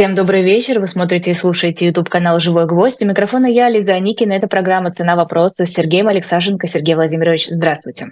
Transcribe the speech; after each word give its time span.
Всем 0.00 0.14
добрый 0.14 0.42
вечер. 0.42 0.80
Вы 0.80 0.86
смотрите 0.86 1.32
и 1.32 1.34
слушаете 1.34 1.84
YouTube-канал 1.84 2.38
«Живой 2.38 2.64
гвоздь». 2.64 3.02
У 3.02 3.06
микрофона 3.06 3.44
я, 3.44 3.68
Лиза 3.68 3.98
Никина. 4.00 4.32
Это 4.32 4.48
программа 4.48 4.90
«Цена 4.90 5.14
вопроса» 5.14 5.66
с 5.66 5.72
Сергеем 5.72 6.08
Алексашенко. 6.08 6.68
Сергей 6.68 6.94
Владимирович, 6.94 7.48
здравствуйте. 7.50 8.06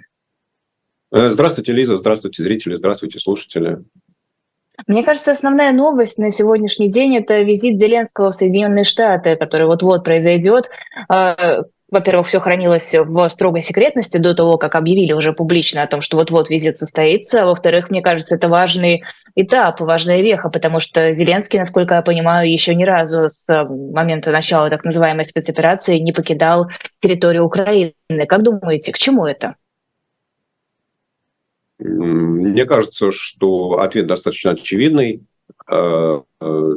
Э, 1.11 1.31
здравствуйте, 1.31 1.73
Лиза. 1.73 1.95
Здравствуйте, 1.95 2.43
зрители. 2.43 2.75
Здравствуйте, 2.75 3.17
слушатели. 3.17 3.79
Мне 4.85 5.01
кажется, 5.03 5.31
основная 5.31 5.71
новость 5.73 6.19
на 6.19 6.29
сегодняшний 6.29 6.91
день– 6.91 7.17
это 7.17 7.41
визит 7.41 7.79
Зеленского 7.79 8.29
в 8.29 8.35
Соединенные 8.35 8.83
Штаты, 8.83 9.35
который 9.35 9.65
вот-вот 9.65 10.03
произойдет. 10.03 10.69
Во-первых, 11.91 12.27
все 12.27 12.39
хранилось 12.39 12.93
в 12.93 13.29
строгой 13.29 13.61
секретности 13.61 14.17
до 14.17 14.35
того, 14.35 14.57
как 14.57 14.75
объявили 14.75 15.13
уже 15.13 15.33
публично 15.33 15.81
о 15.81 15.87
том, 15.87 16.01
что 16.01 16.17
вот-вот 16.17 16.49
визит 16.49 16.77
состоится. 16.77 17.45
Во-вторых, 17.45 17.89
мне 17.89 18.01
кажется, 18.01 18.35
это 18.35 18.47
важный 18.47 19.03
этап, 19.35 19.79
важная 19.79 20.21
веха, 20.21 20.49
потому 20.49 20.79
что 20.81 21.13
Зеленский, 21.15 21.57
насколько 21.57 21.95
я 21.95 22.01
понимаю, 22.03 22.51
еще 22.51 22.75
ни 22.75 22.83
разу 22.83 23.29
с 23.29 23.47
момента 23.67 24.31
начала 24.31 24.69
так 24.69 24.85
называемой 24.85 25.25
спецоперации 25.25 25.97
не 25.97 26.11
покидал 26.11 26.67
территорию 27.01 27.45
Украины. 27.45 27.93
Как 28.27 28.43
думаете, 28.43 28.91
к 28.91 28.97
чему 28.99 29.25
это? 29.25 29.55
Мне 31.79 32.65
кажется, 32.65 33.11
что 33.11 33.79
ответ 33.79 34.05
достаточно 34.05 34.51
очевидный. 34.51 35.23
Э, 35.67 36.21
э, 36.41 36.75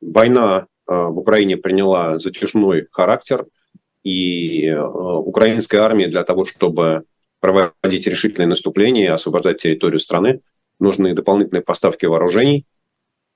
война 0.00 0.66
э, 0.88 0.94
в 0.94 1.18
Украине 1.18 1.56
приняла 1.58 2.18
затяжной 2.18 2.88
характер– 2.90 3.46
и 4.02 4.66
э, 4.66 4.80
украинской 4.80 5.76
армии 5.76 6.06
для 6.06 6.24
того, 6.24 6.44
чтобы 6.44 7.04
проводить 7.40 8.06
решительные 8.06 8.46
наступления 8.46 9.04
и 9.04 9.08
освобождать 9.08 9.62
территорию 9.62 9.98
страны, 9.98 10.40
нужны 10.78 11.14
дополнительные 11.14 11.62
поставки 11.62 12.06
вооружений. 12.06 12.66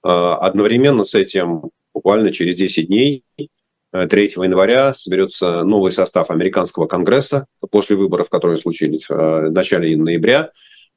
Э, 0.04 0.08
одновременно 0.08 1.04
с 1.04 1.14
этим, 1.14 1.70
буквально 1.94 2.32
через 2.32 2.56
10 2.56 2.88
дней, 2.88 3.24
3 3.36 3.48
э, 3.92 4.44
января 4.44 4.94
соберется 4.94 5.62
новый 5.62 5.92
состав 5.92 6.30
американского 6.30 6.86
конгресса 6.86 7.46
после 7.70 7.96
выборов, 7.96 8.28
которые 8.28 8.58
случились 8.58 9.08
в 9.08 9.50
начале 9.50 9.96
ноября, 9.96 10.50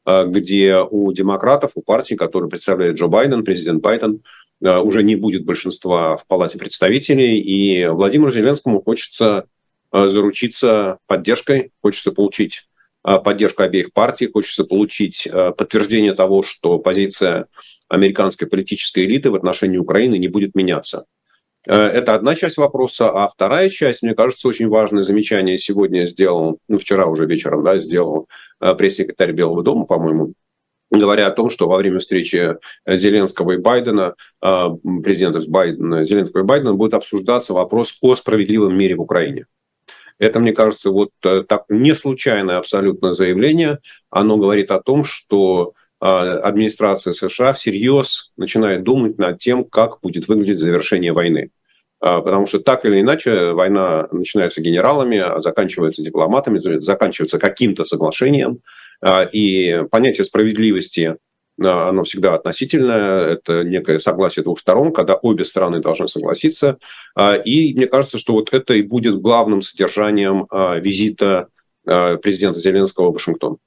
где 0.06 0.78
у 0.78 1.12
демократов, 1.12 1.74
у 1.76 1.82
партии, 1.82 2.16
которую 2.16 2.50
представляет 2.50 2.96
Джо 2.96 3.08
Байден, 3.08 3.44
президент 3.44 3.84
Байден, 3.84 4.24
уже 4.60 5.04
не 5.04 5.16
будет 5.16 5.46
большинства 5.46 6.18
в 6.18 6.26
Палате 6.26 6.58
представителей, 6.58 7.40
и 7.40 7.86
Владимиру 7.86 8.32
Зеленскому 8.32 8.82
хочется 8.82 9.46
Э, 9.46 9.59
заручиться 9.92 11.00
поддержкой, 11.08 11.72
хочется 11.82 12.12
получить 12.12 12.68
э, 13.06 13.18
поддержку 13.20 13.64
обеих 13.64 13.92
партий, 13.94 14.28
хочется 14.28 14.64
получить 14.64 15.28
э, 15.28 15.52
подтверждение 15.52 16.14
того, 16.14 16.44
что 16.44 16.80
позиция 16.80 17.48
американской 17.88 18.48
политической 18.48 19.06
элиты 19.06 19.32
в 19.32 19.36
отношении 19.36 19.78
Украины 19.78 20.18
не 20.18 20.28
будет 20.28 20.56
меняться. 20.56 21.06
Это 21.66 22.16
одна 22.16 22.36
часть 22.36 22.58
вопроса, 22.58 23.10
а 23.10 23.28
вторая 23.28 23.68
часть, 23.68 24.02
мне 24.02 24.16
кажется, 24.16 24.48
очень 24.48 24.70
важное 24.70 25.04
замечание 25.04 25.58
сегодня 25.58 26.06
сделал, 26.06 26.60
ну, 26.70 26.78
вчера 26.78 27.06
уже 27.06 27.26
вечером, 27.26 27.66
да, 27.66 27.80
сделал 27.80 28.30
пресс-секретарь 28.60 29.34
Белого 29.34 29.62
дома, 29.62 29.86
по-моему, 29.86 30.34
говоря 30.90 31.28
о 31.28 31.32
том, 31.32 31.50
что 31.50 31.68
во 31.68 31.76
время 31.76 32.00
встречи 32.00 32.56
Зеленского 32.88 33.52
и 33.52 33.58
Байдена, 33.58 34.16
президентов 34.40 35.48
Байдена, 35.48 36.06
Зеленского 36.06 36.42
и 36.42 36.46
Байдена 36.46 36.76
будет 36.76 36.94
обсуждаться 36.94 37.54
вопрос 37.54 37.98
о 38.02 38.16
справедливом 38.16 38.78
мире 38.78 38.96
в 38.96 39.02
Украине. 39.02 39.46
Это, 40.20 40.40
мне 40.40 40.52
кажется, 40.52 40.92
вот 40.92 41.12
э, 41.24 41.44
так 41.48 41.64
не 41.70 41.96
случайное 41.96 42.58
абсолютно 42.58 43.14
заявление. 43.14 43.80
Оно 44.10 44.38
говорит 44.38 44.70
о 44.70 44.82
том, 44.82 45.06
что 45.06 45.74
а, 46.02 46.40
администрация 46.40 47.14
США 47.14 47.54
всерьез 47.54 48.32
начинает 48.38 48.84
думать 48.84 49.18
над 49.18 49.40
тем, 49.40 49.64
как 49.64 50.00
будет 50.02 50.28
выглядеть 50.28 50.60
завершение 50.60 51.14
войны. 51.14 51.52
А, 52.02 52.22
потому 52.22 52.46
что 52.46 52.60
так 52.60 52.86
или 52.86 53.02
иначе 53.02 53.52
война 53.52 54.08
начинается 54.12 54.62
генералами, 54.62 55.18
а 55.18 55.40
заканчивается 55.40 56.04
дипломатами, 56.04 56.60
заканчивается 56.80 57.40
каким-то 57.40 57.84
соглашением. 57.84 58.60
И 59.32 59.84
понятие 59.92 60.26
справедливости 60.26 61.16
оно 61.60 62.04
всегда 62.04 62.36
относительное, 62.36 63.28
это 63.28 63.64
некое 63.64 64.00
согласие 64.00 64.44
двух 64.44 64.60
сторон, 64.60 64.94
когда 64.94 65.16
обе 65.16 65.44
стороны 65.44 65.80
должны 65.82 66.08
согласиться. 66.08 66.78
А, 67.16 67.36
и 67.36 67.74
мне 67.74 67.88
кажется, 67.88 68.18
что 68.18 68.34
вот 68.34 68.54
это 68.54 68.74
и 68.74 68.82
будет 68.82 69.22
главным 69.22 69.62
содержанием 69.62 70.48
а, 70.50 70.76
визита 70.76 71.48
а, 71.86 72.18
президента 72.18 72.60
Зеленского 72.60 73.12
в 73.12 73.14
Вашингтон. 73.14 73.58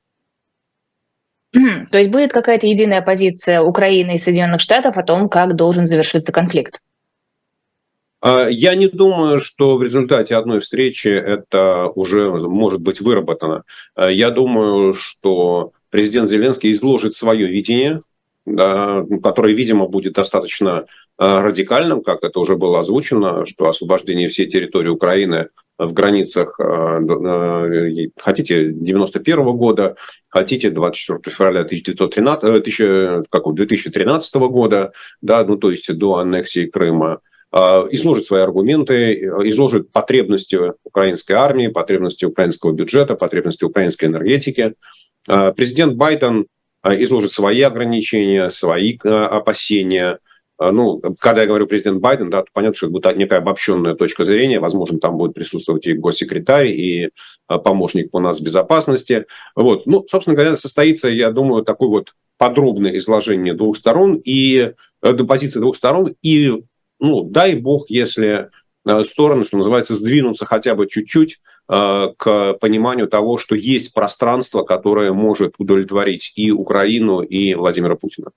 То 1.53 1.99
есть 1.99 2.11
будет 2.11 2.33
какая-то 2.33 2.67
единая 2.67 3.03
позиция 3.03 3.61
Украины 3.61 4.15
и 4.15 4.19
Соединенных 4.19 4.63
Штатов 4.63 4.97
о 4.97 5.03
том, 5.03 5.29
как 5.29 5.55
должен 5.55 5.85
завершиться 5.85 6.33
конфликт? 6.33 6.81
Я 8.25 8.75
не 8.77 8.87
думаю, 8.87 9.41
что 9.41 9.77
в 9.77 9.83
результате 9.83 10.37
одной 10.37 10.61
встречи 10.61 11.09
это 11.09 11.89
уже 11.89 12.31
может 12.31 12.81
быть 12.81 13.01
выработано. 13.01 13.65
Я 13.97 14.31
думаю, 14.31 14.95
что 14.95 15.73
президент 15.93 16.31
Зеленский 16.31 16.73
изложит 16.73 17.15
свое 17.15 17.47
видение, 17.47 18.01
да, 18.47 19.05
которое, 19.23 19.55
видимо, 19.55 19.87
будет 19.87 20.15
достаточно 20.15 20.87
а, 21.19 21.43
радикальным, 21.43 22.03
как 22.03 22.25
это 22.25 22.41
уже 22.41 22.57
было 22.57 22.81
озвучено, 22.81 23.45
что 23.47 23.69
освобождение 23.69 24.29
всей 24.29 24.49
территории 24.49 24.89
Украины 24.89 25.49
в 25.79 25.93
границах, 25.93 26.59
а, 26.59 26.99
а, 26.99 27.91
хотите, 28.19 28.73
91 28.73 29.53
года, 29.53 29.97
хотите, 30.29 30.71
24 30.71 31.37
февраля 31.37 31.61
1913, 31.61 32.43
1000, 32.43 33.25
как, 33.29 33.55
2013 33.55 34.35
года, 34.49 34.93
да, 35.21 35.45
ну, 35.45 35.57
то 35.57 35.71
есть 35.71 35.95
до 35.95 36.17
аннексии 36.17 36.67
Крыма, 36.67 37.21
изложит 37.91 38.25
свои 38.25 38.41
аргументы, 38.41 39.13
изложит 39.45 39.93
потребности 39.93 40.59
украинской 40.85 41.33
армии, 41.33 41.69
потребности 41.69 42.25
украинского 42.25 42.73
бюджета, 42.73 43.15
потребности 43.15 43.65
украинской 43.65 44.07
энергетики, 44.07 44.73
президент 45.27 45.95
Байден 45.95 46.47
а, 46.83 46.95
изложит 46.97 47.33
свои 47.33 47.61
ограничения, 47.63 48.51
свои 48.51 48.99
а, 49.05 49.27
опасения. 49.29 50.19
Ну, 50.59 51.01
когда 51.19 51.41
я 51.41 51.49
говорю 51.49 51.67
президент 51.67 52.01
Байден, 52.01 52.31
да, 52.31 52.43
то 52.43 52.49
понятно, 52.53 52.77
что 52.77 52.87
это 52.87 52.93
будет 52.93 53.17
некая 53.17 53.39
обобщенная 53.39 53.95
точка 53.95 54.25
зрения. 54.25 54.61
Возможно, 54.61 55.01
там 55.01 55.17
будет 55.17 55.35
присутствовать 55.35 55.87
и 55.87 55.95
госсекретарь, 55.95 56.69
и 56.69 57.11
помощник 57.49 58.13
по 58.13 58.21
нас 58.21 58.41
безопасности. 58.41 59.27
Вот. 59.57 59.87
Ну, 59.87 60.07
собственно 60.09 60.37
говоря, 60.37 60.57
состоится, 60.57 61.09
я 61.09 61.33
думаю, 61.33 61.65
такое 61.65 61.89
вот 61.89 62.15
подробное 62.39 62.97
изложение 62.99 63.55
двух 63.55 63.77
сторон 63.77 64.21
и 64.25 64.73
э, 65.03 65.13
до 65.13 65.25
позиции 65.25 65.59
двух 65.59 65.77
сторон. 65.77 66.15
И, 66.23 66.53
ну, 67.01 67.25
дай 67.25 67.57
бог, 67.57 67.91
если 67.91 68.51
стороны, 69.07 69.45
что 69.45 69.57
называется, 69.57 69.95
сдвинутся 69.95 70.47
хотя 70.47 70.75
бы 70.75 70.87
чуть-чуть 70.87 71.41
к 71.73 72.53
пониманию 72.61 73.09
того, 73.09 73.39
что 73.39 73.55
есть 73.55 73.95
пространство, 73.95 74.63
которое 74.63 75.13
может 75.15 75.55
удовлетворить 75.57 76.33
и 76.37 76.51
Украину, 76.51 77.23
и 77.23 77.55
Владимира 77.55 77.97
Путина. 77.97 78.33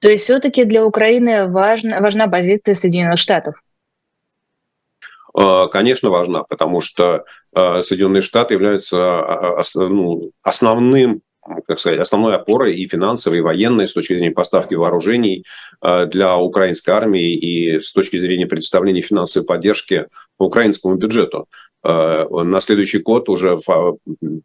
То 0.00 0.08
есть 0.08 0.24
все-таки 0.24 0.64
для 0.64 0.84
Украины 0.84 1.48
важна, 1.48 2.00
важна 2.00 2.26
позиция 2.26 2.74
Соединенных 2.74 3.18
Штатов? 3.18 3.54
Э, 5.38 5.68
конечно, 5.70 6.10
важна, 6.10 6.42
потому 6.42 6.80
что 6.80 7.24
э, 7.54 7.82
Соединенные 7.82 8.22
Штаты 8.22 8.54
являются 8.54 9.62
ну, 9.74 10.32
основным 10.42 11.22
как 11.66 11.78
сказать, 11.78 12.00
основной 12.00 12.36
опорой 12.36 12.74
и 12.74 12.88
финансовой, 12.88 13.38
и 13.38 13.42
военной 13.42 13.86
с 13.86 13.92
точки 13.92 14.14
зрения 14.14 14.30
поставки 14.30 14.72
вооружений 14.72 15.44
для 15.82 16.38
украинской 16.38 16.88
армии 16.92 17.34
и 17.34 17.80
с 17.80 17.92
точки 17.92 18.18
зрения 18.18 18.46
предоставления 18.46 19.02
финансовой 19.02 19.46
поддержки 19.46 20.06
по 20.38 20.46
украинскому 20.46 20.94
бюджету. 20.94 21.46
Э, 21.84 22.26
на 22.30 22.60
следующий 22.60 22.98
год 22.98 23.28
уже 23.28 23.56
в 23.56 23.68
а, 23.68 23.92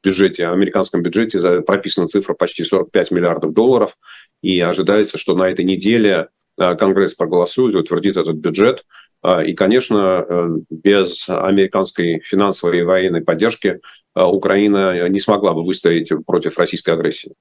бюджете, 0.04 0.48
американском 0.48 1.02
бюджете 1.02 1.62
прописана 1.62 2.08
цифра 2.08 2.34
почти 2.34 2.66
45 2.66 3.12
миллиардов 3.12 3.54
долларов, 3.54 3.98
и 4.42 4.60
ожидается, 4.60 5.18
что 5.18 5.36
на 5.36 5.50
этой 5.50 5.64
неделе 5.64 6.28
э, 6.58 6.76
Конгресс 6.76 7.14
проголосует, 7.14 7.76
утвердит 7.76 8.18
этот 8.18 8.36
бюджет. 8.36 8.84
Э, 9.24 9.46
и, 9.46 9.54
конечно, 9.54 10.60
без 10.70 11.30
американской 11.30 12.20
финансовой 12.26 12.80
и 12.80 12.84
военной 12.84 13.22
поддержки 13.22 13.80
Украина 14.16 15.08
не 15.08 15.22
смогла 15.22 15.54
бы 15.54 15.64
выстоять 15.64 16.12
против 16.26 16.58
российской 16.58 16.90
агрессии. 16.90 17.34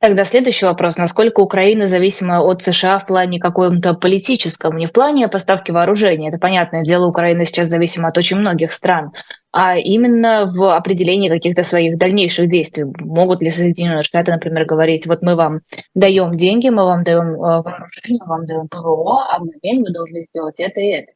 Тогда 0.00 0.24
следующий 0.24 0.64
вопрос. 0.64 0.96
Насколько 0.96 1.40
Украина 1.40 1.88
зависима 1.88 2.40
от 2.40 2.62
США 2.62 3.00
в 3.00 3.06
плане 3.06 3.40
каком-то 3.40 3.94
политическом, 3.94 4.76
не 4.76 4.86
в 4.86 4.92
плане 4.92 5.26
поставки 5.26 5.72
вооружения, 5.72 6.28
это 6.28 6.38
понятное 6.38 6.84
дело, 6.84 7.06
Украина 7.06 7.44
сейчас 7.44 7.66
зависима 7.68 8.06
от 8.08 8.16
очень 8.16 8.36
многих 8.36 8.70
стран, 8.70 9.10
а 9.50 9.76
именно 9.76 10.52
в 10.54 10.76
определении 10.76 11.28
каких-то 11.28 11.64
своих 11.64 11.98
дальнейших 11.98 12.46
действий. 12.46 12.84
Могут 13.00 13.42
ли 13.42 13.50
Соединенные 13.50 14.04
Штаты, 14.04 14.30
например, 14.30 14.66
говорить, 14.66 15.04
вот 15.08 15.20
мы 15.22 15.34
вам 15.34 15.62
даем 15.96 16.36
деньги, 16.36 16.68
мы 16.68 16.84
вам 16.84 17.02
даем 17.02 17.34
э, 17.34 17.62
вооружение, 17.62 18.20
мы 18.20 18.26
вам 18.26 18.46
даем 18.46 18.68
ПВО, 18.68 19.26
а 19.28 19.40
взамен 19.40 19.82
вы 19.82 19.90
должны 19.90 20.26
сделать 20.30 20.60
это 20.60 20.80
и 20.80 20.86
это? 20.90 21.12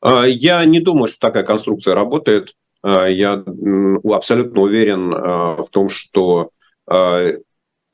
А, 0.00 0.24
я 0.24 0.64
не 0.64 0.80
думаю, 0.80 1.08
что 1.08 1.18
такая 1.18 1.44
конструкция 1.44 1.94
работает. 1.94 2.54
А, 2.82 3.04
я 3.04 3.44
абсолютно 4.10 4.62
уверен 4.62 5.12
а, 5.14 5.62
в 5.62 5.68
том, 5.68 5.90
что 5.90 6.50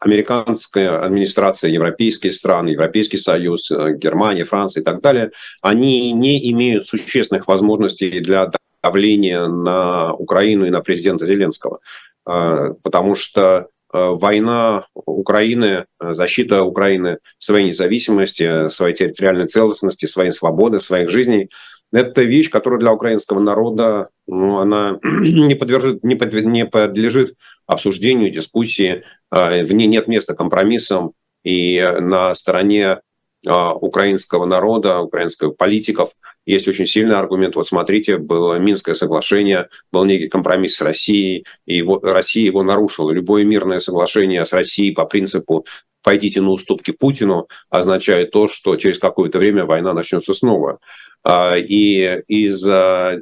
американская 0.04 1.00
администрация, 1.00 1.70
европейские 1.70 2.32
страны, 2.32 2.70
Европейский 2.70 3.18
Союз, 3.18 3.70
э, 3.70 3.94
Германия, 3.94 4.44
Франция 4.44 4.80
и 4.80 4.84
так 4.84 5.00
далее, 5.00 5.30
они 5.60 6.12
не 6.12 6.50
имеют 6.50 6.88
существенных 6.88 7.46
возможностей 7.46 8.20
для 8.20 8.50
давления 8.82 9.46
на 9.46 10.12
Украину 10.12 10.66
и 10.66 10.70
на 10.70 10.80
президента 10.80 11.26
Зеленского. 11.26 11.78
Э, 12.26 12.74
потому 12.82 13.14
что 13.14 13.68
война 13.94 14.86
Украины, 14.94 15.84
защита 16.00 16.62
Украины 16.62 17.18
своей 17.38 17.66
независимости, 17.66 18.70
своей 18.70 18.94
территориальной 18.94 19.48
целостности, 19.48 20.06
своей 20.06 20.30
свободы, 20.30 20.80
своих 20.80 21.10
жизней– 21.10 21.50
это 21.92 22.22
вещь, 22.22 22.50
которая 22.50 22.80
для 22.80 22.92
украинского 22.92 23.38
народа 23.38 24.08
ну, 24.26 24.58
она 24.58 24.98
не, 25.02 25.54
подвержит, 25.54 26.02
не, 26.02 26.14
под, 26.14 26.32
не 26.32 26.64
подлежит 26.64 27.34
обсуждению, 27.66 28.30
дискуссии, 28.30 29.04
а, 29.30 29.62
в 29.62 29.72
ней 29.72 29.86
нет 29.86 30.08
места 30.08 30.34
компромиссам, 30.34 31.12
и 31.42 31.80
на 32.00 32.34
стороне 32.34 33.00
а, 33.46 33.74
украинского 33.74 34.46
народа, 34.46 35.00
украинских 35.00 35.56
политиков 35.56 36.10
есть 36.46 36.68
очень 36.68 36.86
сильный 36.86 37.16
аргумент. 37.16 37.56
Вот 37.56 37.68
смотрите, 37.68 38.18
было 38.18 38.58
Минское 38.58 38.94
соглашение, 38.94 39.68
был 39.90 40.04
некий 40.04 40.28
компромисс 40.28 40.76
с 40.76 40.80
Россией, 40.80 41.44
и 41.66 41.76
его, 41.76 41.98
Россия 42.00 42.44
его 42.44 42.62
нарушила. 42.62 43.10
Любое 43.10 43.44
мирное 43.44 43.78
соглашение 43.78 44.44
с 44.44 44.52
Россией 44.52 44.92
по 44.92 45.06
принципу 45.06 45.66
«пойдите 46.02 46.40
на 46.40 46.50
уступки 46.50 46.90
Путину» 46.90 47.48
означает 47.70 48.32
то, 48.32 48.48
что 48.48 48.76
через 48.76 48.98
какое-то 48.98 49.38
время 49.38 49.64
война 49.64 49.92
начнется 49.92 50.34
снова. 50.34 50.78
А, 51.24 51.56
и 51.56 52.22
из 52.28 52.62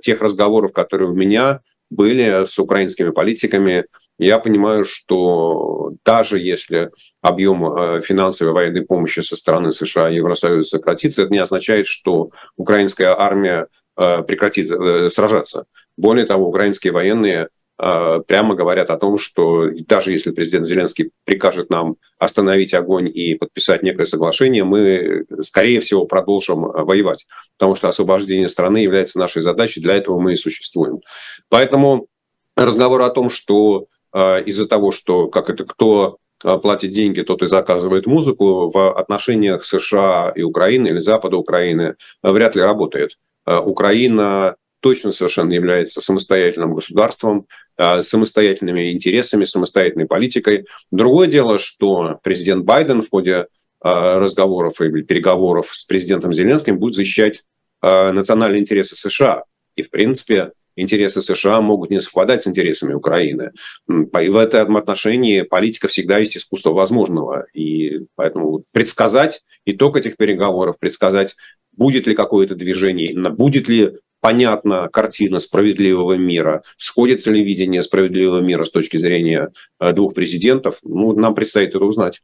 тех 0.03 0.21
разговоров, 0.21 0.73
которые 0.73 1.11
у 1.11 1.15
меня 1.15 1.61
были 1.91 2.45
с 2.45 2.59
украинскими 2.59 3.11
политиками, 3.11 3.85
я 4.27 4.39
понимаю, 4.39 4.85
что 4.85 5.95
даже 6.05 6.39
если 6.39 6.91
объем 7.23 7.65
э, 7.65 8.01
финансовой 8.03 8.53
военной 8.53 8.85
помощи 8.85 9.21
со 9.21 9.35
стороны 9.35 9.73
США 9.73 10.11
и 10.11 10.17
Евросоюза 10.17 10.69
сократится, 10.69 11.23
это 11.23 11.33
не 11.33 11.39
означает, 11.39 11.87
что 11.87 12.31
украинская 12.57 13.19
армия 13.19 13.69
э, 13.97 14.23
прекратит 14.23 14.71
э, 14.71 15.09
сражаться. 15.11 15.65
Более 15.97 16.27
того, 16.27 16.49
украинские 16.49 16.93
военные 16.93 17.49
прямо 17.79 18.55
говорят 18.55 18.91
о 18.91 18.99
том, 18.99 19.17
что 19.17 19.71
даже 19.89 20.13
если 20.13 20.33
президент 20.33 20.67
Зеленский 20.67 21.13
прикажет 21.25 21.71
нам 21.71 21.97
остановить 22.19 22.75
огонь 22.75 23.09
и 23.09 23.37
подписать 23.37 23.83
некое 23.83 24.05
соглашение, 24.05 24.65
мы, 24.65 25.25
скорее 25.41 25.81
всего, 25.81 26.05
продолжим 26.05 26.61
воевать, 26.61 27.27
потому 27.57 27.77
что 27.77 27.89
освобождение 27.89 28.51
страны 28.51 28.79
является 28.83 29.19
нашей 29.19 29.41
задачей, 29.41 29.81
для 29.81 29.95
этого 29.95 30.21
мы 30.21 30.35
и 30.35 30.37
существуем. 30.37 31.01
Поэтому 31.49 32.09
разговор 32.55 33.01
о 33.01 33.09
том, 33.09 33.31
что 33.31 33.87
из-за 34.15 34.67
того, 34.67 34.91
что 34.91 35.29
как 35.29 35.51
это 35.51 35.65
кто 35.65 36.19
а, 36.43 36.59
платит 36.59 36.93
деньги, 36.93 37.23
тот 37.23 37.43
и 37.43 37.47
заказывает 37.47 38.07
музыку, 38.07 38.71
в 38.71 38.99
отношениях 38.99 39.65
США 39.65 40.33
и 40.35 40.43
Украины 40.43 40.89
или 40.89 40.99
Запада 41.01 41.37
Украины 41.37 41.97
а, 42.23 42.33
вряд 42.33 42.57
ли 42.57 42.63
работает. 42.63 43.17
Украина 43.47 44.57
точно 44.81 45.13
совершенно 45.13 45.53
является 45.53 46.01
самостоятельным 46.01 46.75
государством, 46.75 47.47
самостоятельными 47.77 48.93
интересами, 48.93 49.45
самостоятельной 49.47 50.07
политикой. 50.07 50.67
Другое 50.93 51.27
дело, 51.27 51.59
что 51.59 52.21
президент 52.23 52.65
Байден 52.65 53.03
в 53.03 53.09
ходе 53.11 53.47
разговоров 53.81 54.81
или 54.81 55.03
переговоров 55.03 55.71
с 55.73 55.85
президентом 55.85 56.35
Зеленским 56.35 56.79
будет 56.79 56.95
защищать 56.95 57.43
национальные 57.83 58.61
интересы 58.61 58.95
США. 58.95 59.45
И, 59.75 59.83
в 59.83 59.91
принципе, 59.91 60.53
интересы 60.81 61.23
США 61.23 61.61
могут 61.61 61.91
не 61.91 62.01
совпадать 62.01 62.43
с 62.43 62.47
интересами 62.47 62.95
Украины. 62.95 63.53
И 63.89 64.29
в 64.29 64.37
этом 64.37 64.77
отношении 64.77 65.43
политика 65.43 65.89
всегда 65.89 66.19
есть 66.19 66.37
искусство 66.37 66.71
возможного. 66.71 67.47
И 67.55 68.01
поэтому 68.17 68.65
предсказать 68.73 69.43
итог 69.65 69.97
этих 69.97 70.17
переговоров, 70.17 70.77
предсказать, 70.79 71.37
будет 71.73 72.07
ли 72.07 72.15
какое-то 72.15 72.55
движение, 72.55 73.15
будет 73.31 73.69
ли 73.69 73.99
понятна 74.21 74.89
картина 74.89 75.39
справедливого 75.39 76.15
мира, 76.15 76.63
сходится 76.77 77.31
ли 77.31 77.43
видение 77.43 77.83
справедливого 77.83 78.41
мира 78.41 78.65
с 78.65 78.71
точки 78.71 78.99
зрения 78.99 79.51
э, 79.79 79.93
двух 79.93 80.15
президентов, 80.15 80.79
ну, 80.83 81.13
нам 81.15 81.35
предстоит 81.35 81.71
это 81.71 81.85
узнать. 81.85 82.21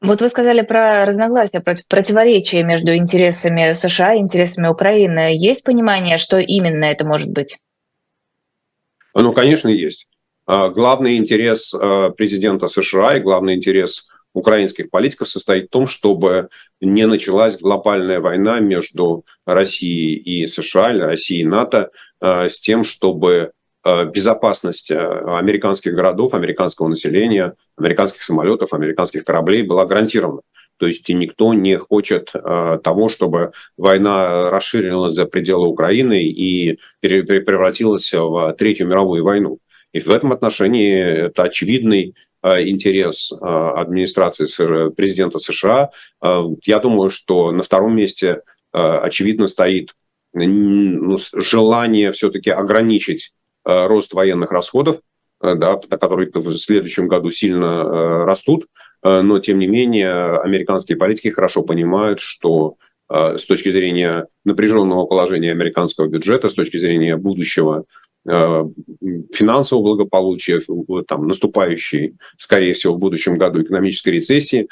Вот 0.00 0.20
вы 0.20 0.28
сказали 0.28 0.62
про 0.62 1.04
разногласия, 1.04 1.60
про 1.60 1.74
противоречия 1.88 2.62
между 2.62 2.94
интересами 2.94 3.72
США 3.72 4.14
и 4.14 4.18
интересами 4.18 4.68
Украины. 4.68 5.36
Есть 5.36 5.64
понимание, 5.64 6.18
что 6.18 6.38
именно 6.38 6.84
это 6.84 7.04
может 7.04 7.28
быть? 7.28 7.58
Ну, 9.14 9.32
конечно, 9.32 9.68
есть. 9.68 10.08
А, 10.46 10.68
главный 10.68 11.16
интерес 11.16 11.74
а, 11.74 12.10
президента 12.10 12.68
США 12.68 13.16
и 13.16 13.20
главный 13.20 13.54
интерес 13.54 14.08
украинских 14.34 14.90
политиков 14.90 15.28
состоит 15.28 15.66
в 15.66 15.70
том, 15.70 15.88
чтобы 15.88 16.48
не 16.80 17.06
началась 17.06 17.58
глобальная 17.58 18.20
война 18.20 18.60
между 18.60 19.24
Россией 19.44 20.14
и 20.16 20.46
США, 20.46 20.92
или 20.92 21.00
Россией 21.00 21.40
и 21.40 21.46
НАТО, 21.46 21.90
а, 22.20 22.48
с 22.48 22.60
тем, 22.60 22.84
чтобы 22.84 23.50
безопасность 23.84 24.90
э, 24.90 24.96
американских 24.98 25.94
городов, 25.94 26.34
американского 26.34 26.88
населения, 26.88 27.54
американских 27.76 28.22
самолетов, 28.22 28.74
американских 28.74 29.24
кораблей 29.24 29.62
была 29.62 29.86
гарантирована. 29.86 30.42
То 30.78 30.86
есть 30.86 31.08
никто 31.08 31.54
не 31.54 31.76
хочет 31.76 32.30
э, 32.34 32.78
того, 32.82 33.08
чтобы 33.08 33.52
война 33.76 34.50
расширилась 34.50 35.14
за 35.14 35.26
пределы 35.26 35.68
Украины 35.68 36.24
и 36.24 36.78
превратилась 37.00 38.12
в 38.12 38.54
Третью 38.58 38.88
мировую 38.88 39.24
войну. 39.24 39.58
И 39.92 40.00
в 40.00 40.08
этом 40.08 40.32
отношении 40.32 41.26
это 41.26 41.44
очевидный 41.44 42.14
интерес 42.42 43.32
администрации 43.40 44.90
президента 44.90 45.40
США. 45.40 45.90
Я 46.22 46.78
думаю, 46.78 47.10
что 47.10 47.50
на 47.50 47.62
втором 47.64 47.96
месте 47.96 48.42
очевидно 48.70 49.48
стоит 49.48 49.94
ну, 50.32 51.18
желание 51.34 52.12
все-таки 52.12 52.50
ограничить 52.50 53.32
Э, 53.32 53.37
рост 53.68 54.14
военных 54.14 54.50
расходов, 54.50 55.00
э, 55.42 55.54
да, 55.54 55.76
которые 55.76 56.30
в 56.32 56.56
следующем 56.56 57.06
году 57.06 57.30
сильно 57.30 57.64
э, 57.64 58.24
растут, 58.24 58.66
но 59.00 59.38
тем 59.38 59.60
не 59.60 59.68
менее 59.68 60.40
американские 60.40 60.98
политики 60.98 61.28
хорошо 61.28 61.62
понимают, 61.62 62.18
что 62.18 62.78
с 63.08 63.46
точки 63.46 63.70
зрения 63.70 64.26
напряженного 64.44 65.06
положения 65.06 65.52
американского 65.52 66.08
бюджета, 66.08 66.48
с 66.48 66.54
точки 66.54 66.78
зрения 66.78 67.16
будущего 67.16 67.84
финансового 68.26 69.84
благополучия, 69.84 70.60
там, 71.06 71.28
наступающей, 71.28 72.16
скорее 72.36 72.72
всего, 72.72 72.94
в 72.94 72.98
будущем 72.98 73.36
году 73.36 73.62
экономической 73.62 74.14
рецессии, 74.14 74.68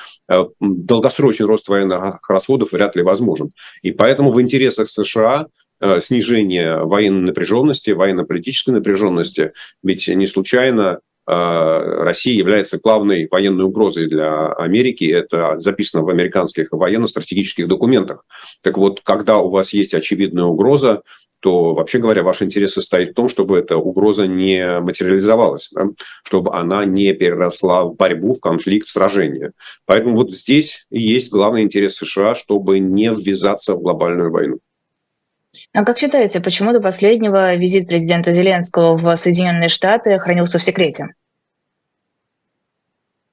долгосрочный 0.58 1.46
рост 1.46 1.68
военных 1.68 2.28
расходов 2.28 2.72
вряд 2.72 2.96
ли 2.96 3.04
возможен. 3.04 3.52
И 3.82 3.92
поэтому 3.92 4.32
в 4.32 4.42
интересах 4.42 4.88
США 4.88 5.46
Э, 5.46 5.65
снижение 6.00 6.84
военной 6.84 7.22
напряженности, 7.22 7.90
военно-политической 7.90 8.70
напряженности. 8.70 9.52
Ведь 9.82 10.08
не 10.08 10.26
случайно 10.26 11.00
э, 11.26 11.32
Россия 11.32 12.34
является 12.34 12.78
главной 12.78 13.28
военной 13.30 13.64
угрозой 13.64 14.08
для 14.08 14.52
Америки. 14.52 15.04
Это 15.04 15.60
записано 15.60 16.02
в 16.04 16.08
американских 16.08 16.68
военно-стратегических 16.70 17.68
документах. 17.68 18.24
Так 18.62 18.78
вот, 18.78 19.00
когда 19.02 19.38
у 19.38 19.50
вас 19.50 19.72
есть 19.72 19.94
очевидная 19.94 20.44
угроза, 20.44 21.02
то, 21.40 21.74
вообще 21.74 21.98
говоря, 21.98 22.22
ваш 22.22 22.42
интерес 22.42 22.72
состоит 22.72 23.10
в 23.10 23.14
том, 23.14 23.28
чтобы 23.28 23.58
эта 23.58 23.76
угроза 23.76 24.26
не 24.26 24.80
материализовалась, 24.80 25.68
да? 25.72 25.84
чтобы 26.24 26.54
она 26.54 26.84
не 26.84 27.12
переросла 27.12 27.84
в 27.84 27.94
борьбу, 27.94 28.32
в 28.32 28.40
конфликт, 28.40 28.88
в 28.88 28.90
сражение. 28.90 29.52
Поэтому 29.84 30.16
вот 30.16 30.32
здесь 30.32 30.86
и 30.90 31.00
есть 31.00 31.30
главный 31.30 31.62
интерес 31.62 31.96
США, 31.96 32.34
чтобы 32.34 32.78
не 32.78 33.10
ввязаться 33.10 33.74
в 33.74 33.80
глобальную 33.80 34.30
войну. 34.30 34.58
А 35.72 35.84
как 35.84 35.98
считаете, 35.98 36.40
почему 36.40 36.72
до 36.72 36.80
последнего 36.80 37.54
визит 37.56 37.88
президента 37.88 38.32
Зеленского 38.32 38.96
в 38.96 39.16
Соединенные 39.16 39.68
Штаты 39.68 40.18
хранился 40.18 40.58
в 40.58 40.62
секрете? 40.62 41.14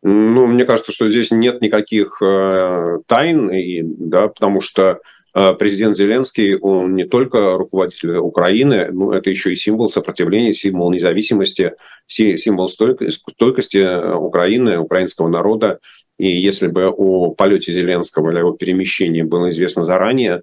Ну, 0.05 0.47
мне 0.47 0.65
кажется, 0.65 0.91
что 0.91 1.07
здесь 1.07 1.31
нет 1.31 1.61
никаких 1.61 2.21
э, 2.21 2.99
тайн, 3.07 3.49
и, 3.49 3.81
да, 3.83 4.27
потому 4.27 4.59
что 4.59 4.99
э, 5.33 5.53
президент 5.53 5.95
Зеленский, 5.95 6.57
он 6.57 6.95
не 6.95 7.05
только 7.05 7.57
руководитель 7.57 8.17
Украины, 8.17 8.89
но 8.91 9.13
это 9.13 9.29
еще 9.29 9.53
и 9.53 9.55
символ 9.55 9.89
сопротивления, 9.89 10.53
символ 10.53 10.91
независимости, 10.91 11.73
символ 12.07 12.67
стойкости 12.67 14.13
Украины, 14.15 14.77
украинского 14.77 15.29
народа. 15.29 15.79
И 16.17 16.27
если 16.27 16.67
бы 16.67 16.89
о 16.89 17.31
полете 17.31 17.71
Зеленского 17.71 18.29
или 18.29 18.37
о 18.37 18.39
его 18.41 18.51
перемещении 18.51 19.21
было 19.21 19.49
известно 19.49 19.85
заранее, 19.85 20.41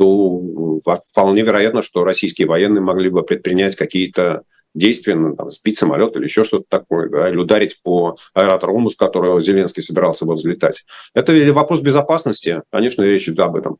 то 0.00 0.80
вполне 1.10 1.42
вероятно, 1.42 1.82
что 1.82 2.04
российские 2.04 2.48
военные 2.48 2.80
могли 2.80 3.10
бы 3.10 3.22
предпринять 3.22 3.76
какие-то 3.76 4.44
действия, 4.74 5.14
ну, 5.14 5.36
там, 5.36 5.50
сбить 5.50 5.76
самолет 5.76 6.16
или 6.16 6.24
еще 6.24 6.44
что-то 6.44 6.64
такое, 6.68 7.10
да, 7.10 7.28
или 7.28 7.36
ударить 7.36 7.82
по 7.82 8.16
аэродрому, 8.32 8.88
с 8.88 8.96
которого 8.96 9.40
Зеленский 9.42 9.82
собирался 9.82 10.24
бы 10.24 10.34
взлетать. 10.34 10.84
Это 11.12 11.32
вопрос 11.52 11.80
безопасности, 11.80 12.62
конечно, 12.72 13.02
речь 13.02 13.28
идет 13.28 13.40
об 13.40 13.56
этом. 13.56 13.76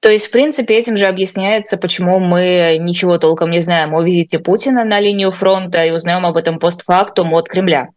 То 0.00 0.10
есть, 0.10 0.26
в 0.26 0.30
принципе, 0.30 0.76
этим 0.76 0.96
же 0.96 1.06
объясняется, 1.06 1.78
почему 1.78 2.20
мы 2.20 2.76
ничего 2.80 3.18
толком 3.18 3.50
не 3.50 3.60
знаем 3.60 3.94
о 3.94 4.02
визите 4.02 4.38
Путина 4.38 4.84
на 4.84 5.00
линию 5.00 5.32
фронта 5.32 5.84
и 5.84 5.90
узнаем 5.90 6.26
об 6.26 6.36
этом 6.36 6.60
постфактум 6.60 7.34
от 7.34 7.48
Кремля. 7.48 7.88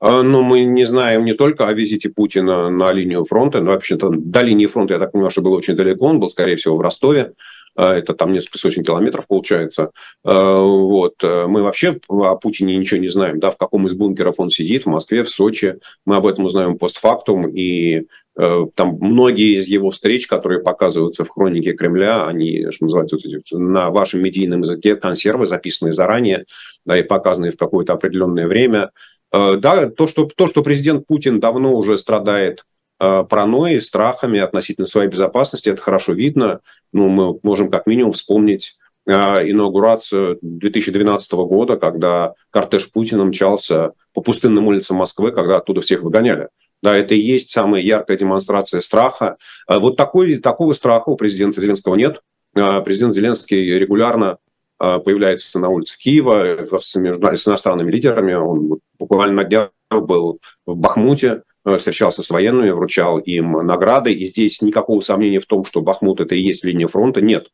А, 0.00 0.22
но 0.22 0.42
мы 0.42 0.64
не 0.64 0.84
знаем 0.84 1.24
не 1.24 1.34
только 1.34 1.68
о 1.68 1.72
визите 1.74 2.08
Путина 2.08 2.70
на 2.70 2.92
линию 2.92 3.24
фронта, 3.24 3.60
но 3.60 3.72
вообще-то 3.72 4.08
до 4.10 4.40
линии 4.40 4.66
фронта, 4.66 4.94
я 4.94 5.00
так 5.00 5.12
понимаю, 5.12 5.30
что 5.30 5.42
было 5.42 5.56
очень 5.56 5.76
далеко, 5.76 6.06
он 6.06 6.18
был, 6.18 6.30
скорее 6.30 6.56
всего, 6.56 6.76
в 6.76 6.80
Ростове, 6.80 7.34
а, 7.76 7.94
это 7.94 8.14
там 8.14 8.32
несколько 8.32 8.58
сотен 8.58 8.82
километров 8.82 9.28
получается. 9.28 9.90
А, 10.24 10.58
вот. 10.58 11.22
Мы 11.22 11.62
вообще 11.62 12.00
о 12.08 12.36
Путине 12.36 12.78
ничего 12.78 12.98
не 12.98 13.08
знаем, 13.08 13.40
да, 13.40 13.50
в 13.50 13.58
каком 13.58 13.86
из 13.86 13.94
бункеров 13.94 14.36
он 14.38 14.48
сидит, 14.48 14.84
в 14.84 14.88
Москве, 14.88 15.22
в 15.22 15.28
Сочи. 15.28 15.76
Мы 16.06 16.16
об 16.16 16.26
этом 16.26 16.46
узнаем 16.46 16.78
постфактум, 16.78 17.46
и 17.48 18.06
э, 18.38 18.66
там 18.74 18.96
многие 19.00 19.58
из 19.58 19.66
его 19.66 19.90
встреч, 19.90 20.26
которые 20.26 20.62
показываются 20.62 21.26
в 21.26 21.28
хронике 21.28 21.74
Кремля, 21.74 22.26
они, 22.26 22.68
что 22.70 22.86
называется, 22.86 23.18
на 23.52 23.90
вашем 23.90 24.22
медийном 24.22 24.62
языке 24.62 24.96
консервы, 24.96 25.46
записанные 25.46 25.92
заранее, 25.92 26.46
да, 26.86 26.98
и 26.98 27.02
показанные 27.02 27.52
в 27.52 27.58
какое-то 27.58 27.92
определенное 27.92 28.46
время– 28.46 28.92
Э, 29.00 29.09
да, 29.32 29.88
то 29.88 30.08
что, 30.08 30.26
то, 30.26 30.48
что 30.48 30.62
президент 30.62 31.06
Путин 31.06 31.40
давно 31.40 31.74
уже 31.74 31.98
страдает 31.98 32.64
э, 32.98 33.24
паранойей, 33.28 33.80
страхами 33.80 34.40
относительно 34.40 34.86
своей 34.86 35.08
безопасности, 35.08 35.68
это 35.68 35.80
хорошо 35.80 36.12
видно. 36.12 36.60
Ну, 36.92 37.08
мы 37.08 37.38
можем 37.42 37.70
как 37.70 37.86
минимум 37.86 38.12
вспомнить 38.12 38.76
э, 39.06 39.12
инаугурацию 39.12 40.38
2012 40.42 41.32
года, 41.32 41.76
когда 41.76 42.34
кортеж 42.50 42.90
Путина 42.90 43.24
мчался 43.24 43.92
по 44.14 44.20
пустынным 44.20 44.66
улицам 44.66 44.96
Москвы, 44.96 45.32
когда 45.32 45.58
оттуда 45.58 45.80
всех 45.80 46.02
выгоняли. 46.02 46.48
Да, 46.82 46.96
это 46.96 47.14
и 47.14 47.20
есть 47.20 47.50
самая 47.50 47.82
яркая 47.82 48.16
демонстрация 48.16 48.80
страха. 48.80 49.36
Вот 49.68 49.96
такой, 49.96 50.38
такого 50.38 50.72
страха 50.72 51.10
у 51.10 51.16
президента 51.16 51.60
Зеленского 51.60 51.94
нет. 51.94 52.22
Президент 52.54 53.14
Зеленский 53.14 53.78
регулярно 53.78 54.38
появляется 54.80 55.58
на 55.58 55.68
улице 55.68 55.98
Киева 55.98 56.80
с, 56.80 56.96
иностранными 56.96 57.90
лидерами. 57.90 58.32
Он 58.32 58.80
буквально 58.98 59.42
на 59.42 59.44
днях 59.44 59.70
был 59.90 60.40
в 60.66 60.76
Бахмуте, 60.76 61.42
э, 61.64 61.76
встречался 61.76 62.22
с 62.22 62.30
военными, 62.30 62.70
вручал 62.70 63.18
им 63.18 63.52
награды. 63.66 64.12
И 64.12 64.24
здесь 64.26 64.62
никакого 64.62 65.00
сомнения 65.00 65.40
в 65.40 65.46
том, 65.46 65.64
что 65.64 65.80
Бахмут 65.80 66.20
это 66.20 66.34
и 66.34 66.40
есть 66.40 66.64
линия 66.64 66.86
фронта, 66.86 67.20
нет. 67.20 67.48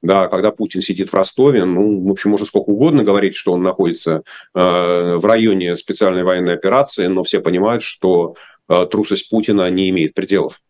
Да, 0.00 0.26
когда 0.26 0.50
Путин 0.50 0.80
сидит 0.80 1.10
в 1.10 1.14
Ростове, 1.14 1.64
ну, 1.64 2.04
в 2.04 2.10
общем, 2.10 2.30
можно 2.30 2.44
сколько 2.44 2.70
угодно 2.70 3.04
говорить, 3.04 3.36
что 3.36 3.52
он 3.52 3.62
находится 3.62 4.24
э, 4.52 4.60
в 4.60 5.24
районе 5.24 5.76
специальной 5.76 6.24
военной 6.24 6.54
операции, 6.54 7.06
но 7.06 7.22
все 7.22 7.40
понимают, 7.40 7.84
что 7.84 8.34
э, 8.68 8.86
трусость 8.90 9.30
Путина 9.30 9.70
не 9.70 9.90
имеет 9.90 10.14
пределов. 10.14 10.60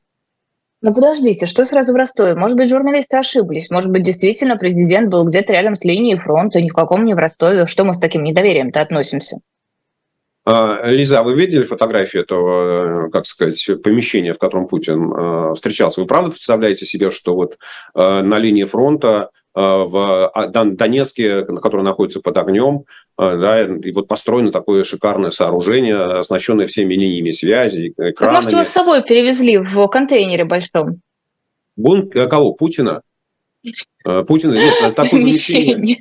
Ну 0.82 0.92
подождите, 0.92 1.46
что 1.46 1.64
сразу 1.64 1.92
в 1.92 1.96
Ростове? 1.96 2.34
Может 2.34 2.56
быть, 2.56 2.68
журналисты 2.68 3.16
ошиблись? 3.16 3.70
Может 3.70 3.92
быть, 3.92 4.02
действительно 4.02 4.56
президент 4.56 5.10
был 5.10 5.24
где-то 5.24 5.52
рядом 5.52 5.76
с 5.76 5.84
линией 5.84 6.18
фронта, 6.18 6.60
ни 6.60 6.68
в 6.68 6.74
каком 6.74 7.04
не 7.04 7.14
в 7.14 7.18
Ростове? 7.18 7.66
Что 7.66 7.84
мы 7.84 7.94
с 7.94 7.98
таким 7.98 8.24
недоверием-то 8.24 8.80
относимся? 8.80 9.36
А, 10.44 10.84
Лиза, 10.90 11.20
а 11.20 11.22
вы 11.22 11.36
видели 11.36 11.62
фотографию 11.62 12.24
этого, 12.24 13.06
э, 13.06 13.10
как 13.10 13.26
сказать, 13.26 13.64
помещения, 13.84 14.32
в 14.32 14.38
котором 14.38 14.66
Путин 14.66 15.12
э, 15.12 15.54
встречался? 15.54 16.00
Вы 16.00 16.08
правда 16.08 16.30
представляете 16.30 16.84
себе, 16.84 17.12
что 17.12 17.36
вот 17.36 17.58
э, 17.94 18.22
на 18.22 18.38
линии 18.38 18.64
фронта 18.64 19.30
в 19.54 20.30
а, 20.30 20.46
Донецке, 20.46 21.44
который 21.44 21.82
находится 21.82 22.20
под 22.20 22.38
огнем, 22.38 22.84
да, 23.18 23.62
и 23.62 23.92
вот 23.92 24.08
построено 24.08 24.52
такое 24.52 24.84
шикарное 24.84 25.30
сооружение, 25.30 25.96
оснащенное 25.96 26.66
всеми 26.66 26.94
линиями 26.94 27.30
связи, 27.30 27.92
экранами. 27.96 28.14
Так, 28.14 28.32
может, 28.32 28.52
его 28.52 28.64
с 28.64 28.68
собой 28.68 29.02
перевезли 29.04 29.58
в 29.58 29.86
контейнере 29.88 30.44
большом? 30.44 30.88
Бун... 31.76 32.10
Кого? 32.10 32.52
Путина? 32.52 33.02
Путина? 34.04 34.54
Нет, 34.54 34.94
такое 34.94 35.10
помещение. 35.10 35.98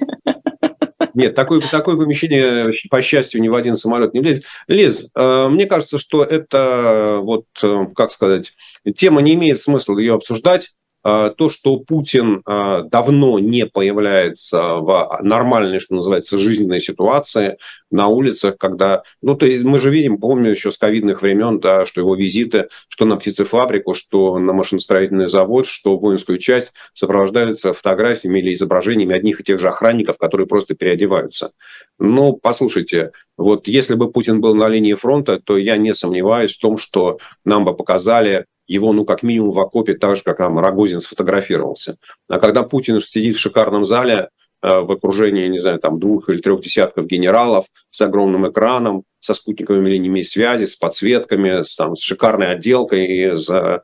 Нет, 1.14 1.36
такое, 1.36 1.62
такое 1.62 1.98
помещение, 1.98 2.74
по 2.90 3.02
счастью, 3.02 3.42
ни 3.42 3.50
в 3.50 3.56
один 3.56 3.76
самолет 3.76 4.14
не 4.14 4.22
влезет. 4.22 4.46
Лиз, 4.68 5.08
э, 5.14 5.48
мне 5.50 5.66
кажется, 5.66 6.00
что 6.00 6.24
это, 6.24 7.20
вот, 7.22 7.46
э, 7.62 7.88
как 7.96 8.12
сказать, 8.12 8.54
тема 8.96 9.22
не 9.22 9.34
имеет 9.34 9.60
смысла 9.60 9.98
ее 10.00 10.14
обсуждать. 10.14 10.72
А, 11.04 11.30
то, 11.32 11.50
что 11.50 11.78
Путин 11.78 12.42
а, 12.46 12.84
давно 12.84 13.40
не 13.40 13.66
появляется 13.66 14.76
в 14.76 15.20
нормальной, 15.22 15.80
что 15.80 15.96
называется, 15.96 16.38
жизненной 16.38 16.80
ситуации 16.80 17.58
на 17.90 18.08
улицах, 18.08 18.58
когда, 18.58 19.04
ну, 19.22 19.36
то 19.36 19.46
мы 19.46 19.80
же 19.80 19.90
видим, 19.90 20.18
помню 20.18 20.52
еще 20.52 20.72
с 20.72 20.78
ковидных 20.78 21.24
времен, 21.24 21.60
да, 21.60 21.86
что 21.86 22.02
его 22.02 22.16
визиты, 22.16 22.70
что 22.88 23.06
на 23.06 23.18
птицефабрику, 23.18 23.96
что 23.96 24.38
на 24.38 24.54
машиностроительный 24.54 25.28
завод, 25.28 25.66
что 25.66 25.98
воинскую 25.98 26.38
часть 26.38 26.72
сопровождаются 26.94 27.74
фотографиями 27.74 28.40
или 28.40 28.54
изображениями 28.54 29.16
одних 29.16 29.40
и 29.40 29.44
тех 29.44 29.60
же 29.60 29.70
охранников, 29.70 30.18
которые 30.20 30.46
просто 30.46 30.76
переодеваются. 30.76 31.52
Ну, 31.98 32.34
послушайте, 32.34 33.12
вот 33.38 33.68
если 33.68 33.96
бы 33.96 34.12
Путин 34.12 34.40
был 34.40 34.54
на 34.54 34.68
линии 34.68 34.94
фронта, 34.94 35.40
то 35.40 35.58
я 35.58 35.78
не 35.78 35.96
сомневаюсь 35.96 36.56
в 36.56 36.62
том, 36.62 36.78
что 36.78 37.18
нам 37.44 37.66
бы 37.66 37.76
показали 37.76 38.46
его, 38.72 38.94
ну, 38.94 39.04
как 39.04 39.22
минимум 39.22 39.52
в 39.52 39.60
окопе, 39.60 39.96
так 39.96 40.16
же, 40.16 40.24
как 40.24 40.38
там 40.38 40.58
Рогозин 40.58 41.02
сфотографировался. 41.02 41.98
А 42.30 42.40
когда 42.40 42.64
Путин 42.64 43.02
сидит 43.02 43.36
в 43.36 43.40
шикарном 43.40 43.84
зале, 43.84 44.30
э, 44.62 44.80
в 44.80 44.92
окружении, 44.92 45.48
не 45.50 45.60
знаю, 45.60 45.80
там 45.80 46.00
двух 46.00 46.30
или 46.30 46.38
трех 46.38 46.62
десятков 46.62 47.06
генералов 47.06 47.66
с 47.90 48.02
огромным 48.02 48.50
экраном, 48.50 49.04
со 49.20 49.34
спутниковыми 49.34 49.90
линиями 49.90 50.22
связи, 50.22 50.66
с 50.66 50.78
подсветками, 50.78 51.64
с, 51.64 51.76
там, 51.76 51.96
с 51.98 52.02
шикарной 52.02 52.48
отделкой 52.48 53.06
из 53.06 53.50
э, 53.50 53.82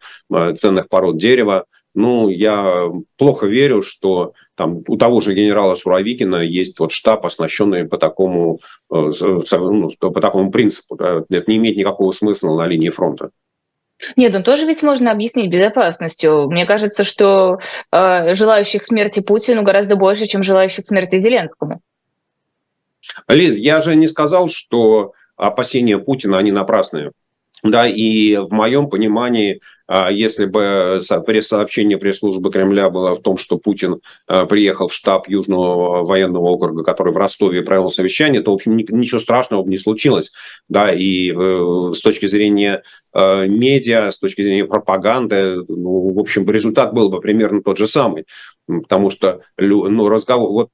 ценных 0.56 0.88
пород 0.88 1.17
дерева. 1.17 1.65
Ну, 1.94 2.29
я 2.29 2.89
плохо 3.17 3.46
верю, 3.46 3.82
что 3.82 4.34
там 4.56 4.84
у 4.88 4.98
того 4.98 5.20
же 5.20 5.34
генерала 5.34 5.75
Суровикина 5.75 6.38
есть 6.38 6.79
вот 6.79 6.91
штаб, 6.91 7.25
оснащенный 7.25 7.86
по 7.86 7.98
такому, 7.98 8.60
э, 8.89 9.12
ну, 9.22 9.91
по 10.00 10.22
такому 10.22 10.50
принципу. 10.50 10.96
Это 10.96 11.44
не 11.48 11.58
имеет 11.58 11.75
никакого 11.75 12.13
смысла 12.13 12.56
на 12.56 12.67
линии 12.67 12.89
фронта. 12.89 13.32
Нет, 14.15 14.33
ну 14.33 14.43
тоже 14.43 14.65
ведь 14.65 14.83
можно 14.83 15.11
объяснить 15.11 15.51
безопасностью. 15.51 16.49
Мне 16.49 16.65
кажется, 16.65 17.03
что 17.03 17.59
э, 17.91 18.33
желающих 18.35 18.83
смерти 18.83 19.21
Путину 19.21 19.63
гораздо 19.63 19.95
больше, 19.95 20.27
чем 20.27 20.43
желающих 20.43 20.85
смерти 20.85 21.19
Зеленскому. 21.19 21.81
Лиз, 23.27 23.57
я 23.57 23.81
же 23.81 23.95
не 23.95 24.07
сказал, 24.07 24.49
что 24.49 25.13
опасения 25.35 25.97
Путина, 25.97 26.37
они 26.37 26.51
напрасные. 26.51 27.11
Да, 27.71 27.88
и 27.88 28.38
в 28.38 28.51
моем 28.51 28.89
понимании 28.89 29.62
а 29.88 30.12
если 30.12 30.45
бы 30.45 31.00
пресс-сообщение 31.25 31.97
пресс-службы 31.97 32.51
Кремля 32.51 32.89
было 32.89 33.15
в 33.15 33.21
том, 33.21 33.38
что 33.38 33.57
Путин 33.57 34.01
э, 34.27 34.45
приехал 34.45 34.89
в 34.89 34.93
штаб 34.93 35.29
Южного 35.29 36.03
военного 36.03 36.50
округа, 36.50 36.83
который 36.83 37.13
в 37.13 37.17
Ростове 37.17 37.62
провел 37.62 37.89
совещание, 37.89 38.41
то, 38.41 38.51
в 38.51 38.55
общем, 38.55 38.75
ничего 38.75 39.19
страшного 39.19 39.63
бы 39.63 39.69
не 39.69 39.77
случилось. 39.77 40.33
Да, 40.67 40.91
и 40.91 41.31
э, 41.31 41.93
с 41.95 42.01
точки 42.01 42.25
зрения 42.25 42.83
э, 43.13 43.47
медиа, 43.47 44.12
с 44.12 44.19
точки 44.19 44.41
зрения 44.41 44.65
пропаганды, 44.65 45.63
ну, 45.69 46.13
в 46.13 46.19
общем, 46.19 46.50
результат 46.50 46.93
был 46.93 47.09
бы 47.09 47.21
примерно 47.21 47.63
тот 47.63 47.77
же 47.77 47.88
самый. 47.88 48.25
Потому 48.67 49.09
что 49.09 49.39
ну, 49.57 50.09
разговор, 50.09 50.50
вот 50.51 50.69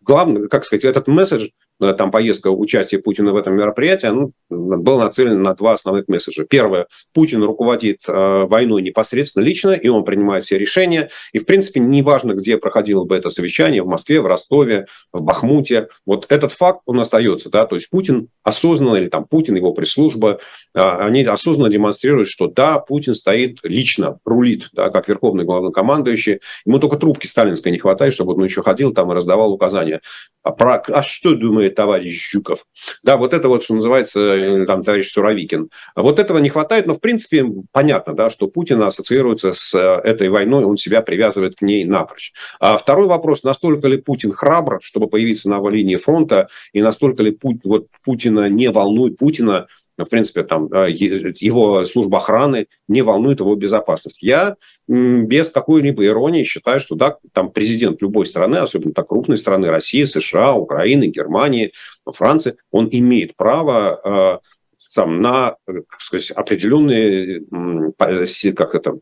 главное, 0.00 0.48
как 0.48 0.64
сказать, 0.64 0.84
этот 0.84 1.06
месседж 1.06 1.48
Э, 1.48 1.63
там 1.80 2.10
поездка, 2.10 2.48
участие 2.48 3.00
Путина 3.00 3.32
в 3.32 3.36
этом 3.36 3.56
мероприятии, 3.56 4.06
ну, 4.06 4.32
был 4.48 4.98
нацелен 4.98 5.42
на 5.42 5.54
два 5.54 5.72
основных 5.72 6.08
месседжа. 6.08 6.44
Первое, 6.48 6.86
Путин 7.12 7.42
руководит 7.42 8.00
э, 8.06 8.44
войной 8.48 8.82
непосредственно 8.82 9.44
лично, 9.44 9.70
и 9.70 9.88
он 9.88 10.04
принимает 10.04 10.44
все 10.44 10.58
решения. 10.58 11.10
И, 11.32 11.38
в 11.38 11.46
принципе, 11.46 11.80
неважно, 11.80 12.32
где 12.32 12.58
проходило 12.58 13.04
бы 13.04 13.16
это 13.16 13.28
совещание, 13.28 13.82
в 13.82 13.86
Москве, 13.86 14.20
в 14.20 14.26
Ростове, 14.26 14.86
в 15.12 15.22
Бахмуте, 15.22 15.88
вот 16.06 16.26
этот 16.28 16.52
факт, 16.52 16.80
он 16.86 17.00
остается. 17.00 17.50
Да? 17.50 17.66
То 17.66 17.76
есть 17.76 17.90
Путин 17.90 18.28
осознанно, 18.42 18.96
или 18.96 19.08
там 19.08 19.24
Путин, 19.24 19.56
его 19.56 19.72
пресс-служба, 19.72 20.38
э, 20.74 20.78
они 20.78 21.24
осознанно 21.24 21.70
демонстрируют, 21.70 22.28
что 22.28 22.46
да, 22.46 22.78
Путин 22.78 23.14
стоит 23.14 23.58
лично, 23.64 24.18
рулит, 24.24 24.68
да, 24.72 24.90
как 24.90 25.08
верховный 25.08 25.44
главнокомандующий. 25.44 26.40
Ему 26.64 26.78
только 26.78 26.96
трубки 26.96 27.26
сталинской 27.26 27.72
не 27.72 27.78
хватает, 27.78 28.14
чтобы 28.14 28.34
он 28.34 28.44
еще 28.44 28.62
ходил 28.62 28.92
там 28.92 29.10
и 29.10 29.14
раздавал 29.14 29.52
указания. 29.52 30.00
А, 30.42 30.52
про, 30.52 30.76
а 30.76 31.02
что 31.02 31.34
думает 31.34 31.63
товарищ 31.70 32.30
Жуков? 32.32 32.66
Да, 33.02 33.16
вот 33.16 33.34
это 33.34 33.48
вот, 33.48 33.62
что 33.62 33.74
называется, 33.74 34.20
э, 34.20 34.66
там, 34.66 34.82
товарищ 34.82 35.10
Суровикин. 35.12 35.70
Вот 35.96 36.18
этого 36.18 36.38
не 36.38 36.48
хватает, 36.48 36.86
но, 36.86 36.94
в 36.94 37.00
принципе, 37.00 37.44
понятно, 37.72 38.14
да, 38.14 38.30
что 38.30 38.46
Путин 38.46 38.82
ассоциируется 38.82 39.52
с 39.52 39.74
э, 39.74 40.00
этой 40.04 40.28
войной, 40.28 40.64
он 40.64 40.76
себя 40.76 41.02
привязывает 41.02 41.56
к 41.56 41.62
ней 41.62 41.84
напрочь. 41.84 42.32
А 42.60 42.76
второй 42.76 43.06
вопрос, 43.06 43.42
настолько 43.42 43.88
ли 43.88 43.98
Путин 43.98 44.32
храбр, 44.32 44.78
чтобы 44.82 45.08
появиться 45.08 45.48
на 45.48 45.60
линии 45.68 45.96
фронта, 45.96 46.48
и 46.72 46.82
настолько 46.82 47.22
ли 47.22 47.32
Пу- 47.32 47.60
вот, 47.64 47.86
Путина 48.04 48.48
не 48.48 48.70
волнует 48.70 49.18
Путина, 49.18 49.66
в 49.96 50.08
принципе, 50.08 50.42
там, 50.42 50.66
его 50.66 51.84
служба 51.86 52.18
охраны 52.18 52.66
не 52.88 53.02
волнует 53.02 53.40
его 53.40 53.54
безопасность. 53.54 54.22
Я 54.22 54.56
без 54.88 55.50
какой-либо 55.50 56.04
иронии 56.04 56.42
считаю, 56.42 56.80
что 56.80 56.94
да, 56.94 57.16
там 57.32 57.50
президент 57.50 58.02
любой 58.02 58.26
страны, 58.26 58.56
особенно 58.56 58.92
так 58.92 59.08
крупной 59.08 59.38
страны, 59.38 59.68
России, 59.70 60.04
США, 60.04 60.54
Украины, 60.54 61.04
Германии, 61.04 61.72
Франции, 62.04 62.56
он 62.70 62.88
имеет 62.90 63.36
право 63.36 64.00
э, 64.04 64.38
там, 64.94 65.20
на 65.20 65.56
как 65.66 66.00
сказать, 66.00 66.30
определенные 66.30 67.42
как 67.96 68.74
это, 68.74 68.98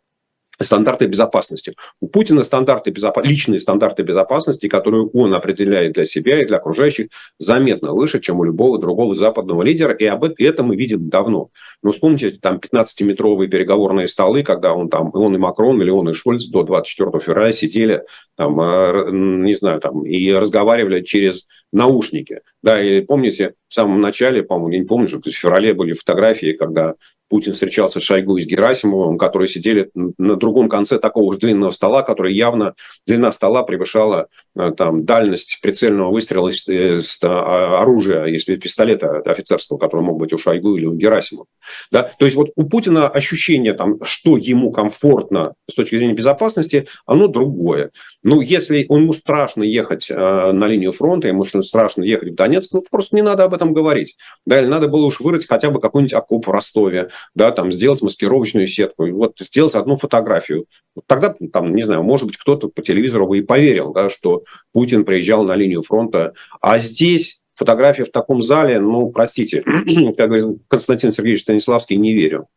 стандарты 0.63 1.07
безопасности. 1.07 1.75
У 2.01 2.09
Путина 2.09 2.43
стандарты 2.43 2.91
безопа... 2.91 3.21
личные 3.23 3.61
стандарты 3.61 4.03
безопасности, 4.03 4.69
которые 4.69 5.07
он 5.07 5.35
определяет 5.35 5.93
для 5.93 6.05
себя 6.05 6.43
и 6.43 6.47
для 6.47 6.59
окружающих, 6.59 7.09
заметно 7.39 7.93
выше, 7.93 8.21
чем 8.21 8.41
у 8.41 8.45
любого 8.45 8.79
другого 8.79 9.15
западного 9.15 9.63
лидера, 9.63 9.93
и 9.95 10.05
об 10.05 10.25
этом 10.25 10.67
мы 10.67 10.77
видим 10.77 11.09
давно. 11.09 11.49
Но 11.83 11.91
вспомните, 11.93 12.31
там 12.31 12.59
15-метровые 12.59 13.49
переговорные 13.49 14.07
столы, 14.07 14.43
когда 14.43 14.73
он 14.73 14.89
там, 14.89 15.11
он 15.15 15.35
и 15.35 15.39
Макрон, 15.39 15.81
или 15.83 15.91
он 15.91 16.09
и 16.09 16.15
Шольц 16.15 16.47
до 16.47 16.63
24 16.63 17.25
февраля 17.25 17.53
сидели, 17.53 18.03
там, 18.37 18.61
э, 18.61 19.11
не 19.11 19.55
знаю, 19.55 19.81
там, 19.81 20.07
и 20.07 20.33
разговаривали 20.33 21.03
через 21.03 21.47
наушники. 21.73 22.41
Да, 22.63 22.81
и 22.83 23.01
помните, 23.01 23.55
в 23.69 23.75
самом 23.75 24.01
начале, 24.01 24.43
по-моему, 24.43 24.73
я 24.73 24.79
не 24.79 24.87
помню, 24.87 25.09
что 25.09 25.19
в 25.19 25.33
феврале 25.33 25.75
были 25.75 25.95
фотографии, 25.95 26.53
когда 26.53 26.95
Путин 27.33 27.55
встречался 27.55 27.99
с 27.99 28.03
Шойгу 28.03 28.37
и 28.37 28.43
с 28.43 28.47
Герасимовым, 28.47 29.17
которые 29.17 29.49
сидели 29.49 29.91
на 29.95 30.37
другом 30.37 30.69
конце 30.69 30.99
такого 30.99 31.33
же 31.33 31.39
длинного 31.41 31.71
стола, 31.71 32.03
который 32.03 32.35
явно, 32.35 32.75
длина 33.07 33.33
стола 33.33 33.63
превышала 33.63 34.27
э, 34.55 34.71
там, 34.77 35.07
дальность 35.07 35.59
прицельного 35.63 36.13
выстрела 36.13 36.49
из, 36.49 36.69
из 36.69 37.19
а, 37.23 37.81
оружия, 37.81 38.27
из 38.27 38.45
пистолета 38.45 39.23
офицерского, 39.25 39.79
который 39.79 40.03
мог 40.03 40.19
быть 40.19 40.35
у 40.35 40.39
Шойгу 40.39 40.77
или 40.77 40.85
у 40.85 40.93
Герасимова. 40.93 41.47
Да? 41.91 42.13
То 42.19 42.27
есть 42.27 42.37
вот 42.37 42.51
у 42.55 42.65
Путина 42.65 43.09
ощущение, 43.09 43.73
там, 43.73 43.97
что 44.03 44.37
ему 44.37 44.71
комфортно 44.71 45.55
с 45.71 45.75
точки 45.75 45.97
зрения 45.97 46.13
безопасности, 46.13 46.87
оно 47.07 47.29
другое. 47.29 47.93
Ну, 48.23 48.43
если 48.43 48.87
ему 48.89 49.15
страшно 49.15 49.63
ехать 49.63 50.11
э, 50.11 50.15
на 50.53 50.67
линию 50.67 50.93
фронта, 50.93 51.29
ему 51.29 51.45
страшно 51.45 52.03
ехать 52.03 52.35
в 52.35 52.37
Донецк, 52.37 52.75
ну, 52.75 52.85
просто 52.91 53.17
не 53.17 53.23
надо 53.23 53.45
об 53.45 53.55
этом 53.55 53.73
говорить. 53.73 54.17
Да, 54.45 54.61
или 54.61 54.67
надо 54.67 54.89
было 54.89 55.07
уж 55.07 55.21
вырыть 55.21 55.49
хотя 55.49 55.71
бы 55.71 55.81
какой-нибудь 55.81 56.13
окоп 56.13 56.47
в 56.47 56.51
Ростове, 56.51 57.09
да, 57.35 57.51
там, 57.51 57.73
сделать 57.73 58.03
маскировочную 58.03 58.67
сетку, 58.67 59.07
вот 59.11 59.39
сделать 59.41 59.75
одну 59.75 59.97
фотографию. 59.97 60.67
Тогда, 61.07 61.35
там, 61.53 61.75
не 61.75 61.85
знаю, 61.85 62.03
может 62.03 62.27
быть, 62.27 62.37
кто-то 62.37 62.69
по 62.69 62.83
телевизору 62.83 63.27
бы 63.27 63.39
и 63.39 63.43
поверил, 63.43 63.93
да, 63.93 64.11
что 64.11 64.45
Путин 64.73 65.05
приезжал 65.05 65.45
на 65.45 65.55
линию 65.55 65.83
фронта. 65.83 66.35
А 66.61 66.79
здесь 66.79 67.43
фотография 67.55 68.05
в 68.05 68.11
таком 68.11 68.43
зале, 68.43 68.81
ну, 68.81 69.11
простите, 69.11 69.63
как 70.17 70.29
говорит 70.29 70.59
Константин 70.69 71.13
Сергеевич 71.13 71.43
Станиславский, 71.43 71.97
не 71.97 72.15
верю. 72.15 72.49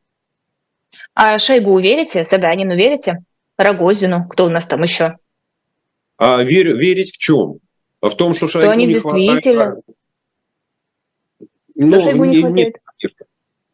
А 1.14 1.40
Шойгу 1.40 1.80
верите? 1.80 2.26
Собянину 2.26 2.76
верите? 2.76 3.24
Рогозину? 3.58 4.28
Кто 4.30 4.46
у 4.46 4.50
нас 4.50 4.66
там 4.66 4.84
еще? 4.84 5.18
А 6.18 6.44
верю, 6.44 6.78
верить 6.78 7.14
в 7.14 7.18
чем? 7.18 7.60
В 8.02 8.12
том, 8.16 8.34
что 8.34 8.48
Шойгу 8.48 8.66
что 8.66 8.72
они 8.72 8.86
не 8.86 8.94
действительно... 8.94 9.66
Хватает... 9.66 9.86
Ну, 11.76 12.04
Шойгу 12.04 12.26
не, 12.26 12.36
не 12.36 12.42
хватает. 12.42 12.56
Нет, 12.56 12.76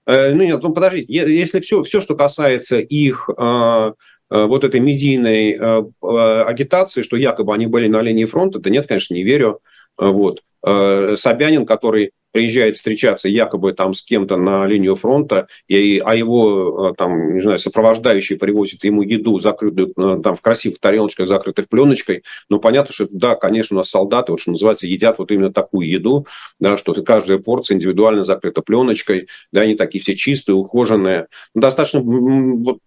ну, 0.07 0.41
нет, 0.43 0.61
ну, 0.61 0.73
подождите, 0.73 1.13
если 1.13 1.59
все, 1.59 1.83
все, 1.83 2.01
что 2.01 2.15
касается 2.15 2.79
их 2.79 3.29
а, 3.37 3.93
а, 4.29 4.45
вот 4.47 4.63
этой 4.63 4.79
медийной 4.79 5.57
агитации, 6.01 7.03
что 7.03 7.17
якобы 7.17 7.53
они 7.53 7.67
были 7.67 7.87
на 7.87 8.01
линии 8.01 8.25
фронта, 8.25 8.59
да 8.59 8.69
нет, 8.69 8.87
конечно, 8.87 9.13
не 9.13 9.23
верю. 9.23 9.59
Вот. 9.97 10.41
Собянин, 10.63 11.65
который 11.65 12.11
приезжает 12.31 12.77
встречаться 12.77 13.29
якобы 13.29 13.73
там 13.73 13.93
с 13.93 14.01
кем-то 14.01 14.37
на 14.37 14.65
линию 14.65 14.95
фронта, 14.95 15.47
и, 15.67 16.01
а 16.03 16.15
его 16.15 16.91
э, 16.91 16.93
там, 16.97 17.35
не 17.35 17.41
знаю, 17.41 17.59
сопровождающий 17.59 18.37
привозит 18.37 18.83
ему 18.83 19.01
еду, 19.01 19.39
закрытую 19.39 19.93
э, 19.97 20.21
там 20.23 20.35
в 20.35 20.41
красивых 20.41 20.79
тарелочках, 20.79 21.27
закрытых 21.27 21.67
пленочкой, 21.67 22.23
ну, 22.49 22.59
понятно, 22.59 22.93
что 22.93 23.07
да, 23.09 23.35
конечно, 23.35 23.75
у 23.75 23.79
нас 23.79 23.89
солдаты, 23.89 24.31
вот 24.31 24.41
что 24.41 24.51
называется, 24.51 24.87
едят 24.87 25.19
вот 25.19 25.31
именно 25.31 25.51
такую 25.51 25.87
еду, 25.87 26.25
да, 26.59 26.77
что 26.77 26.93
каждая 27.03 27.37
порция 27.37 27.75
индивидуально 27.75 28.23
закрыта 28.23 28.61
пленочкой, 28.61 29.27
да, 29.51 29.61
они 29.61 29.75
такие 29.75 30.01
все 30.01 30.15
чистые, 30.15 30.55
ухоженные. 30.55 31.27
Ну, 31.53 31.61
достаточно, 31.61 32.01
вот, 32.01 32.79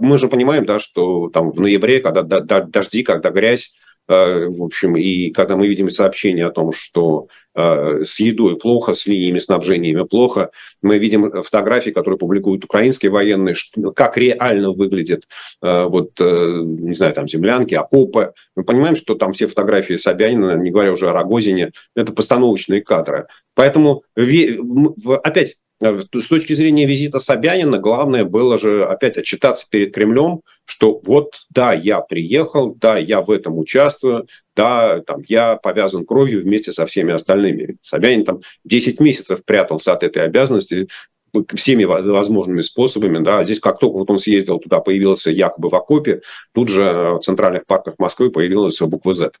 мы 0.00 0.18
же 0.18 0.28
понимаем, 0.28 0.66
да, 0.66 0.80
что 0.80 1.30
там 1.30 1.52
в 1.52 1.60
ноябре, 1.60 2.00
когда 2.00 2.22
дожди, 2.22 3.02
когда 3.02 3.30
грязь, 3.30 3.72
Э, 3.74 3.93
в 4.06 4.62
общем, 4.62 4.96
и 4.96 5.30
когда 5.30 5.56
мы 5.56 5.66
видим 5.66 5.88
сообщения 5.88 6.46
о 6.46 6.50
том, 6.50 6.72
что 6.72 7.28
э, 7.54 8.02
с 8.04 8.20
едой 8.20 8.58
плохо, 8.58 8.92
с 8.92 9.06
линиями 9.06 9.38
снабжениями 9.38 10.04
плохо, 10.04 10.50
мы 10.82 10.98
видим 10.98 11.30
фотографии, 11.42 11.90
которые 11.90 12.18
публикуют 12.18 12.64
украинские 12.64 13.10
военные, 13.10 13.54
как 13.96 14.18
реально 14.18 14.72
выглядят 14.72 15.26
э, 15.62 15.84
вот, 15.84 16.12
не 16.20 16.92
знаю, 16.94 17.14
там 17.14 17.26
землянки, 17.28 17.74
окопы. 17.74 18.34
Мы 18.56 18.64
понимаем, 18.64 18.96
что 18.96 19.14
там 19.14 19.32
все 19.32 19.46
фотографии 19.46 19.96
Собянина, 19.96 20.56
не 20.56 20.70
говоря 20.70 20.92
уже 20.92 21.08
о 21.08 21.12
Рогозине, 21.14 21.72
это 21.96 22.12
постановочные 22.12 22.82
кадры. 22.82 23.26
Поэтому 23.54 24.02
опять 25.22 25.56
с 25.80 26.28
точки 26.28 26.52
зрения 26.54 26.86
визита 26.86 27.18
Собянина, 27.18 27.78
главное 27.78 28.24
было 28.24 28.58
же 28.58 28.84
опять 28.84 29.18
отчитаться 29.18 29.66
перед 29.68 29.92
Кремлем, 29.94 30.40
что 30.64 31.00
вот 31.04 31.34
да, 31.50 31.72
я 31.72 32.00
приехал, 32.00 32.74
да, 32.74 32.96
я 32.96 33.20
в 33.20 33.30
этом 33.30 33.58
участвую, 33.58 34.26
да, 34.56 35.00
там, 35.00 35.22
я 35.28 35.56
повязан 35.56 36.06
кровью 36.06 36.42
вместе 36.42 36.72
со 36.72 36.86
всеми 36.86 37.12
остальными. 37.12 37.76
Собянин 37.82 38.24
там 38.24 38.40
10 38.64 39.00
месяцев 39.00 39.44
прятался 39.44 39.92
от 39.92 40.02
этой 40.02 40.22
обязанности 40.24 40.88
всеми 41.54 41.84
возможными 41.84 42.60
способами. 42.60 43.22
Да. 43.24 43.44
Здесь 43.44 43.60
как 43.60 43.78
только 43.78 43.98
вот 43.98 44.10
он 44.10 44.18
съездил 44.18 44.58
туда, 44.58 44.80
появился 44.80 45.30
якобы 45.30 45.68
в 45.68 45.74
окопе, 45.74 46.22
тут 46.52 46.68
же 46.68 47.16
в 47.18 47.20
центральных 47.20 47.66
парках 47.66 47.94
Москвы 47.98 48.30
появилась 48.30 48.78
буква 48.80 49.14
«З». 49.14 49.32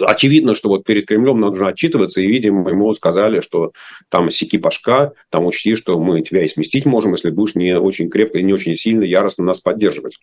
Очевидно, 0.00 0.54
что 0.54 0.68
вот 0.68 0.84
перед 0.84 1.06
Кремлем 1.06 1.38
нужно 1.40 1.68
отчитываться, 1.68 2.20
и, 2.20 2.26
видимо, 2.26 2.68
ему 2.70 2.92
сказали, 2.94 3.40
что 3.40 3.72
там 4.08 4.30
сики 4.30 4.56
башка, 4.56 5.12
там 5.28 5.44
учти, 5.44 5.76
что 5.76 5.98
мы 5.98 6.22
тебя 6.22 6.44
и 6.44 6.48
сместить 6.48 6.86
можем, 6.86 7.12
если 7.12 7.30
будешь 7.30 7.54
не 7.54 7.78
очень 7.78 8.08
крепко 8.08 8.38
и 8.38 8.42
не 8.42 8.54
очень 8.54 8.74
сильно, 8.74 9.02
яростно 9.04 9.44
нас 9.44 9.60
поддерживать. 9.60 10.16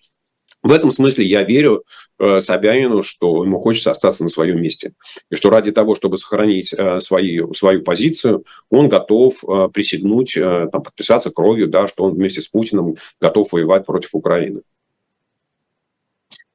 В 0.61 0.73
этом 0.73 0.91
смысле 0.91 1.25
я 1.25 1.43
верю 1.43 1.83
э, 2.19 2.41
Собянину, 2.41 3.01
что 3.01 3.45
ему 3.45 3.59
хочется 3.59 3.91
остаться 3.91 4.23
на 4.23 4.29
своем 4.29 4.61
месте. 4.61 4.91
И 5.31 5.35
что 5.35 5.49
ради 5.49 5.71
того, 5.71 5.95
чтобы 5.95 6.17
сохранить 6.17 6.73
э, 6.73 6.99
свои, 6.99 7.41
свою 7.53 7.81
позицию, 7.81 8.43
он 8.69 8.89
готов 8.89 9.41
э, 9.43 9.69
присягнуть, 9.73 10.35
э, 10.35 10.67
там, 10.69 10.83
подписаться 10.83 11.31
кровью, 11.31 11.69
да, 11.69 11.87
что 11.87 12.03
он 12.03 12.15
вместе 12.15 12.41
с 12.41 12.49
Путиным 12.49 12.95
готов 13.21 13.53
воевать 13.53 13.85
против 13.85 14.09
Украины. 14.13 14.61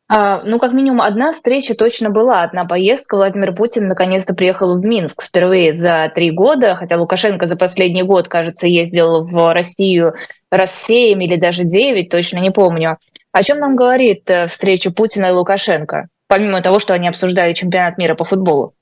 А, 0.07 0.43
ну, 0.43 0.59
как 0.59 0.73
минимум, 0.75 1.01
одна 1.01 1.33
встреча 1.33 1.75
точно 1.75 2.11
была, 2.11 2.43
одна 2.43 2.67
поездка. 2.67 3.17
Владимир 3.17 3.55
Путин 3.55 3.89
наконец-то 3.89 4.35
приехал 4.35 4.79
в 4.79 4.85
Минск 4.85 5.23
впервые 5.23 5.73
за 5.73 6.13
три 6.15 6.31
года, 6.31 6.75
хотя 6.75 6.99
Лукашенко 6.99 7.47
за 7.47 7.57
последний 7.57 8.03
год, 8.03 8.29
кажется, 8.29 8.67
ездил 8.67 9.25
в 9.25 9.55
Россию 9.55 10.15
раз 10.51 10.75
семь 10.75 11.23
или 11.23 11.37
даже 11.37 11.65
девять, 11.65 12.11
точно 12.11 12.39
не 12.39 12.51
помню. 12.51 12.99
О 13.33 13.43
чем 13.43 13.59
нам 13.59 13.77
говорит 13.77 14.29
э, 14.31 14.47
встреча 14.47 14.93
Путина 14.93 15.27
и 15.27 15.33
Лукашенко, 15.33 16.09
помимо 16.29 16.61
того, 16.61 16.79
что 16.79 16.93
они 16.93 17.09
обсуждали 17.09 17.53
чемпионат 17.53 17.97
мира 17.97 18.15
по 18.15 18.25
футболу? 18.25 18.75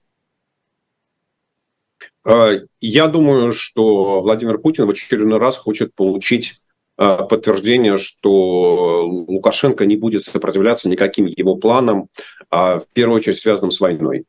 А, 2.24 2.50
я 2.80 3.06
думаю, 3.06 3.52
что 3.52 4.20
Владимир 4.20 4.58
Путин 4.58 4.86
в 4.86 4.90
очередной 4.90 5.38
раз 5.38 5.56
хочет 5.56 5.94
получить 5.94 6.61
подтверждение, 6.96 7.98
что 7.98 9.06
Лукашенко 9.06 9.86
не 9.86 9.96
будет 9.96 10.24
сопротивляться 10.24 10.88
никаким 10.88 11.26
его 11.26 11.56
планам, 11.56 12.08
а 12.50 12.80
в 12.80 12.86
первую 12.92 13.16
очередь 13.16 13.38
связанным 13.38 13.70
с 13.70 13.80
войной. 13.80 14.24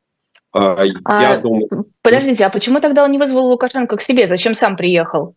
А, 0.53 0.85
я 0.85 0.93
а, 1.03 1.37
думаю... 1.37 1.67
Подождите, 2.01 2.45
а 2.45 2.49
почему 2.49 2.79
тогда 2.79 3.03
он 3.03 3.11
не 3.11 3.17
вызвал 3.17 3.47
Лукашенко 3.47 3.97
к 3.97 4.01
себе? 4.01 4.27
Зачем 4.27 4.53
сам 4.53 4.75
приехал? 4.75 5.35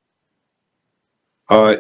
А, 1.49 1.79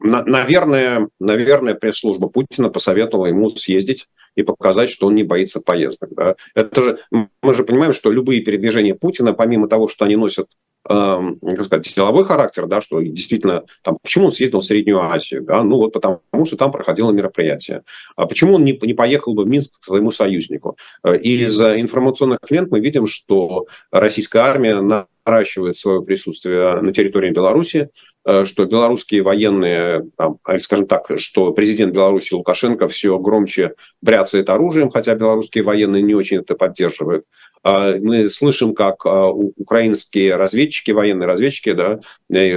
наверное, 0.00 1.08
наверное, 1.18 1.74
пресс-служба 1.74 2.28
Путина 2.28 2.68
посоветовала 2.68 3.26
ему 3.26 3.48
съездить 3.48 4.06
и 4.34 4.42
показать, 4.42 4.90
что 4.90 5.06
он 5.06 5.14
не 5.14 5.22
боится 5.22 5.60
поездок. 5.60 6.10
Да? 6.14 6.34
Это 6.54 6.82
же, 6.82 6.98
мы 7.10 7.54
же 7.54 7.64
понимаем, 7.64 7.94
что 7.94 8.10
любые 8.10 8.42
передвижения 8.42 8.94
Путина, 8.94 9.32
помимо 9.32 9.66
того, 9.66 9.88
что 9.88 10.04
они 10.04 10.16
носят 10.16 10.48
как 10.86 11.64
сказать, 11.64 11.86
силовой 11.86 12.24
характер, 12.24 12.66
да, 12.66 12.82
что 12.82 13.00
действительно, 13.00 13.64
там, 13.82 13.98
почему 14.02 14.26
он 14.26 14.32
съездил 14.32 14.60
в 14.60 14.64
Среднюю 14.64 15.00
Азию, 15.00 15.42
да, 15.42 15.62
ну 15.62 15.76
вот 15.76 15.92
потому 15.92 16.20
что 16.44 16.56
там 16.56 16.72
проходило 16.72 17.10
мероприятие. 17.10 17.82
А 18.16 18.26
почему 18.26 18.54
он 18.54 18.64
не, 18.64 18.78
не 18.82 18.94
поехал 18.94 19.34
бы 19.34 19.44
в 19.44 19.48
Минск 19.48 19.80
к 19.80 19.84
своему 19.84 20.10
союзнику? 20.10 20.76
Э, 21.02 21.16
из 21.16 21.60
информационных 21.60 22.38
лент 22.50 22.70
мы 22.70 22.80
видим, 22.80 23.06
что 23.06 23.66
российская 23.90 24.40
армия 24.40 24.80
наращивает 25.24 25.76
свое 25.76 26.02
присутствие 26.02 26.80
на 26.80 26.92
территории 26.92 27.30
Беларуси, 27.30 27.88
э, 28.26 28.44
что 28.44 28.66
белорусские 28.66 29.22
военные, 29.22 30.06
там, 30.16 30.38
скажем 30.60 30.86
так, 30.86 31.06
что 31.16 31.52
президент 31.52 31.94
Беларуси 31.94 32.34
Лукашенко 32.34 32.88
все 32.88 33.18
громче 33.18 33.74
бряцает 34.02 34.50
оружием, 34.50 34.90
хотя 34.90 35.14
белорусские 35.14 35.64
военные 35.64 36.02
не 36.02 36.14
очень 36.14 36.38
это 36.38 36.54
поддерживают. 36.54 37.24
А, 37.64 37.96
мы 37.96 38.28
слышим, 38.28 38.74
как 38.74 39.06
а, 39.06 39.28
украинские 39.30 40.36
разведчики, 40.36 40.90
военные 40.90 41.26
разведчики, 41.26 41.72
да, 41.72 42.00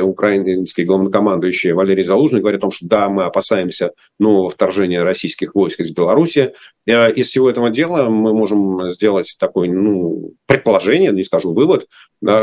украинский 0.04 0.84
главнокомандующий 0.84 1.72
Валерий 1.72 2.04
Залужный 2.04 2.41
говорит 2.41 2.60
о 2.60 2.62
том, 2.62 2.72
что 2.72 2.88
да, 2.88 3.08
мы 3.08 3.24
опасаемся 3.24 3.93
нового 4.20 4.50
вторжения 4.50 5.02
российских 5.04 5.56
войск 5.56 5.80
из 5.80 5.91
Беларуси. 5.91 6.54
Из 6.88 7.28
всего 7.28 7.50
этого 7.50 7.69
дела 7.69 8.10
мы 8.10 8.34
можем 8.34 8.89
сделать 8.89 9.36
такое 9.39 9.69
ну, 9.69 10.32
предположение, 10.45 11.12
не 11.12 11.23
скажу 11.23 11.54
вывод, 11.54 11.88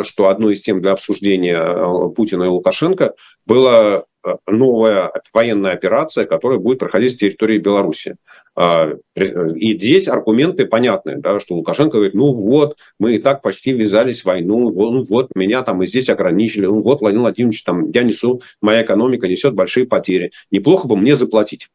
что 0.02 0.28
одной 0.28 0.54
из 0.54 0.60
тем 0.60 0.80
для 0.82 0.92
обсуждения 0.92 2.10
Путина 2.10 2.44
и 2.44 2.48
Лукашенко 2.48 3.14
была 3.46 4.04
новая 4.46 5.12
военная 5.32 5.72
операция, 5.72 6.24
которая 6.24 6.58
будет 6.58 6.78
проходить 6.78 7.12
с 7.12 7.16
территории 7.16 7.58
Беларуси. 7.58 8.16
А, 8.56 8.92
и 9.14 9.74
здесь 9.74 10.08
аргументы 10.08 10.66
понятны, 10.66 11.16
да, 11.18 11.40
что 11.40 11.56
Лукашенко 11.56 11.96
говорит, 11.96 12.14
ну 12.14 12.32
вот, 12.32 12.76
мы 12.98 13.16
и 13.16 13.18
так 13.18 13.42
почти 13.42 13.72
ввязались 13.72 14.22
в 14.22 14.26
войну, 14.26 14.70
ну 14.70 15.04
вот, 15.04 15.30
меня 15.34 15.62
там 15.62 15.82
и 15.82 15.86
здесь 15.86 16.08
ограничили, 16.08 16.66
ну 16.66 16.80
вот, 16.80 17.00
Владимир 17.00 17.22
Владимирович, 17.22 17.62
там, 17.64 17.90
я 17.90 18.02
несу, 18.02 18.42
моя 18.60 18.82
экономика 18.82 19.28
несет 19.28 19.54
большие 19.54 19.86
потери, 19.86 20.30
неплохо 20.50 20.86
бы 20.86 20.96
мне 20.96 21.16
заплатить. 21.16 21.68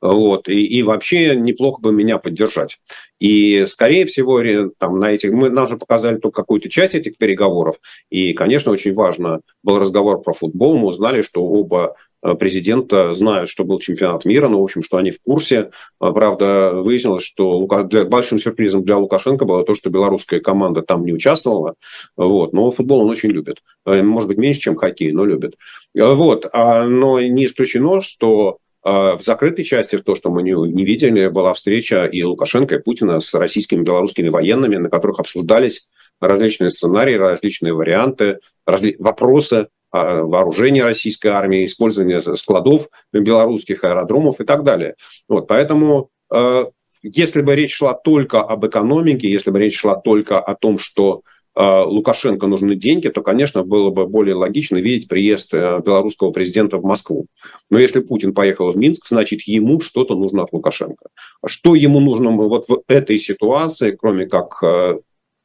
Вот, 0.00 0.48
и, 0.48 0.64
и 0.64 0.82
вообще 0.82 1.36
неплохо 1.36 1.80
бы 1.80 1.92
меня 1.92 2.18
поддержать. 2.18 2.78
И, 3.18 3.64
скорее 3.66 4.06
всего, 4.06 4.42
там, 4.78 4.98
на 4.98 5.12
этих, 5.12 5.32
мы, 5.32 5.50
нам 5.50 5.68
же 5.68 5.76
показали 5.76 6.16
только 6.16 6.42
какую-то 6.42 6.68
часть 6.68 6.94
этих 6.94 7.16
переговоров. 7.16 7.76
И, 8.10 8.32
конечно, 8.32 8.72
очень 8.72 8.92
важно, 8.92 9.40
был 9.62 9.78
разговор 9.78 10.22
про 10.22 10.34
футбол, 10.34 10.76
мы 10.76 10.88
узнали, 10.88 11.22
что 11.22 11.42
оба 11.42 11.94
Э, 12.24 12.34
президента 12.34 13.12
знают, 13.12 13.50
что 13.50 13.64
был 13.64 13.78
чемпионат 13.78 14.24
мира, 14.24 14.48
но, 14.48 14.60
в 14.60 14.64
общем, 14.64 14.82
что 14.82 14.96
они 14.96 15.10
в 15.10 15.20
курсе. 15.22 15.70
А, 16.00 16.10
правда, 16.10 16.72
выяснилось, 16.72 17.22
что 17.22 17.66
для, 17.84 18.04
большим 18.04 18.38
сюрпризом 18.38 18.82
для 18.82 18.96
Лукашенко 18.96 19.44
было 19.44 19.62
то, 19.62 19.74
что 19.74 19.90
белорусская 19.90 20.40
команда 20.40 20.80
там 20.80 21.04
не 21.04 21.12
участвовала. 21.12 21.74
Вот. 22.16 22.54
Но 22.54 22.70
футбол 22.70 23.02
он 23.02 23.10
очень 23.10 23.30
любит. 23.30 23.62
Э, 23.84 24.02
может 24.02 24.28
быть, 24.28 24.38
меньше, 24.38 24.60
чем 24.60 24.76
хоккей, 24.76 25.12
но 25.12 25.26
любит. 25.26 25.56
Э, 25.94 26.14
вот. 26.14 26.46
А, 26.52 26.84
но 26.84 27.20
не 27.20 27.44
исключено, 27.44 28.00
что 28.00 28.58
в 28.84 29.20
закрытой 29.22 29.64
части, 29.64 29.98
то, 29.98 30.14
что 30.14 30.30
мы 30.30 30.42
не, 30.42 30.52
не 30.52 30.84
видели, 30.84 31.28
была 31.28 31.54
встреча 31.54 32.04
и 32.04 32.22
Лукашенко, 32.22 32.74
и 32.74 32.82
Путина 32.82 33.20
с 33.20 33.32
российскими 33.32 33.80
и 33.80 33.84
белорусскими 33.84 34.28
военными, 34.28 34.76
на 34.76 34.90
которых 34.90 35.20
обсуждались 35.20 35.88
различные 36.20 36.70
сценарии, 36.70 37.14
различные 37.14 37.72
варианты, 37.72 38.40
разли... 38.66 38.96
вопросы 38.98 39.68
а, 39.90 40.22
вооружения 40.22 40.84
российской 40.84 41.28
армии, 41.28 41.66
использование 41.66 42.20
складов 42.20 42.88
белорусских 43.12 43.84
аэродромов 43.84 44.40
и 44.40 44.44
так 44.44 44.64
далее. 44.64 44.96
Вот, 45.28 45.46
поэтому 45.46 46.10
э, 46.32 46.64
если 47.02 47.42
бы 47.42 47.54
речь 47.54 47.76
шла 47.76 47.94
только 47.94 48.40
об 48.40 48.66
экономике, 48.66 49.30
если 49.30 49.50
бы 49.50 49.60
речь 49.60 49.78
шла 49.78 49.94
только 49.94 50.40
о 50.40 50.54
том, 50.54 50.78
что 50.78 51.22
Лукашенко 51.56 52.46
нужны 52.46 52.74
деньги, 52.74 53.08
то, 53.08 53.22
конечно, 53.22 53.62
было 53.62 53.90
бы 53.90 54.06
более 54.06 54.34
логично 54.34 54.78
видеть 54.78 55.08
приезд 55.08 55.54
э, 55.54 55.80
белорусского 55.84 56.30
президента 56.32 56.78
в 56.78 56.84
Москву. 56.84 57.26
Но 57.70 57.78
если 57.78 58.00
Путин 58.00 58.34
поехал 58.34 58.72
в 58.72 58.76
Минск, 58.76 59.06
значит, 59.06 59.42
ему 59.42 59.80
что-то 59.80 60.14
нужно 60.16 60.42
от 60.42 60.52
Лукашенко. 60.52 61.06
А 61.42 61.48
что 61.48 61.74
ему 61.74 62.00
нужно 62.00 62.30
вот 62.32 62.68
в 62.68 62.82
этой 62.88 63.18
ситуации, 63.18 63.92
кроме 63.92 64.26
как 64.26 64.62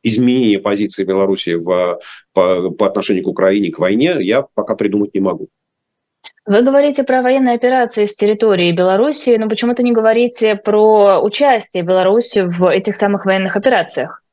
изменение 0.04 0.60
позиции 0.60 1.04
Беларуси 1.04 1.56
в, 1.56 2.00
по, 2.34 2.70
по 2.72 2.88
отношению 2.88 3.24
к 3.24 3.28
Украине, 3.28 3.72
к 3.72 3.80
войне, 3.80 4.16
я 4.20 4.46
пока 4.54 4.76
придумать 4.76 5.14
не 5.14 5.20
могу. 5.20 5.50
Вы 6.46 6.62
говорите 6.64 7.04
про 7.04 7.22
военные 7.22 7.56
операции 7.56 8.06
с 8.06 8.16
территории 8.16 8.72
Беларуси, 8.72 9.38
но 9.38 9.48
почему-то 9.48 9.84
не 9.84 9.92
говорите 9.92 10.56
про 10.56 11.20
участие 11.22 11.84
Беларуси 11.84 12.40
в 12.46 12.68
этих 12.68 12.96
самых 12.96 13.26
военных 13.26 13.56
операциях. 13.56 14.24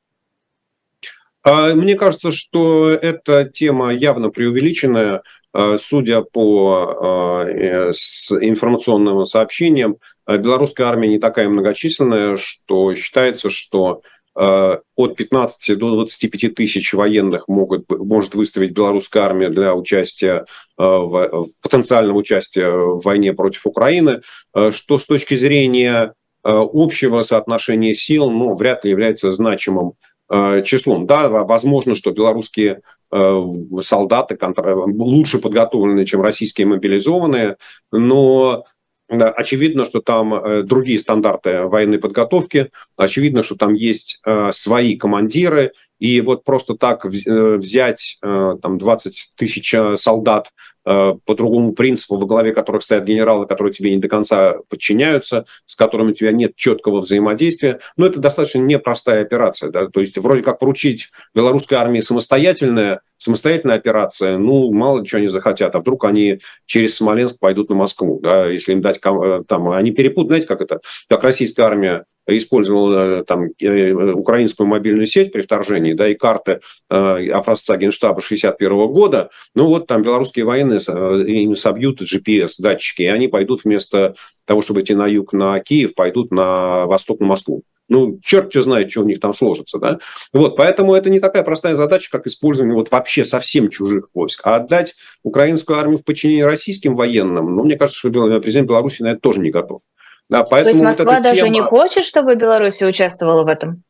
А, 1.47 1.73
мне 1.77 1.95
кажется, 1.95 2.33
что 2.33 2.91
эта 2.91 3.45
тема 3.45 3.95
явно 3.95 4.31
преувеличенная. 4.31 5.23
А, 5.53 5.79
судя 5.79 6.23
по 6.23 7.45
а, 7.45 7.45
э, 7.47 7.93
информационным 8.41 9.25
сообщениям, 9.25 9.99
белорусская 10.27 10.89
армия 10.89 11.09
не 11.09 11.21
такая 11.21 11.49
многочисленная, 11.49 12.37
что 12.37 12.95
считается, 12.97 13.49
что 13.49 14.03
от 14.35 15.17
15 15.17 15.79
до 15.79 15.93
25 15.93 16.55
тысяч 16.55 16.93
военных 16.93 17.49
могут, 17.49 17.91
может 17.91 18.35
выставить 18.35 18.73
белорусская 18.73 19.21
армия 19.21 19.49
для 19.49 19.75
участия, 19.75 20.45
в, 20.77 21.47
потенциального 21.63 22.19
участия 22.19 22.69
в 22.69 23.01
войне 23.01 23.33
против 23.33 23.67
Украины, 23.67 24.21
что 24.53 24.99
с 24.99 25.07
точки 25.07 25.37
зрения 25.37 26.13
общего 26.43 27.23
соотношения 27.23 27.95
сил, 27.95 28.29
ну, 28.29 28.55
вряд 28.57 28.85
ли 28.85 28.91
является 28.91 29.33
значимым 29.33 29.95
числом. 30.29 31.07
Да, 31.07 31.29
возможно, 31.29 31.95
что 31.95 32.11
белорусские 32.11 32.83
солдаты 33.11 34.37
лучше 34.67 35.39
подготовлены, 35.39 36.05
чем 36.05 36.23
российские 36.23 36.67
мобилизованные, 36.67 37.57
но 37.93 38.65
Очевидно, 39.09 39.85
что 39.85 40.01
там 40.01 40.35
э, 40.35 40.63
другие 40.63 40.99
стандарты 40.99 41.63
военной 41.63 41.99
подготовки, 41.99 42.71
очевидно, 42.97 43.45
что 43.45 43.55
там 43.55 43.75
есть 43.75 44.21
э, 44.27 44.51
свои 44.53 44.97
командиры, 44.97 45.73
и 46.01 46.21
вот 46.21 46.43
просто 46.43 46.75
так 46.75 47.07
э, 47.07 47.57
взять 47.57 48.19
там 48.21 48.79
20 48.79 49.33
тысяч 49.37 49.75
солдат 49.97 50.51
по 50.87 51.35
другому 51.35 51.73
принципу, 51.73 52.17
во 52.17 52.27
главе 52.27 52.53
которых 52.53 52.83
стоят 52.83 53.05
генералы, 53.05 53.47
которые 53.47 53.75
тебе 53.75 53.91
не 53.91 53.99
до 53.99 54.09
конца 54.09 54.59
подчиняются, 54.69 55.45
с 55.67 55.75
которыми 55.75 56.13
у 56.13 56.15
тебя 56.15 56.31
нет 56.31 56.55
четкого 56.55 57.01
взаимодействия, 57.01 57.81
но 57.97 58.07
это 58.07 58.21
достаточно 58.21 58.61
непростая 58.61 59.23
операция. 59.23 59.71
Да? 59.71 59.89
То 59.89 60.01
есть 60.01 60.17
вроде 60.17 60.43
как 60.43 60.61
поручить 60.61 61.11
белорусской 61.35 61.77
армии 61.77 62.01
самостоятельное 62.01 63.01
самостоятельная 63.19 63.77
операция, 63.77 64.37
ну, 64.37 64.71
мало 64.73 65.05
что 65.07 65.17
они 65.17 65.29
захотят, 65.29 65.75
а 65.75 65.81
вдруг 65.81 66.05
они 66.05 66.41
через 66.67 66.97
Смоленск 66.97 67.39
пойдут 67.41 67.71
на 67.71 67.75
Москву, 67.75 68.21
да, 68.23 68.47
если 68.47 68.73
им 68.73 68.83
дать, 68.83 69.01
э, 69.03 69.43
там, 69.49 69.71
они 69.71 69.91
перепутают, 69.91 70.29
знаете, 70.29 70.47
как 70.47 70.61
это, 70.61 70.81
как 71.09 71.23
российская 71.23 71.63
армия 71.63 72.05
использовала 72.27 73.21
э, 73.21 73.25
там 73.25 73.49
э, 73.61 73.93
украинскую 73.93 74.67
мобильную 74.67 75.07
сеть 75.07 75.33
при 75.33 75.43
вторжении, 75.43 75.93
да, 75.93 76.09
и 76.09 76.15
карты 76.15 76.61
э, 76.91 77.31
образца 77.31 77.77
Генштаба 77.77 78.21
61 78.21 78.89
года, 78.89 79.31
ну 79.55 79.67
вот 79.67 79.87
там 79.87 80.03
белорусские 80.03 80.45
военные 80.45 80.81
им 80.81 81.57
собьют 81.57 82.03
GPS-датчики, 82.03 83.03
и 83.03 83.07
они 83.07 83.29
пойдут 83.29 83.65
вместо 83.65 84.15
того, 84.45 84.63
чтобы 84.63 84.83
идти 84.83 84.95
на 84.95 85.07
юг, 85.07 85.33
на 85.33 85.59
Киев, 85.61 85.95
пойдут 85.95 86.31
на 86.31 86.87
восток, 86.87 87.21
на 87.21 87.27
Москву. 87.27 87.63
Ну, 87.89 88.19
черт 88.23 88.51
что 88.51 88.63
знает, 88.63 88.91
что 88.91 89.03
у 89.03 89.05
них 89.05 89.21
там 89.21 89.33
сложится, 89.33 89.79
да. 89.79 89.99
Вот, 90.33 90.57
поэтому 90.57 90.95
это 90.95 91.09
не 91.09 91.21
такая 91.21 91.45
простая 91.45 91.77
задача, 91.77 92.11
как 92.11 92.27
использование 92.27 92.75
вот 92.75 92.91
вообще 92.91 93.25
совсем 93.25 93.71
чужих 93.71 94.09
войск. 94.13 94.41
А 94.45 94.57
отдать 94.57 94.95
украинскую 95.23 95.79
армию 95.79 95.99
в 95.99 96.05
подчинение 96.05 96.47
российским 96.47 96.97
военным, 96.97 97.55
ну, 97.55 97.63
мне 97.63 97.77
кажется, 97.77 97.99
что 97.99 98.41
президент 98.41 98.69
Беларуси 98.69 99.03
на 99.03 99.13
это 99.13 99.21
тоже 99.21 99.41
не 99.41 99.51
готов. 99.51 99.83
Да, 100.29 100.43
поэтому 100.43 100.65
То 100.65 100.69
есть 100.71 100.83
Москва 100.83 101.15
вот 101.15 101.23
даже 101.23 101.37
тема... 101.37 101.49
не 101.51 101.63
хочет, 101.63 102.05
чтобы 102.05 102.35
Беларусь 102.35 102.83
участвовала 102.83 103.45
в 103.45 103.49
этом? 103.49 103.85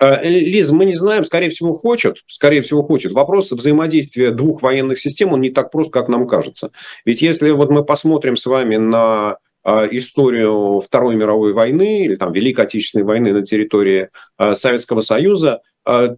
Э, 0.00 0.26
Лиз, 0.26 0.70
мы 0.70 0.84
не 0.84 0.94
знаем, 0.94 1.24
скорее 1.24 1.50
всего, 1.50 1.76
хочет, 1.76 2.18
скорее 2.26 2.62
всего, 2.62 2.82
хочет. 2.82 3.12
Вопрос 3.12 3.52
взаимодействия 3.52 4.30
двух 4.30 4.62
военных 4.62 4.98
систем, 4.98 5.32
он 5.32 5.40
не 5.40 5.50
так 5.50 5.70
прост, 5.70 5.92
как 5.92 6.08
нам 6.08 6.26
кажется. 6.26 6.70
Ведь 7.04 7.20
если 7.20 7.50
вот 7.50 7.70
мы 7.70 7.84
посмотрим 7.84 8.36
с 8.36 8.46
вами 8.46 8.76
на 8.76 9.38
а, 9.62 9.86
историю 9.90 10.80
Второй 10.80 11.16
мировой 11.16 11.52
войны 11.52 12.04
или 12.04 12.16
там 12.16 12.32
Великой 12.32 12.64
Отечественной 12.64 13.04
войны 13.04 13.32
на 13.32 13.44
территории 13.44 14.08
а, 14.38 14.54
Советского 14.54 15.00
Союза, 15.00 15.60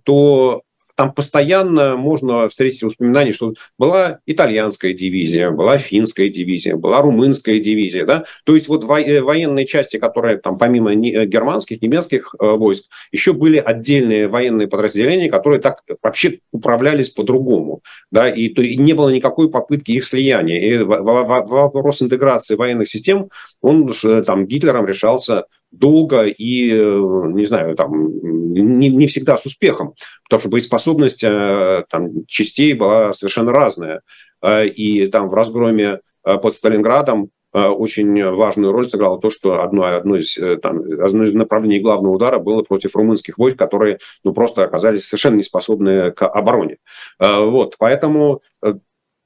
то 0.05 0.63
там 0.97 1.13
постоянно 1.13 1.97
можно 1.97 2.49
встретить 2.49 2.83
воспоминания, 2.83 3.33
что 3.33 3.55
была 3.79 4.19
итальянская 4.27 4.93
дивизия, 4.93 5.51
была 5.51 5.79
финская 5.79 6.29
дивизия, 6.29 6.77
была 6.77 7.01
румынская 7.03 7.59
дивизия. 7.59 8.05
Да? 8.05 8.25
То 8.45 8.55
есть 8.55 8.69
вот 8.69 8.85
э, 8.85 9.23
военные 9.23 9.67
части, 9.67 9.99
которые 9.99 10.39
там 10.39 10.59
помимо 10.59 10.93
э, 10.93 11.27
германских, 11.27 11.81
немецких 11.83 12.35
э, 12.39 12.47
войск, 12.47 12.91
еще 13.11 13.33
были 13.33 13.59
отдельные 13.59 14.29
военные 14.29 14.69
подразделения, 14.69 15.31
которые 15.31 15.61
так 15.61 15.83
вообще 16.03 16.41
управлялись 16.53 17.11
по-другому. 17.11 17.81
Да? 18.11 18.29
И, 18.29 18.49
то, 18.49 18.63
и 18.63 18.77
не 18.77 18.93
было 18.93 19.09
никакой 19.09 19.51
попытки 19.51 19.93
их 19.93 20.05
слияния. 20.05 20.61
И 20.61 20.79
вопрос 20.79 22.03
интеграции 22.03 22.57
военных 22.57 22.89
систем, 22.89 23.29
он 23.61 23.93
там 24.27 24.47
Гитлером 24.47 24.87
решался 24.87 25.45
долго 25.73 26.25
и, 26.27 26.71
не 26.71 27.45
знаю, 27.47 27.75
там, 27.75 28.11
не, 28.53 28.89
не 28.89 29.07
всегда 29.07 29.37
с 29.37 29.47
успехом, 29.47 29.95
потому 30.25 30.41
что 30.41 30.51
боеспособность 30.51 31.25
э, 31.25 31.85
там, 31.89 32.27
частей 32.27 32.75
была 32.75 33.13
совершенно 33.15 33.53
разная. 33.53 34.03
Э, 34.43 34.67
и 34.67 35.09
там 35.09 35.29
в 35.29 35.35
разгроме 35.35 36.01
э, 36.25 36.39
под 36.39 36.55
Сталинградом 36.55 37.31
очень 37.55 38.31
важную 38.35 38.73
роль 38.73 38.89
сыграло 38.89 39.21
то, 39.21 39.29
что 39.29 39.63
одно, 39.63 39.85
одно, 39.85 40.17
из, 40.17 40.39
там, 40.63 40.79
одно 41.03 41.25
из 41.25 41.35
направлений 41.35 41.81
главного 41.81 42.15
удара 42.15 42.39
было 42.39 42.63
против 42.63 42.97
румынских 42.97 43.37
войск, 43.37 43.59
которые 43.59 43.99
ну, 44.25 44.33
просто 44.33 44.65
оказались 44.65 45.07
совершенно 45.07 45.37
неспособны 45.37 46.13
к 46.13 46.27
обороне. 46.27 46.79
Вот, 47.21 47.77
поэтому 47.79 48.41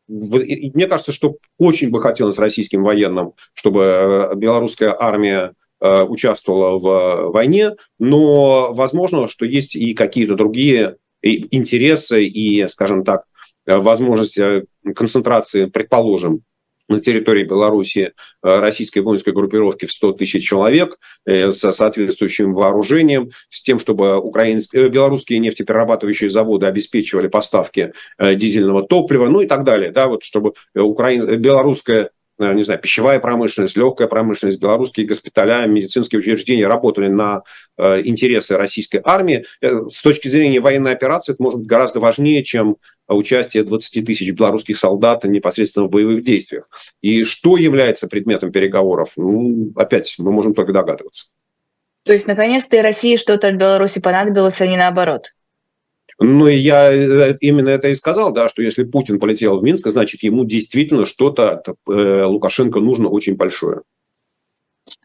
мне 0.09 0.88
кажется, 0.88 1.12
что 1.12 1.37
очень 1.56 1.92
бы 1.92 2.02
хотелось 2.02 2.37
российским 2.37 2.82
военным, 2.82 3.35
чтобы 3.54 4.32
белорусская 4.35 4.96
армия 4.98 5.52
Э, 5.52 5.65
участвовала 6.09 6.79
в 6.79 7.33
войне, 7.33 7.72
но 7.99 8.72
возможно, 8.72 9.29
что 9.29 9.44
есть 9.44 9.77
и 9.77 9.94
какие-то 9.94 10.35
другие 10.35 10.96
интересы 11.22 12.25
и, 12.25 12.66
скажем 12.68 13.05
так, 13.05 13.25
возможность 13.66 14.38
концентрации, 14.94 15.66
предположим, 15.66 16.42
на 16.88 17.01
территории 17.01 17.42
Беларуси 17.42 18.12
российской 18.42 19.01
воинской 19.01 19.33
группировки 19.33 19.87
в 19.87 19.92
100 19.92 20.12
тысяч 20.12 20.46
человек 20.46 20.99
с 21.25 21.59
соответствующим 21.72 22.53
вооружением, 22.53 23.31
с 23.51 23.62
тем, 23.62 23.81
чтобы 23.81 24.16
украинские, 24.18 24.88
белорусские 24.88 25.40
нефтеперерабатывающие 25.40 26.31
заводы 26.31 26.66
обеспечивали 26.66 27.27
поставки 27.27 27.92
дизельного 28.20 28.87
топлива, 28.87 29.29
ну 29.29 29.40
и 29.40 29.46
так 29.49 29.64
далее, 29.64 29.90
да, 29.90 30.07
вот 30.07 30.22
чтобы 30.22 30.53
украин, 30.75 31.40
белорусская 31.40 32.05
Э, 32.05 32.15
не 32.38 32.62
знаю, 32.62 32.81
пищевая 32.81 33.18
промышленность, 33.18 33.77
легкая 33.77 34.09
промышленность, 34.09 34.61
белорусские 34.61 35.07
госпиталя, 35.07 35.66
медицинские 35.66 36.18
учреждения 36.18 36.66
работали 36.66 37.09
на 37.09 37.42
э, 37.79 38.03
интересы 38.05 38.57
российской 38.57 39.01
армии. 39.03 39.44
Э, 39.61 39.88
с 39.90 40.03
точки 40.03 40.29
зрения 40.29 40.61
военной 40.61 40.92
операции 40.92 41.33
это 41.33 41.42
может 41.42 41.61
быть 41.61 41.68
гораздо 41.68 42.01
важнее, 42.01 42.42
чем 42.44 42.77
участие 43.09 43.64
20 43.64 44.05
тысяч 44.05 44.33
белорусских 44.33 44.79
солдат 44.79 45.25
непосредственно 45.25 45.87
в 45.87 45.90
боевых 45.90 46.25
действиях. 46.25 46.68
И 47.01 47.25
что 47.25 47.57
является 47.57 48.09
предметом 48.09 48.53
переговоров? 48.53 49.12
Ну, 49.16 49.72
опять, 49.77 50.14
мы 50.18 50.33
можем 50.33 50.55
только 50.55 50.72
догадываться. 50.72 51.27
То 52.05 52.12
есть, 52.12 52.29
наконец-то 52.29 52.77
и 52.77 52.81
России 52.81 53.16
что-то 53.16 53.49
от 53.49 53.57
Беларуси 53.57 54.01
понадобилось, 54.01 54.61
а 54.61 54.66
не 54.66 54.77
наоборот? 54.77 55.33
Ну, 56.18 56.46
и 56.46 56.57
я 56.57 56.92
э, 56.92 57.37
именно 57.40 57.68
это 57.68 57.88
и 57.88 57.94
сказал, 57.94 58.33
да, 58.33 58.48
что 58.48 58.62
если 58.62 58.85
Путин 58.85 59.20
полетел 59.20 59.59
в 59.59 59.62
Минск, 59.62 59.87
значит, 59.88 60.22
ему 60.22 60.44
действительно 60.44 61.05
что-то 61.05 61.52
от 61.52 61.68
э, 61.68 62.24
Лукашенко 62.24 62.81
нужно 62.81 63.09
очень 63.09 63.37
большое. 63.37 63.83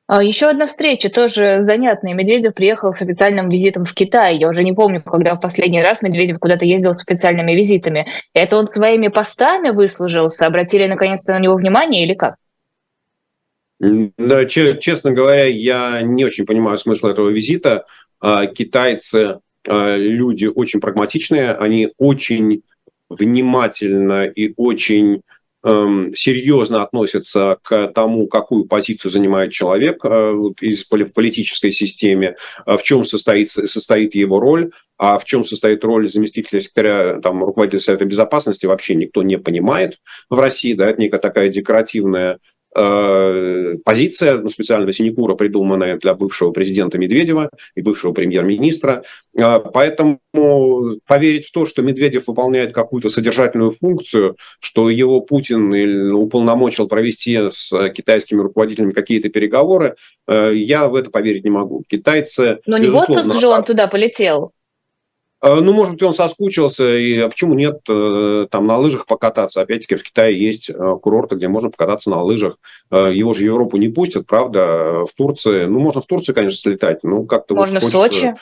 А, 0.07 0.23
Еще 0.23 0.47
одна 0.47 0.67
встреча, 0.67 1.09
тоже 1.09 1.63
занятная. 1.65 2.13
Медведев 2.13 2.53
приехал 2.53 2.93
с 2.93 3.01
официальным 3.01 3.49
визитом 3.49 3.85
в 3.85 3.93
Китай. 3.93 4.37
Я 4.37 4.49
уже 4.49 4.63
не 4.63 4.73
помню, 4.73 5.01
когда 5.03 5.35
в 5.35 5.41
последний 5.41 5.81
раз 5.81 6.01
Медведев 6.01 6.39
куда-то 6.39 6.65
ездил 6.65 6.93
с 6.93 7.03
официальными 7.03 7.53
визитами. 7.53 8.07
Это 8.33 8.57
он 8.57 8.67
своими 8.67 9.09
постами 9.09 9.69
выслужился? 9.69 10.47
Обратили 10.47 10.87
наконец-то 10.87 11.33
на 11.33 11.39
него 11.39 11.55
внимание 11.55 12.05
или 12.05 12.13
как? 12.13 12.35
Да, 13.79 14.45
честно 14.45 15.11
говоря, 15.11 15.45
я 15.45 16.01
не 16.01 16.23
очень 16.23 16.45
понимаю 16.45 16.77
смысл 16.77 17.07
этого 17.07 17.29
визита. 17.29 17.85
А, 18.19 18.45
китайцы 18.45 19.39
люди 19.65 20.45
очень 20.45 20.79
прагматичные, 20.79 21.51
они 21.51 21.93
очень 21.97 22.63
внимательно 23.09 24.25
и 24.25 24.53
очень 24.55 25.21
эм, 25.63 26.15
серьезно 26.15 26.81
относятся 26.83 27.57
к 27.61 27.87
тому, 27.89 28.27
какую 28.27 28.65
позицию 28.65 29.11
занимает 29.11 29.51
человек 29.51 30.03
э, 30.03 30.33
из, 30.61 30.85
в 30.85 31.13
политической 31.13 31.71
системе, 31.71 32.35
э, 32.65 32.77
в 32.77 32.83
чем 32.83 33.05
состоит, 33.05 33.51
состоит 33.51 34.15
его 34.15 34.39
роль, 34.39 34.71
а 34.97 35.17
в 35.17 35.25
чем 35.25 35.43
состоит 35.43 35.83
роль 35.83 36.09
заместителя 36.09 36.59
секретаря, 36.59 37.19
там, 37.21 37.43
руководителя 37.43 37.79
Совета 37.79 38.05
Безопасности, 38.05 38.65
вообще 38.65 38.95
никто 38.95 39.23
не 39.23 39.37
понимает 39.37 39.99
в 40.29 40.39
России, 40.39 40.73
да, 40.73 40.89
это 40.89 41.01
некая 41.01 41.19
такая 41.19 41.49
декоративная 41.49 42.39
позиция 42.73 44.37
ну, 44.39 44.49
специального 44.49 44.93
синекура, 44.93 45.35
придуманная 45.35 45.97
для 45.97 46.13
бывшего 46.13 46.51
президента 46.51 46.97
Медведева 46.97 47.49
и 47.75 47.81
бывшего 47.81 48.13
премьер-министра. 48.13 49.03
Э, 49.37 49.59
поэтому 49.59 50.19
поверить 51.05 51.47
в 51.47 51.51
то, 51.51 51.65
что 51.65 51.81
Медведев 51.81 52.27
выполняет 52.27 52.73
какую-то 52.73 53.09
содержательную 53.09 53.71
функцию, 53.71 54.37
что 54.59 54.89
его 54.89 55.21
Путин 55.21 56.13
уполномочил 56.13 56.87
провести 56.87 57.49
с 57.49 57.89
китайскими 57.89 58.41
руководителями 58.41 58.91
какие-то 58.91 59.29
переговоры, 59.29 59.95
э, 60.27 60.51
я 60.55 60.87
в 60.87 60.95
это 60.95 61.09
поверить 61.09 61.43
не 61.43 61.49
могу. 61.49 61.83
Китайцы... 61.87 62.59
Но 62.65 62.77
не 62.77 62.87
в 62.87 62.95
отпуск 62.95 63.33
же 63.39 63.47
он 63.47 63.63
туда 63.63 63.87
полетел. 63.87 64.53
А, 65.41 65.59
ну, 65.59 65.73
может 65.73 65.93
быть, 65.93 66.03
он 66.03 66.13
соскучился, 66.13 66.97
и 66.97 67.17
а 67.17 67.27
почему 67.27 67.55
нет 67.55 67.81
э, 67.89 68.47
там 68.51 68.67
на 68.67 68.77
лыжах 68.77 69.07
покататься? 69.07 69.61
Опять-таки 69.61 69.95
в 69.95 70.03
Китае 70.03 70.39
есть 70.39 70.69
э, 70.69 70.95
курорты, 71.01 71.35
где 71.35 71.47
можно 71.47 71.71
покататься 71.71 72.11
на 72.11 72.21
лыжах. 72.21 72.57
Э, 72.91 73.11
его 73.11 73.33
же 73.33 73.41
в 73.41 73.45
Европу 73.45 73.77
не 73.77 73.89
пустят, 73.89 74.27
правда, 74.27 75.03
в 75.05 75.09
Турции. 75.15 75.65
Ну, 75.65 75.79
можно 75.79 75.99
в 76.01 76.05
Турцию, 76.05 76.35
конечно, 76.35 76.59
слетать, 76.59 77.03
но 77.03 77.23
как-то... 77.23 77.55
Можно 77.55 77.79
вот 77.79 77.89
в 77.89 77.91
Сочи? 77.91 78.35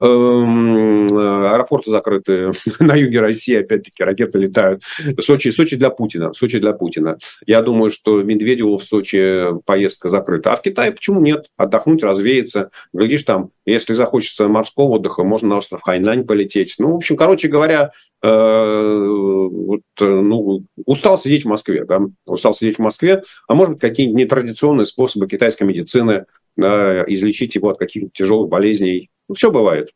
Эм, 0.00 1.08
аэропорты 1.12 1.90
закрыты 1.90 2.52
на 2.80 2.94
юге 2.94 3.20
России, 3.20 3.56
опять-таки, 3.56 4.04
ракеты 4.04 4.38
летают. 4.38 4.82
Сочи, 5.18 5.48
Сочи 5.50 5.76
для 5.76 5.90
Путина. 5.90 6.32
Сочи 6.34 6.60
для 6.60 6.72
Путина. 6.72 7.18
Я 7.46 7.62
думаю, 7.62 7.90
что 7.90 8.22
Медведеву 8.22 8.78
в 8.78 8.84
Сочи 8.84 9.46
поездка 9.64 10.08
закрыта. 10.08 10.52
А 10.52 10.56
в 10.56 10.62
Китае 10.62 10.92
почему 10.92 11.20
нет? 11.20 11.46
Отдохнуть, 11.56 12.04
развеяться. 12.04 12.70
Глядишь, 12.92 13.24
там, 13.24 13.50
если 13.66 13.92
захочется 13.92 14.46
морского 14.46 14.94
отдыха, 14.94 15.24
можно 15.24 15.48
на 15.48 15.56
остров 15.56 15.82
Хайнань 15.82 16.24
полететь. 16.24 16.76
Ну, 16.78 16.92
в 16.92 16.96
общем, 16.96 17.16
короче 17.16 17.48
говоря, 17.48 17.90
э, 18.22 18.28
вот, 18.28 19.80
ну, 19.98 20.64
устал 20.86 21.18
сидеть 21.18 21.44
в 21.44 21.48
Москве, 21.48 21.84
да, 21.84 22.00
устал 22.26 22.54
сидеть 22.54 22.76
в 22.76 22.82
Москве, 22.82 23.22
а 23.48 23.54
может 23.54 23.80
какие-нибудь 23.80 24.22
нетрадиционные 24.22 24.84
способы 24.84 25.26
китайской 25.26 25.64
медицины 25.64 26.26
да, 26.58 27.04
излечить 27.06 27.54
его 27.54 27.70
от 27.70 27.78
каких-то 27.78 28.10
тяжелых 28.12 28.50
болезней 28.50 29.08
ну, 29.28 29.34
все 29.34 29.50
бывает. 29.50 29.90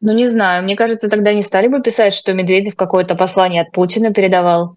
Ну, 0.00 0.12
не 0.12 0.26
знаю. 0.26 0.64
Мне 0.64 0.76
кажется, 0.76 1.08
тогда 1.08 1.32
не 1.32 1.42
стали 1.42 1.68
бы 1.68 1.80
писать, 1.80 2.12
что 2.12 2.34
Медведев 2.34 2.76
какое-то 2.76 3.14
послание 3.14 3.62
от 3.62 3.72
Путина 3.72 4.12
передавал. 4.12 4.76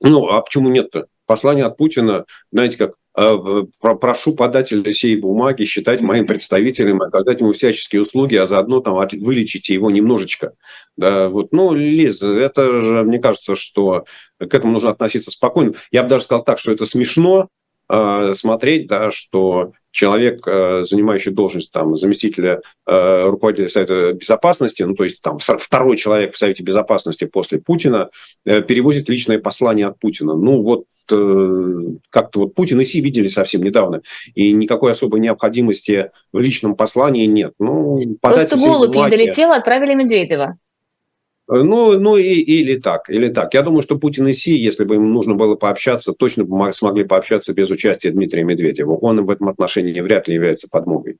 Ну, 0.00 0.28
а 0.28 0.40
почему 0.40 0.68
нет-то? 0.68 1.06
Послание 1.26 1.64
от 1.64 1.76
Путина, 1.76 2.26
знаете 2.52 2.76
как, 2.78 2.94
а, 3.14 3.64
прошу 3.78 4.34
подателя 4.34 4.92
сей 4.92 5.16
бумаги 5.16 5.64
считать 5.64 6.00
моим 6.00 6.26
представителем, 6.26 7.00
оказать 7.00 7.40
ему 7.40 7.52
всяческие 7.52 8.02
услуги, 8.02 8.34
а 8.34 8.44
заодно 8.44 8.80
там 8.80 8.94
вылечите 8.94 9.72
его 9.72 9.90
немножечко. 9.90 10.52
Да, 10.96 11.28
вот, 11.28 11.52
ну, 11.52 11.72
Лиз, 11.72 12.22
это 12.22 12.80
же, 12.80 13.02
мне 13.04 13.18
кажется, 13.18 13.56
что 13.56 14.04
к 14.38 14.52
этому 14.52 14.72
нужно 14.72 14.90
относиться 14.90 15.30
спокойно. 15.30 15.74
Я 15.90 16.02
бы 16.02 16.08
даже 16.08 16.24
сказал 16.24 16.44
так, 16.44 16.58
что 16.58 16.72
это 16.72 16.86
смешно 16.86 17.42
э, 17.44 17.63
смотреть, 17.88 18.86
да, 18.86 19.10
что 19.10 19.72
человек, 19.94 20.46
э, 20.46 20.84
занимающий 20.84 21.30
должность 21.30 21.70
там, 21.70 21.96
заместителя 21.96 22.60
э, 22.84 23.24
руководителя 23.26 23.68
Совета 23.68 24.12
Безопасности, 24.12 24.82
ну 24.82 24.94
то 24.94 25.04
есть 25.04 25.22
там 25.22 25.38
второй 25.38 25.96
человек 25.96 26.34
в 26.34 26.38
Совете 26.38 26.64
Безопасности 26.64 27.26
после 27.26 27.60
Путина, 27.60 28.10
э, 28.44 28.60
перевозит 28.60 29.08
личное 29.08 29.38
послание 29.38 29.86
от 29.86 29.98
Путина. 29.98 30.34
Ну 30.34 30.62
вот 30.62 30.84
как-то 31.06 32.40
вот 32.40 32.54
Путин 32.54 32.80
и 32.80 32.84
Си 32.84 33.02
видели 33.02 33.28
совсем 33.28 33.62
недавно, 33.62 34.00
и 34.34 34.52
никакой 34.52 34.92
особой 34.92 35.20
необходимости 35.20 36.10
в 36.32 36.38
личном 36.40 36.76
послании 36.76 37.26
нет. 37.26 37.52
Ну, 37.58 38.16
Просто 38.22 38.56
голубь 38.56 38.94
не 38.94 39.10
долетел, 39.10 39.52
отправили 39.52 39.92
Медведева. 39.92 40.56
Э, 41.50 41.62
ну, 41.62 41.98
ну 41.98 42.16
и, 42.16 42.34
или 42.34 42.78
так, 42.78 43.08
или 43.10 43.28
так. 43.28 43.54
Я 43.54 43.62
думаю, 43.62 43.82
что 43.82 43.98
Путин 43.98 44.26
и 44.28 44.32
Си, 44.32 44.56
если 44.56 44.84
бы 44.84 44.96
им 44.96 45.12
нужно 45.12 45.34
было 45.34 45.56
пообщаться, 45.56 46.12
точно 46.12 46.44
бы 46.44 46.72
смогли 46.72 47.04
пообщаться 47.04 47.52
без 47.52 47.70
участия 47.70 48.10
Дмитрия 48.10 48.44
Медведева. 48.44 48.94
Он 48.96 49.24
в 49.24 49.30
этом 49.30 49.48
отношении 49.48 50.00
вряд 50.00 50.28
ли 50.28 50.34
является 50.34 50.68
подмогой. 50.70 51.18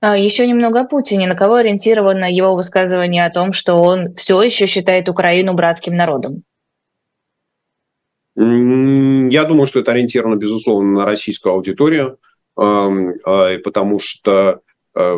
А, 0.00 0.16
еще 0.16 0.46
немного 0.46 0.80
о 0.80 0.84
Путине. 0.84 1.28
На 1.28 1.36
кого 1.36 1.56
ориентировано 1.56 2.32
его 2.32 2.54
высказывание 2.56 3.24
о 3.24 3.30
том, 3.30 3.52
что 3.52 3.74
он 3.76 4.14
все 4.14 4.42
еще 4.42 4.66
считает 4.66 5.08
Украину 5.08 5.54
братским 5.54 5.96
народом? 5.96 6.42
Я 8.34 9.44
думаю, 9.44 9.66
что 9.66 9.80
это 9.80 9.92
ориентировано, 9.92 10.36
безусловно, 10.36 11.00
на 11.00 11.04
российскую 11.04 11.52
аудиторию, 11.52 12.18
а, 12.56 12.88
потому 13.62 14.00
что 14.00 14.32
э, 14.40 14.58
Э, 14.94 15.16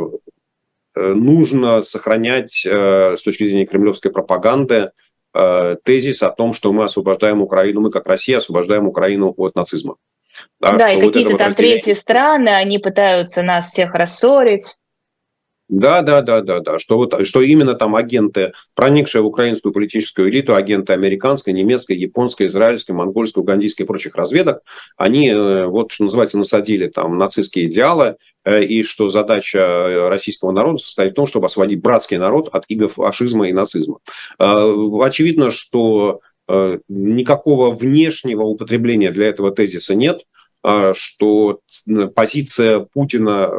нужно 1.01 1.83
сохранять 1.83 2.65
э, 2.65 3.17
с 3.17 3.23
точки 3.23 3.45
зрения 3.45 3.67
кремлевской 3.67 4.11
пропаганды 4.11 4.93
э, 5.35 5.77
тезис 5.85 6.23
о 6.23 6.31
том, 6.31 6.53
что 6.55 6.73
мы 6.73 6.85
освобождаем 6.85 7.43
Украину, 7.43 7.81
мы 7.81 7.91
как 7.91 8.07
Россия 8.07 8.39
освобождаем 8.39 8.87
Украину 8.87 9.35
от 9.37 9.55
нацизма. 9.55 9.97
Да, 10.61 10.77
да 10.77 10.93
и 10.93 11.01
какие-то 11.01 11.31
вот 11.31 11.39
там 11.39 11.49
разделение... 11.49 11.79
третьи 11.79 11.93
страны, 11.99 12.49
они 12.49 12.79
пытаются 12.79 13.43
нас 13.43 13.71
всех 13.71 13.95
рассорить. 13.95 14.75
Да, 15.69 16.03
да, 16.03 16.21
да, 16.21 16.43
да, 16.43 16.61
да. 16.61 16.79
Что, 16.79 16.97
вот, 16.97 17.27
что 17.27 17.41
именно 17.41 17.75
там 17.75 17.97
агенты, 17.97 18.53
проникшие 18.75 19.23
в 19.23 19.27
украинскую 19.27 19.73
политическую 19.73 20.29
элиту, 20.29 20.55
агенты 20.55 20.93
американской, 20.93 21.55
немецкой, 21.55 21.97
японской, 21.97 22.49
израильской, 22.49 22.95
монгольской, 22.95 23.39
угандийской 23.39 23.85
и 23.85 23.87
прочих 23.87 24.15
разведок, 24.15 24.63
они, 24.99 25.31
э, 25.31 25.67
вот 25.67 25.91
что 25.91 26.05
называется, 26.05 26.37
насадили 26.37 26.89
там 26.89 27.17
нацистские 27.17 27.67
идеалы, 27.67 28.17
э, 28.45 28.63
и 28.63 28.83
что 28.83 29.09
задача 29.09 30.09
российского 30.11 30.53
народа 30.53 30.79
состоит 30.79 31.13
в 31.13 31.17
том, 31.17 31.27
чтобы 31.27 31.47
освободить 31.47 31.81
братский 31.81 32.19
народ 32.19 32.51
от 32.53 32.67
игов 32.69 32.95
фашизма 32.95 33.49
и 33.49 33.53
нацизма. 33.55 33.99
Э, 34.39 34.71
очевидно, 35.01 35.51
что 35.51 36.21
никакого 36.91 37.71
внешнего 37.71 38.43
употребления 38.43 39.11
для 39.11 39.29
этого 39.29 39.51
тезиса 39.51 39.95
нет, 39.95 40.27
что 40.93 41.61
позиция 42.15 42.81
Путина 42.93 43.51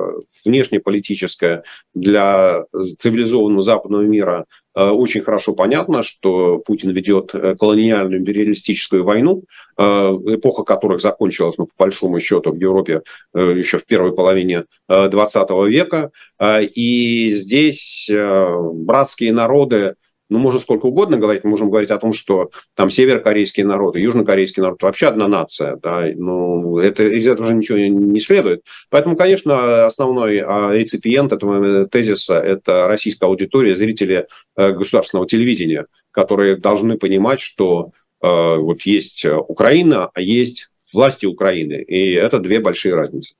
внешнеполитическая 0.45 1.63
для 1.93 2.65
цивилизованного 2.99 3.61
западного 3.61 4.03
мира 4.03 4.45
э, 4.75 4.89
очень 4.89 5.21
хорошо 5.21 5.53
понятно, 5.53 6.03
что 6.03 6.59
Путин 6.59 6.91
ведет 6.91 7.33
э, 7.33 7.55
колониальную 7.55 8.19
империалистическую 8.19 9.03
войну, 9.03 9.43
э, 9.77 9.83
эпоха 9.83 10.63
которых 10.63 11.01
закончилась, 11.01 11.57
ну, 11.57 11.65
по 11.65 11.85
большому 11.85 12.19
счету, 12.19 12.51
в 12.51 12.57
Европе 12.57 13.01
еще 13.33 13.77
в 13.77 13.85
первой 13.85 14.13
половине 14.13 14.65
20 14.87 15.49
века. 15.67 16.11
И 16.41 17.31
здесь 17.33 18.09
братские 18.11 19.33
народы 19.33 19.95
ну, 20.29 20.39
можно 20.39 20.59
сколько 20.59 20.87
угодно 20.87 21.17
говорить, 21.17 21.43
мы 21.43 21.51
можем 21.51 21.69
говорить 21.69 21.91
о 21.91 21.97
том, 21.97 22.13
что 22.13 22.49
там 22.73 22.89
северокорейский 22.89 23.63
народ 23.63 23.95
и 23.95 24.01
южнокорейский 24.01 24.61
народ 24.61 24.81
вообще 24.81 25.07
одна 25.07 25.27
нация, 25.27 25.77
да, 25.81 26.05
ну, 26.15 26.79
это, 26.79 27.03
из 27.03 27.27
этого 27.27 27.47
уже 27.47 27.55
ничего 27.55 27.77
не 27.77 28.19
следует. 28.19 28.61
Поэтому, 28.89 29.15
конечно, 29.15 29.85
основной 29.85 30.39
а, 30.39 30.71
реципиент 30.71 31.31
этого 31.31 31.87
тезиса– 31.87 32.39
это 32.43 32.87
российская 32.87 33.27
аудитория, 33.27 33.75
зрители 33.75 34.27
э, 34.55 34.71
государственного 34.71 35.27
телевидения, 35.27 35.85
которые 36.11 36.57
должны 36.57 36.97
понимать, 36.97 37.39
что 37.39 37.91
э, 38.21 38.27
вот 38.27 38.81
есть 38.81 39.25
Украина, 39.25 40.09
а 40.13 40.21
есть 40.21 40.69
власти 40.91 41.25
Украины, 41.25 41.83
и 41.83 42.13
это 42.13 42.39
две 42.39 42.59
большие 42.59 42.95
разницы. 42.95 43.35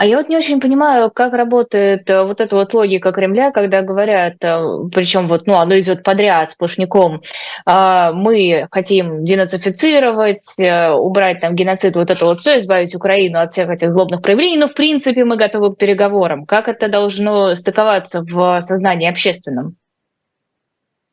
А 0.00 0.06
я 0.06 0.16
вот 0.16 0.30
не 0.30 0.36
очень 0.38 0.62
понимаю, 0.62 1.10
как 1.10 1.34
работает 1.34 2.08
э, 2.08 2.22
вот 2.22 2.40
эта 2.40 2.56
вот 2.56 2.72
логика 2.72 3.12
Кремля, 3.12 3.50
когда 3.50 3.82
говорят, 3.82 4.42
э, 4.42 4.58
причем 4.94 5.28
вот, 5.28 5.46
ну, 5.46 5.56
оно 5.56 5.78
идет 5.78 6.02
подряд 6.02 6.52
сплошняком, 6.52 7.20
а, 7.66 8.10
мы 8.14 8.66
хотим 8.70 9.24
денацифицировать, 9.24 10.58
э, 10.58 10.92
убрать 10.92 11.40
там 11.40 11.54
геноцид, 11.54 11.96
вот 11.96 12.10
это 12.10 12.24
вот 12.24 12.40
все, 12.40 12.60
избавить 12.60 12.94
Украину 12.94 13.40
от 13.40 13.52
всех 13.52 13.68
этих 13.68 13.92
злобных 13.92 14.22
проявлений, 14.22 14.56
но 14.56 14.68
в 14.68 14.74
принципе 14.74 15.22
мы 15.26 15.36
готовы 15.36 15.74
к 15.74 15.76
переговорам. 15.76 16.46
Как 16.46 16.68
это 16.68 16.88
должно 16.88 17.54
стыковаться 17.54 18.22
в 18.22 18.58
сознании 18.62 19.06
общественном? 19.06 19.76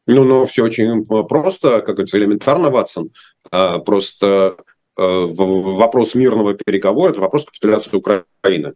Ну, 0.06 0.24
ну, 0.24 0.46
все 0.46 0.64
очень 0.64 1.04
просто, 1.26 1.82
как 1.82 1.96
говорится, 1.96 2.18
элементарно, 2.18 2.70
Ватсон. 2.70 3.10
А, 3.52 3.80
просто 3.80 4.56
вопрос 4.98 6.16
мирного 6.16 6.54
переговора, 6.54 7.12
это 7.12 7.20
вопрос 7.20 7.46
капитуляции 7.46 7.96
Украины. 7.96 8.74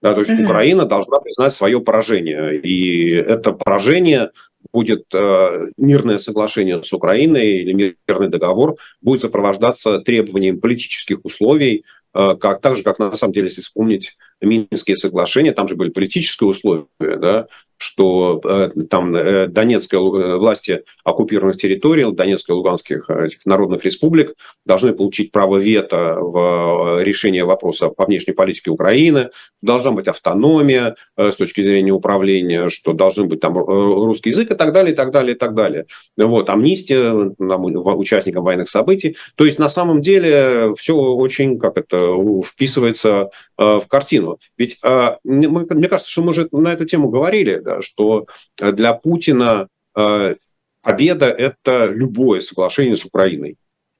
Да, 0.00 0.14
то 0.14 0.20
есть 0.20 0.30
mm-hmm. 0.30 0.44
Украина 0.44 0.86
должна 0.86 1.18
признать 1.18 1.54
свое 1.54 1.80
поражение. 1.80 2.60
И 2.60 3.10
это 3.14 3.52
поражение 3.52 4.30
будет 4.72 5.06
э, 5.12 5.66
мирное 5.76 6.18
соглашение 6.18 6.82
с 6.82 6.92
Украиной 6.92 7.62
или 7.62 7.96
мирный 8.06 8.28
договор 8.28 8.76
будет 9.00 9.22
сопровождаться 9.22 9.98
требованием 10.00 10.60
политических 10.60 11.24
условий, 11.24 11.84
э, 12.14 12.36
как, 12.40 12.60
так 12.60 12.76
же, 12.76 12.82
как 12.82 12.98
на 12.98 13.14
самом 13.16 13.32
деле, 13.32 13.46
если 13.46 13.62
вспомнить 13.62 14.16
Минские 14.40 14.96
соглашения, 14.96 15.52
там 15.52 15.66
же 15.66 15.74
были 15.74 15.90
политические 15.90 16.48
условия, 16.48 16.86
да, 17.00 17.48
что 17.78 18.40
э, 18.44 18.70
там 18.90 19.14
э, 19.14 19.46
Донецкая 19.46 20.00
э, 20.00 20.36
власти 20.36 20.82
оккупированных 21.04 21.56
территорий, 21.56 22.04
Донецкой 22.12 22.54
и 22.54 22.56
Луганских 22.56 23.08
этих 23.08 23.46
народных 23.46 23.84
республик 23.84 24.34
должны 24.66 24.92
получить 24.92 25.30
право 25.30 25.56
вето 25.56 26.16
в 26.20 27.02
решении 27.02 27.40
вопроса 27.40 27.88
по 27.88 28.04
внешней 28.04 28.34
политике 28.34 28.72
Украины, 28.72 29.30
должна 29.62 29.92
быть 29.92 30.08
автономия 30.08 30.96
с 31.16 31.36
точки 31.36 31.60
зрения 31.60 31.92
управления, 31.92 32.68
что 32.68 32.92
должен 32.92 33.28
быть 33.28 33.40
там 33.40 33.56
русский 33.56 34.30
язык 34.30 34.50
и 34.50 34.54
так 34.54 34.72
далее, 34.72 34.92
и 34.92 34.96
так 34.96 35.12
далее, 35.12 35.34
и 35.34 35.38
так 35.38 35.54
далее. 35.54 35.86
Вот, 36.16 36.50
амнистия 36.50 37.12
участникам 37.12 38.44
военных 38.44 38.68
событий. 38.68 39.16
То 39.36 39.46
есть 39.46 39.58
на 39.58 39.68
самом 39.68 40.02
деле 40.02 40.74
все 40.76 40.94
очень, 40.94 41.58
как 41.58 41.78
это, 41.78 42.14
вписывается 42.44 43.30
в 43.56 43.84
картину. 43.88 44.38
Ведь 44.56 44.78
мне 45.24 45.88
кажется, 45.88 46.10
что 46.10 46.22
мы 46.22 46.30
уже 46.30 46.48
на 46.52 46.72
эту 46.72 46.84
тему 46.84 47.08
говорили, 47.08 47.62
да, 47.68 47.82
что 47.82 48.26
э, 48.60 48.72
для 48.72 48.94
Путина 48.94 49.68
э, 49.96 50.36
победа– 50.82 51.26
это 51.26 51.86
любое 51.86 52.40
соглашение 52.40 52.96
с 52.96 53.04
Украиной. 53.04 53.56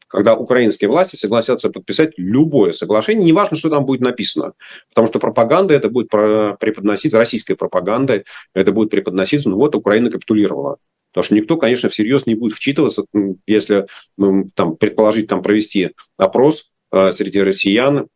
Когда 0.09 0.35
украинские 0.35 0.89
власти 0.89 1.17
согласятся 1.17 1.69
подписать 1.69 2.15
любое 2.17 2.73
соглашение, 2.73 3.27
неважно, 3.27 3.59
что 3.59 3.69
там 3.69 3.85
будет 3.85 4.01
написано, 4.01 4.55
потому 4.89 5.07
что 5.09 5.19
пропаганда 5.19 5.75
это 5.75 5.91
будет 5.91 6.09
преподноситься, 6.09 7.19
российская 7.19 7.57
пропаганда 7.57 8.25
это 8.55 8.73
будет 8.73 8.89
преподноситься, 8.89 9.51
ну 9.51 9.57
вот 9.57 9.75
Украина 9.75 10.11
капитулировала. 10.11 10.79
Потому 11.13 11.25
что 11.25 11.35
никто, 11.35 11.57
конечно, 11.59 11.91
всерьез 11.91 12.27
не 12.27 12.35
будет 12.35 12.57
вчитываться, 12.57 13.05
если 13.47 13.87
там, 14.17 14.77
предположить, 14.77 15.29
там, 15.29 15.43
провести 15.43 15.91
опрос 16.17 16.71
э, 16.91 17.13
среди 17.13 17.43
россиян, 17.43 18.09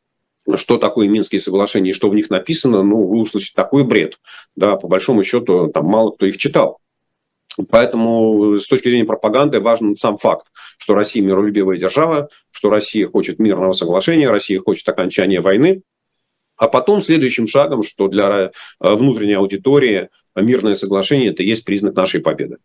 что 0.56 0.78
такое 0.78 1.08
Минские 1.08 1.40
соглашения 1.40 1.90
и 1.90 1.94
что 1.94 2.08
в 2.08 2.14
них 2.14 2.30
написано, 2.30 2.82
ну, 2.82 3.06
вы 3.06 3.20
услышите 3.20 3.52
такой 3.54 3.84
бред. 3.84 4.18
Да, 4.56 4.76
по 4.76 4.88
большому 4.88 5.22
счету, 5.22 5.68
там 5.68 5.86
мало 5.86 6.10
кто 6.10 6.26
их 6.26 6.36
читал. 6.36 6.78
Поэтому 7.70 8.58
с 8.58 8.66
точки 8.66 8.88
зрения 8.88 9.04
пропаганды 9.04 9.60
важен 9.60 9.96
сам 9.96 10.16
факт, 10.16 10.46
что 10.78 10.94
Россия 10.94 11.22
миролюбивая 11.22 11.76
держава, 11.78 12.28
что 12.50 12.70
Россия 12.70 13.06
хочет 13.08 13.38
мирного 13.38 13.72
соглашения, 13.72 14.30
Россия 14.30 14.60
хочет 14.60 14.88
окончания 14.88 15.40
войны. 15.40 15.82
А 16.56 16.68
потом 16.68 17.00
следующим 17.00 17.46
шагом, 17.46 17.82
что 17.82 18.08
для 18.08 18.50
э, 18.50 18.50
внутренней 18.94 19.34
аудитории 19.34 20.08
мирное 20.36 20.74
соглашение– 20.74 21.30
это 21.32 21.42
есть 21.42 21.64
признак 21.64 21.94
нашей 21.94 22.20
победы. 22.20 22.58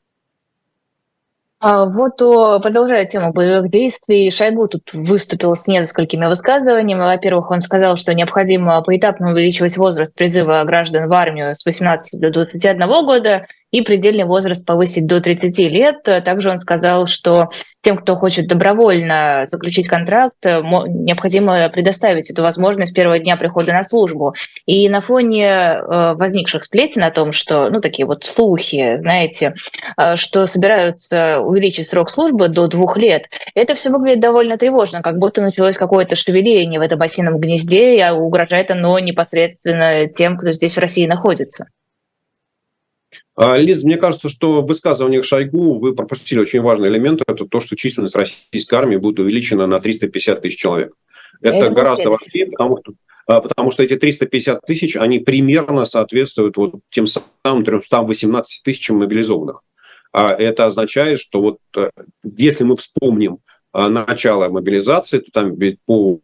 А 1.60 1.86
вот, 1.86 2.18
продолжая 2.18 3.06
тему 3.06 3.34
боевых 3.34 3.72
действий, 3.72 4.30
Шойгу 4.30 4.68
тут 4.68 4.94
выступил 4.94 5.56
с 5.56 5.66
несколькими 5.66 6.28
высказываниями. 6.28 7.02
Во-первых, 7.02 7.50
он 7.50 7.62
сказал, 7.62 7.98
что 7.98 8.14
необходимо 8.14 8.80
поэтапно 8.84 9.32
увеличивать 9.32 9.76
возраст 9.76 10.14
призыва 10.14 10.64
граждан 10.66 11.10
в 11.10 11.14
армию 11.14 11.56
с 11.56 11.66
18 11.66 12.22
до 12.22 12.30
21 12.30 12.88
года 13.06 13.48
и 13.72 13.82
предельный 13.82 14.26
возраст 14.26 14.66
повысить 14.66 15.08
до 15.08 15.20
30 15.20 15.58
лет. 15.60 16.04
Также 16.04 16.50
он 16.50 16.58
сказал, 16.58 17.06
что 17.06 17.50
тем, 17.82 17.98
кто 17.98 18.16
хочет 18.16 18.48
добровольно 18.48 19.46
заключить 19.50 19.88
контракт, 19.88 20.36
необходимо 20.44 21.70
предоставить 21.70 22.30
эту 22.30 22.44
возможность 22.44 22.92
с 22.92 22.96
первого 22.96 23.20
дня 23.20 23.38
прихода 23.38 23.72
на 23.72 23.84
службу. 23.84 24.36
И 24.66 24.90
на 24.90 25.02
фоне 25.02 25.46
э, 25.46 26.14
возникших 26.16 26.64
сплетен 26.64 27.04
о 27.04 27.12
том, 27.12 27.32
что, 27.32 27.70
ну, 27.70 27.80
такие 27.80 28.06
вот 28.06 28.24
слухи, 28.24 28.98
знаете, 28.98 29.54
э, 29.98 30.16
что 30.16 30.48
собираются 30.48 31.40
увеличить 31.40 31.88
срок 31.88 32.10
службы 32.10 32.50
до 32.50 32.68
двух 32.68 32.98
лет, 32.98 33.30
это 33.54 33.74
все 33.74 33.90
выглядит 33.90 34.20
довольно 34.20 34.58
тревожно, 34.58 35.02
как 35.02 35.18
будто 35.18 35.42
началось 35.42 35.78
какое-то 35.78 36.16
шевеление 36.16 36.80
в 36.80 36.84
этом 36.84 37.02
осином 37.02 37.38
гнезде, 37.38 38.00
и 38.00 38.10
угрожает 38.10 38.72
оно 38.72 39.00
непосредственно 39.00 40.08
тем, 40.08 40.38
кто 40.38 40.52
здесь 40.52 40.76
в 40.76 40.80
России 40.80 41.06
находится. 41.06 41.68
А, 43.38 43.56
Лиз, 43.56 43.84
мне 43.84 43.98
кажется, 43.98 44.30
что 44.30 44.62
в 44.62 44.66
высказываниях 44.66 45.24
Шойгу 45.24 45.76
вы 45.76 45.94
пропустили 45.94 46.40
очень 46.40 46.62
важный 46.62 46.90
элемент. 46.90 47.22
Это 47.28 47.46
то, 47.46 47.60
что 47.60 47.76
численность 47.76 48.16
российской 48.16 48.74
армии 48.74 48.98
будет 48.98 49.20
увеличена 49.20 49.68
на 49.68 49.80
350 49.80 50.42
тысяч 50.42 50.58
человек. 50.58 50.94
Это, 51.42 51.58
это 51.58 51.70
гораздо 51.70 52.10
важнее, 52.10 52.48
потому 52.48 52.80
что, 52.80 52.94
а, 53.28 53.42
потому 53.42 53.70
что 53.70 53.84
эти 53.84 53.96
350 53.96 54.62
тысяч, 54.66 54.96
они 54.96 55.20
примерно 55.20 55.86
соответствуют 55.86 56.58
вот 56.58 56.80
тем 56.90 57.06
самым 57.06 57.64
318 57.64 58.64
тысячам 58.64 58.98
мобилизованных. 58.98 59.62
А 60.12 60.34
это 60.34 60.66
означает, 60.66 61.20
что 61.20 61.40
вот 61.40 61.60
э, 61.76 61.92
если 62.24 62.64
мы 62.64 62.76
вспомним 62.76 63.38
начало 63.72 64.50
мобилизации, 64.50 65.20
то 65.20 65.30
там 65.32 65.54
ведь 65.56 65.78
по 65.86 66.22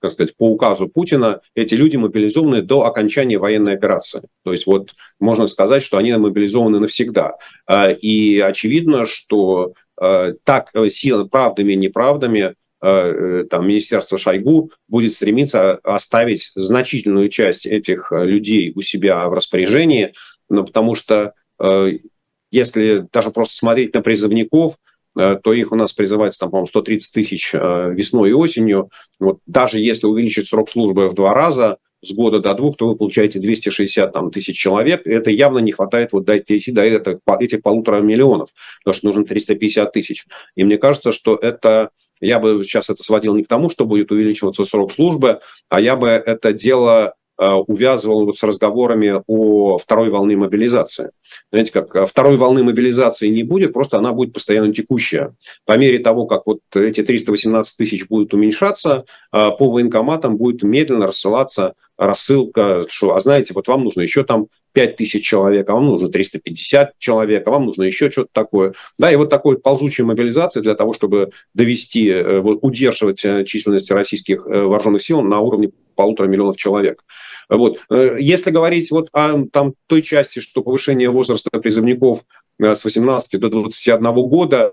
как 0.00 0.12
сказать, 0.12 0.36
по 0.36 0.50
указу 0.50 0.88
Путина 0.88 1.40
эти 1.54 1.74
люди 1.74 1.96
мобилизованы 1.96 2.62
до 2.62 2.84
окончания 2.84 3.38
военной 3.38 3.74
операции. 3.74 4.22
То 4.44 4.52
есть 4.52 4.66
вот 4.66 4.94
можно 5.18 5.46
сказать, 5.46 5.82
что 5.82 5.98
они 5.98 6.12
мобилизованы 6.12 6.80
навсегда. 6.80 7.36
А, 7.66 7.90
и 7.90 8.38
очевидно, 8.38 9.06
что 9.06 9.74
а, 10.00 10.32
так 10.44 10.70
э, 10.74 10.88
силы 10.88 11.28
правдами 11.28 11.74
и 11.74 11.76
неправдами 11.76 12.54
а, 12.80 13.42
э, 13.42 13.44
там, 13.44 13.68
Министерство 13.68 14.16
Шойгу 14.16 14.72
будет 14.88 15.12
стремиться 15.12 15.74
оставить 15.84 16.50
значительную 16.54 17.28
часть 17.28 17.66
этих 17.66 18.10
э, 18.10 18.24
людей 18.24 18.72
у 18.74 18.80
себя 18.80 19.28
в 19.28 19.34
распоряжении, 19.34 20.14
ну, 20.48 20.64
потому 20.64 20.94
что 20.94 21.34
если 22.50 23.06
даже 23.12 23.30
просто 23.30 23.54
смотреть 23.54 23.92
на 23.92 24.00
призывников– 24.00 24.78
то 25.42 25.52
их 25.52 25.72
у 25.72 25.76
нас 25.76 25.92
призывается, 25.92 26.40
там, 26.40 26.50
по-моему, 26.50 26.66
130 26.66 27.12
тысяч 27.12 27.50
э, 27.54 27.92
весной 27.92 28.30
и 28.30 28.32
осенью. 28.32 28.90
Вот 29.18 29.38
даже 29.46 29.78
если 29.78 30.06
увеличить 30.06 30.48
срок 30.48 30.70
службы 30.70 31.08
в 31.08 31.14
два 31.14 31.34
раза, 31.34 31.78
с 32.02 32.14
года 32.14 32.38
до 32.40 32.54
двух, 32.54 32.78
то 32.78 32.88
вы 32.88 32.96
получаете 32.96 33.40
260 33.40 34.10
там, 34.10 34.30
тысяч 34.30 34.56
человек. 34.56 35.06
Это 35.06 35.30
явно 35.30 35.58
не 35.58 35.72
хватает 35.72 36.12
вот 36.12 36.24
дойти 36.24 36.72
до 36.72 36.82
этих, 36.82 37.18
этих 37.40 37.60
полутора 37.60 38.00
миллионов, 38.00 38.48
потому 38.82 38.94
что 38.94 39.06
нужно 39.08 39.24
350 39.24 39.92
тысяч. 39.92 40.24
И 40.56 40.64
мне 40.64 40.78
кажется, 40.78 41.12
что 41.12 41.36
это 41.36 41.90
я 42.22 42.38
бы 42.38 42.64
сейчас 42.64 42.88
это 42.88 43.02
сводил 43.02 43.34
не 43.34 43.44
к 43.44 43.48
тому, 43.48 43.68
что 43.68 43.84
будет 43.84 44.12
увеличиваться 44.12 44.64
срок 44.64 44.92
службы, 44.92 45.40
а 45.68 45.80
я 45.80 45.96
бы 45.96 46.08
это 46.08 46.54
дело 46.54 47.14
Э, 47.14 47.19
увязывал 47.48 48.26
вот 48.26 48.36
с 48.36 48.42
разговорами 48.42 49.22
о 49.26 49.78
второй 49.78 50.10
волне 50.10 50.36
мобилизации. 50.36 51.10
Знаете, 51.50 51.72
как 51.72 51.94
э, 51.96 52.06
второй 52.06 52.36
волны 52.36 52.62
мобилизации 52.62 53.28
не 53.28 53.42
будет, 53.42 53.72
просто 53.72 53.98
она 53.98 54.12
будет 54.12 54.32
постоянно 54.32 54.72
текущая. 54.72 55.34
По 55.64 55.76
мере 55.76 55.98
того, 55.98 56.26
как 56.26 56.46
вот 56.46 56.60
эти 56.74 57.02
318 57.02 57.76
тысяч 57.76 58.08
будут 58.08 58.34
уменьшаться, 58.34 59.04
э, 59.32 59.50
по 59.58 59.70
военкоматам 59.70 60.36
будет 60.36 60.62
медленно 60.62 61.06
рассылаться 61.06 61.74
рассылка, 61.96 62.86
что, 62.88 63.14
а 63.14 63.20
знаете, 63.20 63.52
вот 63.52 63.68
вам 63.68 63.84
нужно 63.84 64.00
еще 64.00 64.24
там 64.24 64.46
5 64.72 64.96
тысяч 64.96 65.22
человек, 65.22 65.68
а 65.68 65.74
вам 65.74 65.86
нужно 65.86 66.08
350 66.08 66.92
человек, 66.98 67.46
а 67.46 67.50
вам 67.50 67.66
нужно 67.66 67.82
еще 67.82 68.10
что-то 68.10 68.30
такое. 68.32 68.72
Да, 68.98 69.12
и 69.12 69.16
вот 69.16 69.28
такой 69.28 69.58
ползучей 69.58 70.04
мобилизации 70.04 70.60
для 70.60 70.74
того, 70.74 70.94
чтобы 70.94 71.30
довести, 71.52 72.10
удерживать 72.14 73.18
численность 73.46 73.90
российских 73.90 74.46
вооруженных 74.46 75.02
сил 75.02 75.20
на 75.20 75.40
уровне 75.40 75.72
полутора 75.94 76.26
миллионов 76.26 76.56
человек. 76.56 77.04
Вот. 77.50 77.78
Э, 77.90 78.16
если 78.18 78.50
говорить 78.50 78.90
вот 78.90 79.08
о 79.12 79.44
там, 79.52 79.74
той 79.86 80.02
части, 80.02 80.38
что 80.38 80.62
повышение 80.62 81.10
возраста 81.10 81.50
призывников 81.50 82.24
с 82.58 82.84
18 82.84 83.40
до 83.40 83.48
21 83.48 84.12
года, 84.12 84.72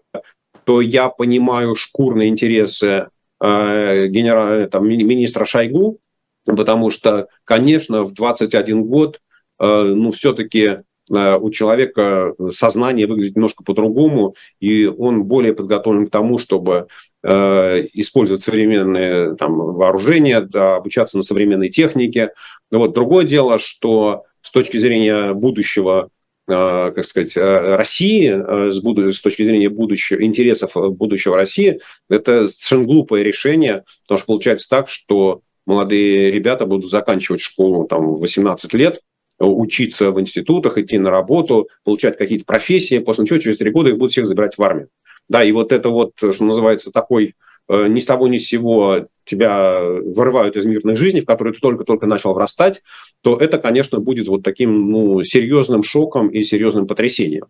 то 0.63 0.81
я 0.81 1.09
понимаю 1.09 1.75
шкурные 1.75 2.29
интересы 2.29 3.07
генерала, 3.39 4.65
там, 4.67 4.87
министра 4.87 5.45
Шойгу, 5.45 5.99
потому 6.45 6.89
что, 6.89 7.27
конечно, 7.43 8.03
в 8.03 8.13
21 8.13 8.83
год, 8.83 9.21
ну, 9.59 10.11
все-таки 10.11 10.79
у 11.09 11.49
человека 11.51 12.33
сознание 12.51 13.07
выглядит 13.07 13.35
немножко 13.35 13.63
по-другому, 13.63 14.35
и 14.59 14.85
он 14.87 15.23
более 15.23 15.53
подготовлен 15.53 16.07
к 16.07 16.11
тому, 16.11 16.37
чтобы 16.37 16.87
э, 17.16 17.16
использовать 17.23 18.43
современные 18.43 19.35
там, 19.35 19.57
вооружения, 19.57 20.41
да, 20.41 20.75
обучаться 20.75 21.17
на 21.17 21.23
современной 21.23 21.69
технике. 21.69 22.31
Вот. 22.71 22.93
Другое 22.93 23.25
дело, 23.25 23.59
что 23.59 24.23
с 24.41 24.51
точки 24.51 24.77
зрения 24.77 25.33
будущего 25.33 26.09
э, 26.47 26.91
как 26.95 27.03
сказать, 27.05 27.35
э, 27.35 27.75
России, 27.75 29.11
с 29.11 29.21
точки 29.21 29.43
зрения 29.43 29.69
будущего, 29.69 30.23
интересов 30.23 30.71
будущего 30.95 31.35
России, 31.35 31.81
это 32.09 32.49
совершенно 32.49 32.85
глупое 32.85 33.23
решение, 33.23 33.83
потому 34.03 34.19
что 34.19 34.27
получается 34.27 34.69
так, 34.69 34.87
что 34.87 35.41
молодые 35.65 36.31
ребята 36.31 36.65
будут 36.65 36.89
заканчивать 36.89 37.41
школу 37.41 37.85
там, 37.87 38.13
в 38.13 38.19
18 38.19 38.73
лет, 38.73 39.01
учиться 39.39 40.11
в 40.11 40.19
институтах, 40.19 40.77
идти 40.77 40.97
на 40.97 41.11
работу, 41.11 41.69
получать 41.83 42.17
какие-то 42.17 42.45
профессии, 42.45 42.99
после 42.99 43.25
чего 43.25 43.39
через 43.39 43.57
три 43.57 43.69
года 43.69 43.89
их 43.89 43.97
будут 43.97 44.11
всех 44.11 44.25
забирать 44.25 44.57
в 44.57 44.63
армию. 44.63 44.89
Да, 45.29 45.43
и 45.43 45.51
вот 45.51 45.71
это 45.71 45.89
вот, 45.89 46.13
что 46.17 46.43
называется, 46.43 46.91
такой 46.91 47.35
э, 47.67 47.87
ни 47.87 47.99
с 47.99 48.05
того 48.05 48.27
ни 48.27 48.37
с 48.37 48.47
сего 48.47 49.07
тебя 49.25 49.81
вырывают 49.81 50.55
из 50.55 50.65
мирной 50.65 50.95
жизни, 50.95 51.19
в 51.19 51.25
которой 51.25 51.53
ты 51.53 51.59
только-только 51.59 52.07
начал 52.07 52.33
врастать, 52.33 52.81
то 53.21 53.37
это, 53.37 53.57
конечно, 53.57 53.99
будет 53.99 54.27
вот 54.27 54.43
таким 54.43 54.89
ну, 54.89 55.23
серьезным 55.23 55.83
шоком 55.83 56.29
и 56.29 56.43
серьезным 56.43 56.87
потрясением. 56.87 57.47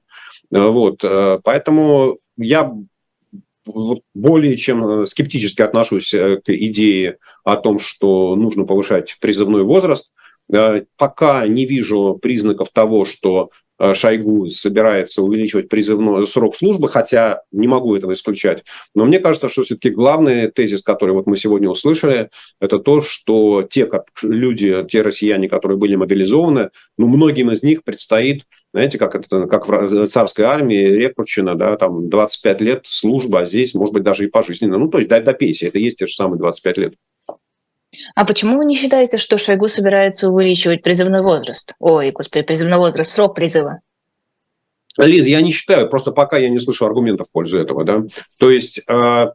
Э, 0.52 0.68
вот, 0.68 1.04
э, 1.04 1.40
поэтому 1.44 2.20
я 2.38 2.74
более 4.14 4.56
чем 4.56 5.06
скептически 5.06 5.62
отношусь 5.62 6.12
к 6.12 6.44
идее 6.48 7.18
о 7.44 7.58
том, 7.58 7.80
что 7.80 8.34
нужно 8.38 8.64
повышать 8.64 9.18
призывной 9.20 9.64
возраст. 9.64 10.10
Пока 10.96 11.46
не 11.48 11.66
вижу 11.66 12.18
признаков 12.22 12.70
того, 12.72 13.04
что 13.04 13.50
Шойгу 13.94 14.50
собирается 14.50 15.22
увеличивать 15.22 15.70
призывной 15.70 16.26
срок 16.28 16.56
службы, 16.56 16.90
хотя 16.90 17.42
не 17.52 17.68
могу 17.68 17.96
этого 17.96 18.14
исключать. 18.14 18.64
Но 18.96 19.06
мне 19.06 19.20
кажется, 19.20 19.50
что 19.50 19.64
все-таки 19.64 19.90
главный 19.90 20.52
тезис, 20.52 20.82
который 20.82 21.14
вот 21.14 21.28
мы 21.28 21.38
сегодня 21.38 21.70
услышали, 21.70 22.30
это 22.60 22.80
то, 22.80 23.02
что 23.02 23.64
те 23.64 23.86
как 23.86 24.06
люди, 24.22 24.86
те 24.90 25.02
россияне, 25.02 25.48
которые 25.48 25.78
были 25.78 25.96
мобилизованы, 25.96 26.72
ну, 26.98 27.08
многим 27.08 27.52
из 27.52 27.64
них 27.64 27.84
предстоит, 27.84 28.44
знаете, 28.74 28.98
как 28.98 29.16
это, 29.16 29.46
как 29.48 29.68
в 29.68 30.08
царской 30.08 30.46
армии, 30.46 30.76
рекрутчина, 30.76 31.56
да, 31.56 31.78
там 31.78 32.10
25 32.10 32.62
лет 32.62 32.86
служба, 32.86 33.42
а 33.42 33.46
здесь, 33.46 33.74
может 33.74 33.94
быть, 33.94 34.04
даже 34.04 34.26
и 34.26 34.30
пожизненно. 34.30 34.78
Ну, 34.78 34.90
то 34.90 34.98
есть 34.98 35.10
до, 35.10 35.22
до 35.22 35.34
пенсии, 35.34 35.68
это 35.68 35.80
есть 35.80 35.98
те 35.98 36.06
же 36.06 36.14
самые 36.14 36.40
25 36.40 36.78
лет. 36.78 36.94
А 38.16 38.26
почему 38.26 38.58
вы 38.58 38.66
не 38.66 38.76
считаете, 38.76 39.18
что 39.18 39.38
Шойгу 39.38 39.68
собирается 39.68 40.30
увеличивать 40.30 40.84
призывной 40.84 41.22
возраст? 41.22 41.74
Ой, 41.80 42.12
господи, 42.12 42.45
призывной 42.45 42.78
возраст, 42.78 43.14
срок 43.14 43.36
призыва. 43.36 43.82
Лиз, 44.98 45.28
я 45.28 45.41
не 45.41 45.52
считаю, 45.52 45.89
просто 45.89 46.12
пока 46.12 46.38
я 46.38 46.50
не 46.50 46.60
слышу 46.60 46.86
аргументов 46.86 47.28
в 47.28 47.32
пользу 47.32 47.60
этого. 47.60 47.84
Да? 47.84 48.04
То 48.39 48.50
есть, 48.50 48.82
э, 48.88 49.26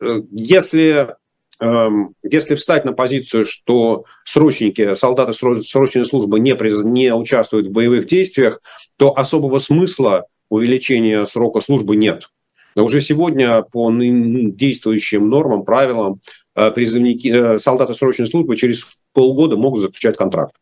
э, 0.00 0.20
если, 0.30 1.16
э, 1.60 1.88
если 2.22 2.54
встать 2.54 2.84
на 2.84 2.92
позицию, 2.92 3.46
что 3.46 4.04
срочники, 4.24 4.94
солдаты 4.94 5.32
срочной 5.32 6.04
службы 6.04 6.38
не, 6.38 6.56
не 6.84 7.12
участвуют 7.14 7.66
в 7.66 7.72
боевых 7.72 8.06
действиях, 8.06 8.60
то 8.96 9.16
особого 9.16 9.58
смысла 9.58 10.26
увеличения 10.48 11.26
срока 11.26 11.60
службы 11.60 11.96
нет. 11.96 12.30
Уже 12.76 13.00
сегодня 13.00 13.62
по 13.62 13.90
действующим 13.90 15.30
нормам, 15.30 15.64
правилам, 15.64 16.20
призывники, 16.70 17.28
э, 17.28 17.58
солдаты 17.58 17.94
срочной 17.94 18.26
службы 18.26 18.56
через 18.56 18.86
полгода 19.12 19.56
могут 19.56 19.82
заключать 19.82 20.16
контракт. 20.16 20.54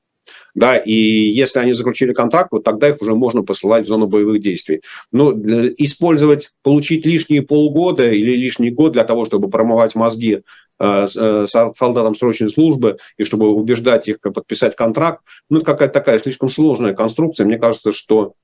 Да, 0.54 0.76
и 0.76 0.92
если 0.92 1.58
они 1.58 1.72
заключили 1.72 2.12
контракт, 2.12 2.52
вот 2.52 2.64
тогда 2.64 2.88
их 2.88 3.00
уже 3.02 3.14
можно 3.14 3.42
посылать 3.42 3.84
в 3.84 3.88
зону 3.88 4.06
боевых 4.06 4.40
действий. 4.40 4.82
Но 5.10 5.32
использовать, 5.32 6.52
получить 6.62 7.04
лишние 7.04 7.42
полгода 7.42 8.08
или 8.08 8.36
лишний 8.36 8.70
год 8.70 8.92
для 8.92 9.04
того, 9.04 9.24
чтобы 9.24 9.48
промывать 9.48 9.94
мозги 9.94 10.42
э, 10.78 11.06
солдатам 11.08 12.14
срочной 12.14 12.50
службы 12.50 12.98
и 13.16 13.24
чтобы 13.24 13.48
убеждать 13.48 14.08
их 14.08 14.20
подписать 14.20 14.76
контракт, 14.76 15.22
ну, 15.50 15.58
это 15.58 15.66
какая-то 15.66 15.94
такая 15.94 16.18
слишком 16.18 16.48
сложная 16.48 16.94
конструкция. 16.94 17.46
Мне 17.46 17.58
кажется, 17.58 17.92
что 17.92 18.34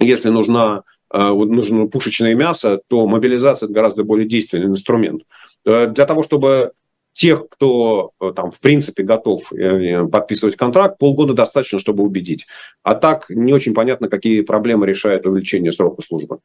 если 0.00 0.30
нужна 0.30 0.82
нужно 1.12 1.86
пушечное 1.86 2.34
мясо, 2.34 2.80
то 2.88 3.06
мобилизация– 3.06 3.66
это 3.68 3.74
гораздо 3.74 4.02
более 4.02 4.26
действенный 4.26 4.66
инструмент. 4.66 5.22
Для 5.64 6.06
того, 6.06 6.24
чтобы 6.24 6.72
тех, 7.14 7.48
кто 7.48 8.10
э, 8.20 8.32
там 8.34 8.50
в 8.50 8.60
принципе 8.60 9.04
готов 9.04 9.52
э, 9.52 10.04
подписывать 10.06 10.56
контракт, 10.56 10.98
полгода 10.98 11.32
достаточно, 11.32 11.78
чтобы 11.78 12.02
убедить. 12.02 12.46
А 12.82 12.94
так 12.94 13.30
не 13.30 13.52
очень 13.52 13.72
понятно, 13.72 14.08
какие 14.08 14.42
проблемы 14.42 14.86
решает 14.86 15.24
увеличение 15.24 15.72
срока 15.72 16.02
службы. 16.02 16.40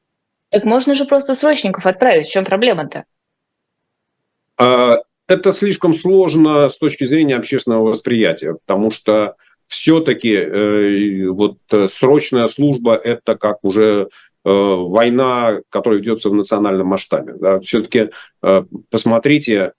Так 0.49 0.63
можно 0.63 0.93
же 0.93 1.05
просто 1.05 1.33
срочников 1.33 1.85
отправить. 1.85 2.27
В 2.27 2.31
чем 2.31 2.45
проблема-то? 2.45 3.05
А, 4.57 4.97
это 5.27 5.53
слишком 5.53 5.93
сложно 5.93 6.69
с 6.69 6.77
точки 6.77 7.03
зрения 7.03 7.35
общественного 7.35 7.89
восприятия, 7.89 8.55
потому 8.65 8.91
что 8.91 9.35
все-таки 9.67 10.33
э, 10.33 11.27
вот 11.29 11.57
срочная 11.91 12.47
служба 12.47 12.95
это 12.95 13.35
как 13.35 13.59
уже 13.63 14.09
война, 14.41 15.59
которая 15.69 15.99
ведется 15.99 16.29
в 16.29 16.33
национальном 16.33 16.87
масштабе. 16.87 17.33
Да. 17.33 17.59
Все-таки 17.59 18.09
посмотрите, 18.89 19.73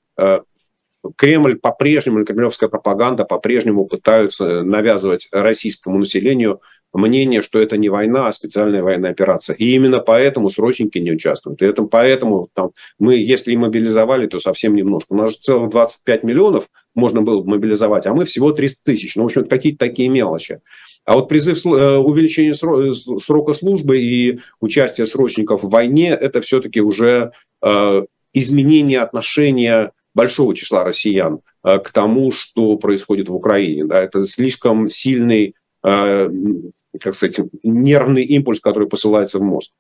Кремль 1.16 1.56
по-прежнему, 1.56 2.24
кремлевская 2.24 2.68
пропаганда 2.68 3.24
по-прежнему 3.24 3.86
пытаются 3.86 4.62
навязывать 4.62 5.28
российскому 5.32 5.98
населению 5.98 6.60
мнение, 6.92 7.42
что 7.42 7.60
это 7.60 7.76
не 7.76 7.88
война, 7.88 8.26
а 8.28 8.32
специальная 8.32 8.82
военная 8.82 9.10
операция. 9.10 9.54
И 9.54 9.74
именно 9.74 10.00
поэтому 10.00 10.50
срочники 10.50 10.98
не 10.98 11.12
участвуют. 11.12 11.62
И 11.62 11.64
это 11.64 11.84
поэтому 11.84 12.48
там, 12.52 12.70
мы, 12.98 13.16
если 13.16 13.52
и 13.52 13.56
мобилизовали, 13.56 14.26
то 14.26 14.38
совсем 14.38 14.74
немножко. 14.74 15.12
У 15.12 15.16
нас 15.16 15.30
же 15.30 15.36
целых 15.38 15.70
25 15.70 16.24
миллионов 16.24 16.68
можно 16.94 17.22
было 17.22 17.42
мобилизовать, 17.44 18.06
а 18.06 18.14
мы 18.14 18.24
всего 18.24 18.52
300 18.52 18.80
тысяч. 18.84 19.14
Ну, 19.16 19.22
в 19.22 19.26
общем, 19.26 19.44
какие-то 19.46 19.78
такие 19.78 20.08
мелочи. 20.08 20.60
А 21.04 21.14
вот 21.14 21.28
призыв 21.28 21.64
э, 21.64 21.96
увеличения 21.96 22.54
срока 22.54 23.54
службы 23.54 24.00
и 24.00 24.40
участие 24.60 25.06
срочников 25.06 25.62
в 25.62 25.70
войне– 25.70 26.08
это 26.20 26.40
все-таки 26.40 26.80
уже 26.80 27.32
э, 27.62 28.04
изменение 28.32 29.00
отношения 29.00 29.92
большого 30.14 30.54
числа 30.54 30.84
россиян 30.84 31.40
э, 31.64 31.78
к 31.78 31.90
тому, 31.90 32.32
что 32.32 32.76
происходит 32.76 33.28
в 33.28 33.34
Украине. 33.34 33.84
Да, 33.86 34.00
это 34.00 34.22
слишком 34.22 34.90
сильный, 34.90 35.54
э, 35.82 36.28
как 37.00 37.14
сказать, 37.14 37.38
нервный 37.62 38.24
импульс, 38.24 38.60
который 38.60 38.88
посылается 38.88 39.38
в 39.38 39.42
мозг. 39.42 39.72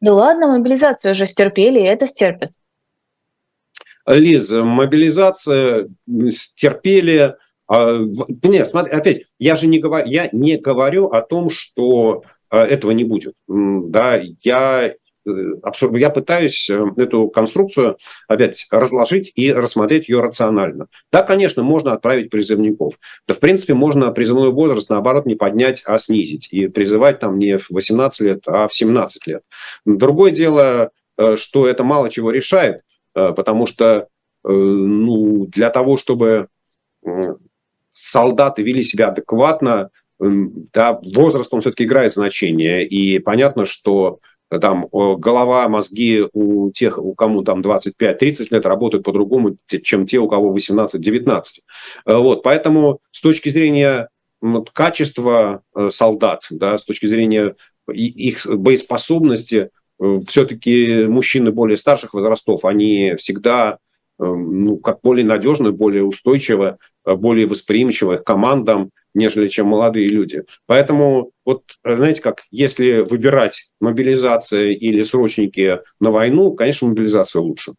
Да 0.00 0.14
ладно, 0.14 0.48
мобилизацию 0.48 1.12
уже 1.12 1.26
стерпели, 1.26 1.80
и 1.80 1.84
это 1.84 2.06
стерпят. 2.06 2.50
Лиз, 4.06 4.50
мобилизация 4.50 5.88
стерпели. 6.30 7.34
А, 7.68 7.98
нет, 8.42 8.68
смотри, 8.68 8.92
опять, 8.92 9.22
я 9.38 9.56
же 9.56 9.66
не 9.66 9.78
говорю, 9.78 10.08
я 10.08 10.28
не 10.32 10.56
говорю 10.56 11.06
о 11.08 11.22
том, 11.22 11.50
что 11.50 12.22
э, 12.50 12.58
этого 12.58 12.92
не 12.92 13.04
будет. 13.04 13.34
Да, 13.48 14.20
я 14.42 14.94
я 15.26 16.10
пытаюсь 16.10 16.70
э, 16.70 16.84
эту 16.96 17.28
конструкцию 17.28 17.98
опять 18.28 18.66
разложить 18.70 19.32
и 19.34 19.52
рассмотреть 19.52 20.08
ее 20.08 20.20
рационально. 20.20 20.86
Да, 21.10 21.22
конечно, 21.22 21.62
можно 21.62 21.92
отправить 21.92 22.30
призывников. 22.30 22.94
Да, 23.26 23.34
в 23.34 23.40
принципе, 23.40 23.74
можно 23.74 24.12
призывной 24.12 24.52
возраст, 24.52 24.88
наоборот, 24.88 25.26
не 25.26 25.34
поднять, 25.34 25.82
а 25.86 25.98
снизить. 25.98 26.48
И 26.50 26.68
призывать 26.68 27.18
там 27.18 27.38
не 27.38 27.58
в 27.58 27.70
18 27.70 28.20
лет, 28.20 28.42
а 28.46 28.68
в 28.68 28.74
17 28.74 29.26
лет. 29.26 29.42
Другое 29.84 30.30
дело, 30.30 30.90
э, 31.18 31.36
что 31.36 31.66
это 31.66 31.84
мало 31.84 32.10
чего 32.10 32.30
решает, 32.30 32.82
потому 33.12 33.66
что 33.66 34.08
ну, 34.44 35.46
для 35.46 35.70
того, 35.70 35.96
чтобы 35.96 36.48
солдаты 37.92 38.62
вели 38.62 38.82
себя 38.82 39.08
адекватно, 39.08 39.90
да, 40.18 41.00
возраст, 41.02 41.52
он 41.52 41.60
все-таки 41.60 41.84
играет 41.84 42.12
значение. 42.12 42.86
И 42.86 43.18
понятно, 43.18 43.66
что 43.66 44.20
там 44.48 44.86
голова, 44.90 45.68
мозги 45.68 46.24
у 46.32 46.70
тех, 46.70 46.98
у 46.98 47.14
кому 47.14 47.42
там 47.42 47.62
25-30 47.62 48.48
лет, 48.50 48.66
работают 48.66 49.04
по-другому, 49.04 49.56
чем 49.82 50.06
те, 50.06 50.18
у 50.18 50.28
кого 50.28 50.56
18-19. 50.56 51.42
Э, 52.06 52.16
вот, 52.16 52.42
поэтому 52.42 53.00
с 53.10 53.20
точки 53.20 53.48
зрения 53.50 54.08
качества 54.72 55.62
э, 55.74 55.90
солдат, 55.92 56.42
да, 56.50 56.78
с 56.78 56.84
точки 56.84 57.06
зрения 57.06 57.56
их 57.88 58.46
боеспособности, 58.46 59.70
э, 60.00 60.20
все-таки 60.28 61.06
мужчины 61.06 61.50
более 61.50 61.76
старших 61.76 62.14
возрастов, 62.14 62.64
они 62.64 63.14
всегда 63.18 63.78
ну, 64.18 64.76
как 64.78 65.00
более 65.02 65.24
надежную, 65.24 65.74
более 65.74 66.04
устойчивую, 66.04 66.78
более 67.04 67.46
восприимчивую 67.46 68.18
к 68.18 68.24
командам, 68.24 68.90
нежели 69.14 69.48
чем 69.48 69.68
молодые 69.68 70.08
люди. 70.08 70.44
Поэтому, 70.66 71.32
вот, 71.44 71.62
знаете, 71.84 72.22
как, 72.22 72.42
если 72.50 73.00
выбирать 73.00 73.70
мобилизация 73.80 74.72
или 74.72 75.02
срочники 75.02 75.80
на 76.00 76.10
войну, 76.10 76.52
конечно, 76.52 76.88
мобилизация 76.88 77.40
лучше. 77.40 77.72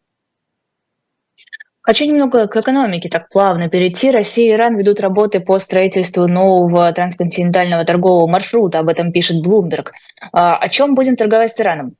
Хочу 1.88 2.04
немного 2.04 2.48
к 2.48 2.56
экономике 2.56 3.08
так 3.08 3.30
плавно 3.30 3.70
перейти. 3.70 4.10
Россия 4.10 4.52
и 4.52 4.54
Иран 4.54 4.76
ведут 4.76 5.00
работы 5.00 5.40
по 5.40 5.58
строительству 5.58 6.28
нового 6.28 6.92
трансконтинентального 6.92 7.84
торгового 7.86 8.26
маршрута. 8.26 8.80
Об 8.80 8.90
этом 8.90 9.10
пишет 9.10 9.42
Bloomberg. 9.42 9.92
А, 10.32 10.58
о 10.58 10.68
чем 10.68 10.94
будем 10.94 11.16
торговать 11.16 11.52
с 11.52 11.60
Ираном? 11.60 11.96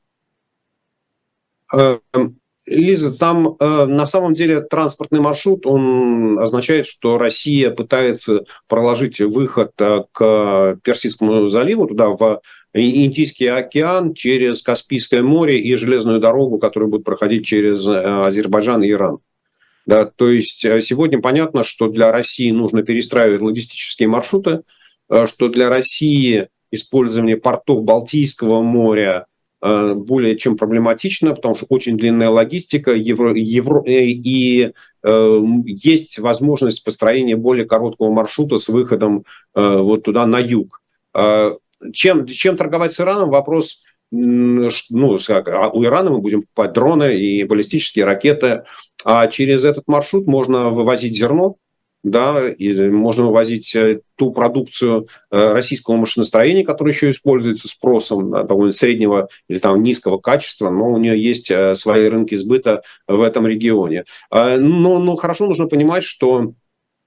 Лиза, 2.68 3.16
там 3.18 3.56
э, 3.58 3.84
на 3.86 4.06
самом 4.06 4.34
деле 4.34 4.60
транспортный 4.60 5.20
маршрут, 5.20 5.66
он 5.66 6.38
означает, 6.38 6.86
что 6.86 7.18
Россия 7.18 7.70
пытается 7.70 8.44
проложить 8.68 9.20
выход 9.20 9.72
э, 9.78 10.02
к 10.12 10.78
Персидскому 10.82 11.48
заливу, 11.48 11.86
туда 11.86 12.08
в 12.08 12.40
Индийский 12.74 13.46
океан 13.46 14.14
через 14.14 14.62
Каспийское 14.62 15.22
море 15.22 15.58
и 15.58 15.74
железную 15.74 16.20
дорогу, 16.20 16.58
которая 16.58 16.88
будет 16.88 17.04
проходить 17.04 17.46
через 17.46 17.86
э, 17.86 18.26
Азербайджан 18.26 18.82
и 18.82 18.90
Иран. 18.90 19.18
Да, 19.86 20.04
то 20.04 20.28
есть 20.28 20.64
э, 20.66 20.82
сегодня 20.82 21.20
понятно, 21.20 21.64
что 21.64 21.88
для 21.88 22.12
России 22.12 22.50
нужно 22.50 22.82
перестраивать 22.82 23.40
логистические 23.40 24.08
маршруты, 24.08 24.60
э, 25.08 25.26
что 25.26 25.48
для 25.48 25.70
России 25.70 26.48
использование 26.70 27.38
портов 27.38 27.84
Балтийского 27.84 28.60
моря 28.60 29.26
более 29.60 30.36
чем 30.36 30.56
проблематично, 30.56 31.34
потому 31.34 31.54
что 31.54 31.66
очень 31.68 31.96
длинная 31.96 32.30
логистика 32.30 32.92
евро, 32.92 33.34
евро, 33.34 33.82
и 33.84 34.72
э, 35.02 35.40
есть 35.64 36.18
возможность 36.18 36.84
построения 36.84 37.36
более 37.36 37.64
короткого 37.64 38.12
маршрута 38.12 38.58
с 38.58 38.68
выходом 38.68 39.24
э, 39.54 39.78
вот 39.78 40.04
туда 40.04 40.26
на 40.26 40.38
юг. 40.38 40.80
Э, 41.12 41.56
чем, 41.92 42.26
чем 42.26 42.56
торговать 42.56 42.92
с 42.92 43.00
Ираном? 43.00 43.30
Вопрос 43.30 43.82
ну, 44.10 44.70
а 45.28 45.68
у 45.68 45.84
Ирана 45.84 46.10
мы 46.10 46.20
будем 46.20 46.42
покупать 46.42 46.72
дроны 46.72 47.18
и 47.18 47.44
баллистические 47.44 48.06
ракеты, 48.06 48.64
а 49.04 49.26
через 49.26 49.64
этот 49.64 49.84
маршрут 49.86 50.26
можно 50.26 50.70
вывозить 50.70 51.14
зерно, 51.14 51.56
да, 52.04 52.48
и 52.48 52.88
можно 52.90 53.26
вывозить 53.26 53.74
э, 53.74 54.00
ту 54.14 54.30
продукцию 54.32 55.08
э, 55.30 55.52
российского 55.52 55.96
машиностроения, 55.96 56.64
которая 56.64 56.94
еще 56.94 57.10
используется 57.10 57.66
спросом 57.66 58.30
довольно 58.46 58.72
среднего 58.72 59.28
или 59.48 59.58
там 59.58 59.82
низкого 59.82 60.18
качества, 60.18 60.70
но 60.70 60.90
у 60.90 60.98
нее 60.98 61.20
есть 61.20 61.50
э, 61.50 61.74
свои 61.74 62.06
рынки 62.08 62.36
сбыта 62.36 62.82
в 63.08 63.20
этом 63.20 63.46
регионе. 63.46 64.04
А, 64.30 64.56
но, 64.58 64.98
но 64.98 65.16
хорошо 65.16 65.46
нужно 65.46 65.66
понимать, 65.66 66.04
что 66.04 66.52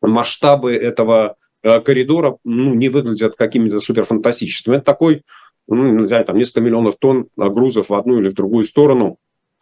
масштабы 0.01 0.73
этого 0.73 1.35
коридора 1.61 2.37
ну, 2.43 2.73
не 2.73 2.89
выглядят 2.89 3.35
какими-то 3.35 3.79
суперфантастическими. 3.79 4.77
Это 4.77 4.85
такой 4.85 5.21
ну, 5.67 5.99
не 5.99 6.07
знаю, 6.07 6.25
там 6.25 6.37
несколько 6.37 6.61
миллионов 6.61 6.95
тонн 6.97 7.27
грузов 7.37 7.89
в 7.89 7.93
одну 7.93 8.19
или 8.19 8.29
в 8.29 8.33
другую 8.33 8.65
сторону. 8.65 9.17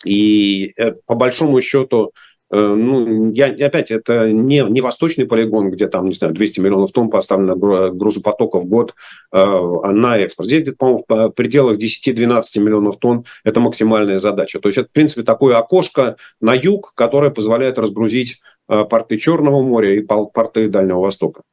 И 0.06 0.74
по 1.06 1.16
большому 1.16 1.60
счету, 1.60 2.14
ну, 2.52 3.32
я, 3.32 3.48
опять, 3.48 3.92
это 3.92 4.32
не, 4.32 4.64
не 4.64 4.82
восточный 4.82 5.26
полигон, 5.26 5.70
где 5.70 5.88
там, 5.88 6.08
не 6.08 6.14
знаю, 6.14 6.34
200 6.34 6.60
миллионов 6.60 6.92
тонн 6.92 7.10
поставлено 7.10 7.56
грузопотока 7.56 8.60
в 8.60 8.66
год 8.66 8.96
э, 9.32 9.38
на 9.38 10.18
экспорт. 10.18 10.48
Здесь 10.48 10.74
по-моему, 10.76 11.06
в 11.08 11.30
пределах 11.30 11.78
10-12 11.78 12.44
миллионов 12.60 12.98
тонн 12.98 13.26
это 13.44 13.60
максимальная 13.60 14.20
задача. 14.20 14.60
То 14.60 14.70
есть 14.70 14.80
это, 14.80 14.90
в 14.90 14.92
принципе, 14.92 15.24
такое 15.24 15.58
окошко 15.58 16.16
на 16.42 16.56
юг, 16.56 16.94
которое 16.96 17.30
позволяет 17.30 17.78
разгрузить 17.78 18.40
э, 18.68 18.84
порты 18.84 19.18
Черного 19.18 19.62
моря 19.62 19.96
и 19.96 20.02
порты 20.02 20.70
Дальнего 20.70 21.02
Востока. 21.02 21.44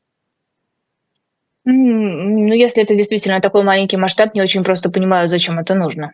Ну, 1.68 2.52
если 2.54 2.84
это 2.84 2.94
действительно 2.94 3.40
такой 3.40 3.64
маленький 3.64 3.96
масштаб, 3.96 4.34
не 4.34 4.40
очень 4.40 4.62
просто 4.62 4.88
понимаю, 4.88 5.26
зачем 5.26 5.58
это 5.58 5.74
нужно. 5.74 6.12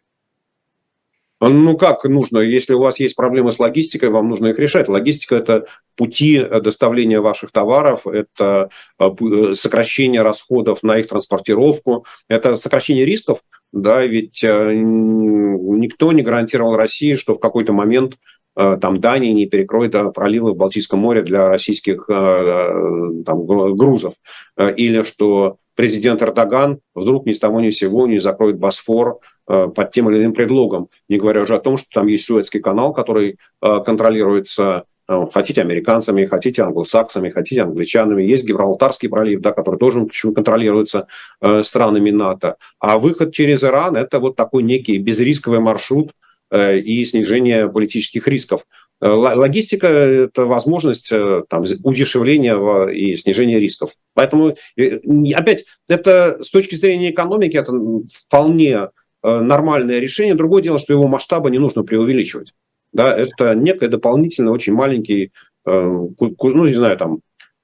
Ну 1.44 1.76
как 1.76 2.04
нужно? 2.04 2.38
Если 2.38 2.72
у 2.72 2.78
вас 2.78 3.00
есть 3.00 3.16
проблемы 3.16 3.50
с 3.50 3.58
логистикой, 3.58 4.10
вам 4.10 4.28
нужно 4.28 4.48
их 4.48 4.58
решать. 4.60 4.88
Логистика– 4.88 5.34
это 5.36 5.66
пути 5.96 6.36
э, 6.36 6.60
доставления 6.60 7.20
ваших 7.20 7.50
товаров, 7.50 8.06
это 8.06 8.70
э, 9.00 9.08
э, 9.08 9.54
сокращение 9.54 10.22
расходов 10.22 10.84
на 10.84 10.98
их 10.98 11.08
транспортировку, 11.08 12.06
это 12.28 12.54
сокращение 12.54 13.04
рисков, 13.04 13.40
да, 13.72 14.04
ведь 14.06 14.42
никто 14.42 16.12
не 16.12 16.22
гарантировал 16.22 16.76
России, 16.76 17.14
что 17.14 17.34
в 17.34 17.40
какой-то 17.40 17.72
момент 17.72 18.18
там 18.54 19.00
Дания 19.00 19.32
не 19.32 19.46
перекроет 19.46 19.94
проливы 20.14 20.52
в 20.52 20.56
Балтийском 20.56 20.98
море 20.98 21.22
для 21.22 21.48
российских 21.48 22.04
там, 22.06 23.46
грузов, 23.46 24.12
или 24.58 25.04
что 25.04 25.56
президент 25.74 26.22
Эрдоган 26.22 26.80
вдруг 26.94 27.24
ни 27.24 27.32
с 27.32 27.38
того 27.38 27.60
ни 27.60 27.70
с 27.70 27.78
сего 27.78 28.06
не 28.06 28.18
закроет 28.18 28.58
Босфор 28.58 29.20
под 29.46 29.92
тем 29.92 30.10
или 30.10 30.18
иным 30.18 30.32
предлогом, 30.32 30.88
не 31.08 31.18
говоря 31.18 31.42
уже 31.42 31.56
о 31.56 31.60
том, 31.60 31.76
что 31.76 31.88
там 31.92 32.06
есть 32.06 32.24
Суэцкий 32.24 32.60
канал, 32.60 32.92
который 32.92 33.38
э, 33.60 33.80
контролируется 33.84 34.84
э, 35.08 35.26
хотите 35.32 35.60
американцами, 35.60 36.24
хотите 36.26 36.62
англосаксами, 36.62 37.30
хотите 37.30 37.62
англичанами. 37.62 38.22
Есть 38.22 38.46
Гибралтарский 38.46 39.08
пролив, 39.08 39.40
да, 39.40 39.52
который 39.52 39.78
тоже 39.78 40.06
контролируется 40.34 41.06
э, 41.40 41.62
странами 41.62 42.10
НАТО. 42.10 42.56
А 42.78 42.98
выход 42.98 43.32
через 43.32 43.64
Иран– 43.64 43.96
это 43.96 44.20
вот 44.20 44.36
такой 44.36 44.62
некий 44.62 44.98
безрисковый 44.98 45.60
маршрут 45.60 46.12
э, 46.50 46.78
и 46.78 47.04
снижение 47.04 47.68
политических 47.68 48.28
рисков. 48.28 48.64
Э, 49.02 49.08
логистика– 49.08 49.86
это 49.88 50.46
возможность 50.46 51.10
э, 51.10 51.42
там, 51.48 51.64
удешевления 51.82 52.86
и 52.86 53.16
снижения 53.16 53.58
рисков. 53.58 53.90
Поэтому, 54.14 54.56
э, 54.76 55.00
опять, 55.34 55.64
это 55.88 56.38
с 56.42 56.50
точки 56.50 56.76
зрения 56.76 57.10
экономики, 57.10 57.56
это 57.56 57.72
вполне 58.14 58.90
нормальное 59.22 59.98
решение. 59.98 60.34
Другое 60.34 60.62
дело, 60.62 60.78
что 60.78 60.92
его 60.92 61.06
масштабы 61.06 61.50
не 61.50 61.58
нужно 61.58 61.82
преувеличивать. 61.82 62.54
Да, 62.92 63.16
это 63.16 63.54
некий 63.54 63.88
дополнительно 63.88 64.50
очень 64.50 64.74
маленький, 64.74 65.32
ну, 65.64 66.14
не 66.18 66.74
знаю, 66.74 66.96
там, 66.98 67.20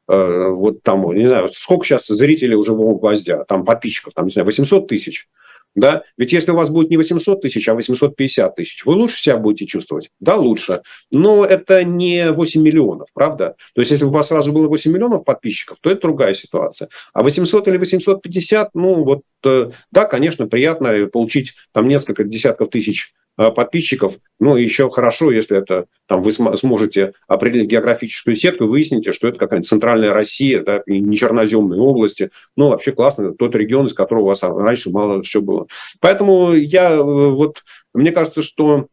вот 0.07 0.83
там, 0.83 1.13
не 1.15 1.27
знаю, 1.27 1.51
сколько 1.53 1.85
сейчас 1.85 2.07
зрителей 2.07 2.55
у 2.55 2.63
живого 2.63 2.99
гвоздя, 2.99 3.45
там 3.45 3.65
подписчиков, 3.65 4.15
там, 4.15 4.25
не 4.25 4.33
знаю, 4.33 4.47
800 4.47 4.89
тысяч. 4.89 5.29
Да? 5.75 6.03
Ведь 6.17 6.33
если 6.33 6.51
у 6.51 6.57
вас 6.57 6.71
будет 6.71 6.91
не 6.91 6.97
800 6.97 7.41
тысяч, 7.43 7.69
а 7.69 7.75
850 7.75 8.57
тысяч, 8.57 8.85
вы 8.85 8.95
лучше 8.95 9.21
себя 9.21 9.37
будете 9.37 9.67
чувствовать? 9.67 10.11
Да, 10.19 10.37
лучше. 10.37 10.83
Но 11.11 11.45
это 11.45 11.85
не 11.85 12.33
8 12.33 12.63
миллионов, 12.63 13.09
правда? 13.15 13.55
То 13.75 13.81
есть, 13.81 13.91
если 13.93 14.05
у 14.05 14.11
вас 14.11 14.29
сразу 14.29 14.53
было 14.53 14.69
8 14.69 14.93
миллионов 14.93 15.25
подписчиков, 15.25 15.79
то 15.81 15.91
это 15.91 16.03
другая 16.03 16.35
ситуация. 16.35 16.89
А 17.13 17.23
800 17.23 17.69
или 17.69 17.77
850, 17.77 18.75
ну 18.75 19.05
вот, 19.05 19.23
э, 19.45 19.71
да, 19.93 20.05
конечно, 20.05 20.47
приятно 20.47 21.07
получить 21.07 21.55
там 21.73 21.87
несколько 21.89 22.25
десятков 22.25 22.71
тысяч 22.71 23.13
Э, 23.19 23.28
подписчиков. 23.39 24.15
Ну, 24.41 24.57
еще 24.57 24.91
хорошо, 24.91 25.31
если 25.31 25.57
это 25.57 25.87
там 26.07 26.23
вы 26.23 26.33
сможете 26.33 27.13
определить 27.27 27.71
географическую 27.71 28.35
сетку, 28.37 28.67
выясните, 28.67 29.13
что 29.13 29.29
это 29.29 29.39
какая-нибудь 29.39 29.69
центральная 29.69 30.13
Россия, 30.13 30.63
да, 30.63 30.83
и 30.87 31.01
не 31.01 31.17
черноземные 31.17 31.81
области. 31.81 32.31
Ну, 32.57 32.69
вообще 32.69 32.93
классно, 32.93 33.35
тот 33.35 33.55
регион, 33.55 33.87
из 33.87 33.95
которого 33.95 34.25
у 34.25 34.27
вас 34.27 34.43
раньше 34.43 34.91
мало 34.91 35.23
что 35.25 35.41
было. 35.41 35.67
Поэтому 36.01 36.53
я 36.53 36.91
э, 36.91 37.03
вот, 37.03 37.63
мне 37.95 38.11
кажется, 38.11 38.43
что 38.43 38.89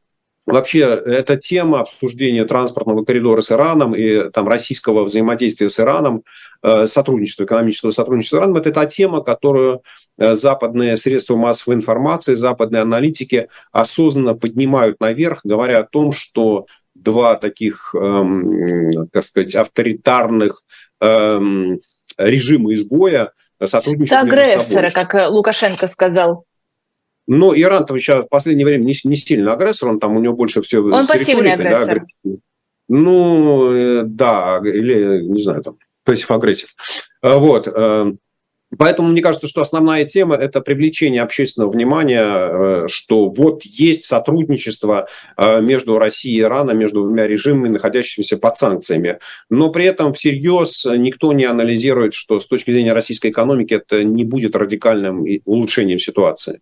Вообще, 0.45 0.81
эта 0.81 1.37
тема 1.37 1.79
обсуждения 1.79 2.45
транспортного 2.45 3.03
коридора 3.03 3.41
с 3.41 3.51
Ираном 3.51 3.95
и 3.95 4.29
там, 4.29 4.47
российского 4.47 5.03
взаимодействия 5.03 5.71
с 5.71 5.79
Ираном, 5.79 6.23
э, 6.61 6.85
сотрудничества, 6.85 7.45
экономического 7.45 7.89
сотрудничества 7.89 8.37
с 8.37 8.39
Ираном, 8.39 8.57
это 8.57 8.71
та 8.71 8.85
тема, 8.85 9.21
которую 9.21 9.81
э, 10.19 10.35
западные 10.35 10.97
средства 10.97 11.35
массовой 11.35 11.77
информации, 11.77 12.35
западные 12.35 12.83
аналитики 12.83 13.47
осознанно 13.71 14.35
поднимают 14.35 14.99
наверх, 14.99 15.41
говоря 15.43 15.79
о 15.79 15.83
том, 15.83 16.11
что 16.11 16.67
два 16.93 17.35
таких, 17.35 17.95
эм, 17.95 19.07
так 19.11 19.23
сказать, 19.23 19.55
авторитарных 19.55 20.61
эм, 21.01 21.79
режима 22.17 22.73
изгоя 22.75 23.31
сотрудничают. 23.63 24.27
Это 24.27 24.31
агрессоры, 24.31 24.91
как 24.91 25.31
Лукашенко 25.31 25.87
сказал. 25.87 26.45
Но 27.27 27.55
Иран-то 27.55 27.97
сейчас 27.97 28.25
в 28.25 28.29
последнее 28.29 28.65
время 28.65 28.83
не, 28.83 28.93
не 29.03 29.15
сильно 29.15 29.53
агрессор, 29.53 29.89
он 29.89 29.99
там 29.99 30.15
у 30.15 30.19
него 30.19 30.35
больше 30.35 30.61
всего... 30.61 30.89
Он 30.89 31.07
пассивный 31.07 31.53
агрессор. 31.53 32.05
Да, 32.23 32.31
ну, 32.87 33.71
э, 33.71 34.03
да, 34.03 34.61
или, 34.63 35.21
не 35.23 35.41
знаю, 35.41 35.63
там, 35.63 35.77
passive-aggressive. 36.03 36.75
А, 37.21 37.37
вот. 37.39 37.67
Э, 37.67 38.11
поэтому 38.77 39.09
мне 39.09 39.23
кажется, 39.23 39.47
что 39.47 39.61
основная 39.61 40.05
тема– 40.05 40.35
это 40.37 40.61
привлечение 40.61 41.23
общественного 41.23 41.71
внимания, 41.71 42.23
э, 42.23 42.87
что 42.87 43.29
вот 43.29 43.63
есть 43.63 44.05
сотрудничество 44.05 45.07
между 45.37 45.97
Россией 45.97 46.37
и 46.37 46.41
Ираном, 46.41 46.77
между 46.77 47.01
двумя 47.01 47.25
режимами, 47.25 47.69
находящимися 47.69 48.37
под 48.37 48.57
санкциями. 48.57 49.17
Но 49.49 49.71
при 49.71 49.85
этом 49.85 50.13
всерьез 50.13 50.85
никто 50.85 51.33
не 51.33 51.45
анализирует, 51.45 52.13
что 52.13 52.39
с 52.39 52.45
точки 52.45 52.69
зрения 52.69 52.93
российской 52.93 53.31
экономики 53.31 53.73
это 53.73 54.03
не 54.03 54.23
будет 54.23 54.55
радикальным 54.55 55.25
улучшением 55.45 55.97
ситуации. 55.97 56.61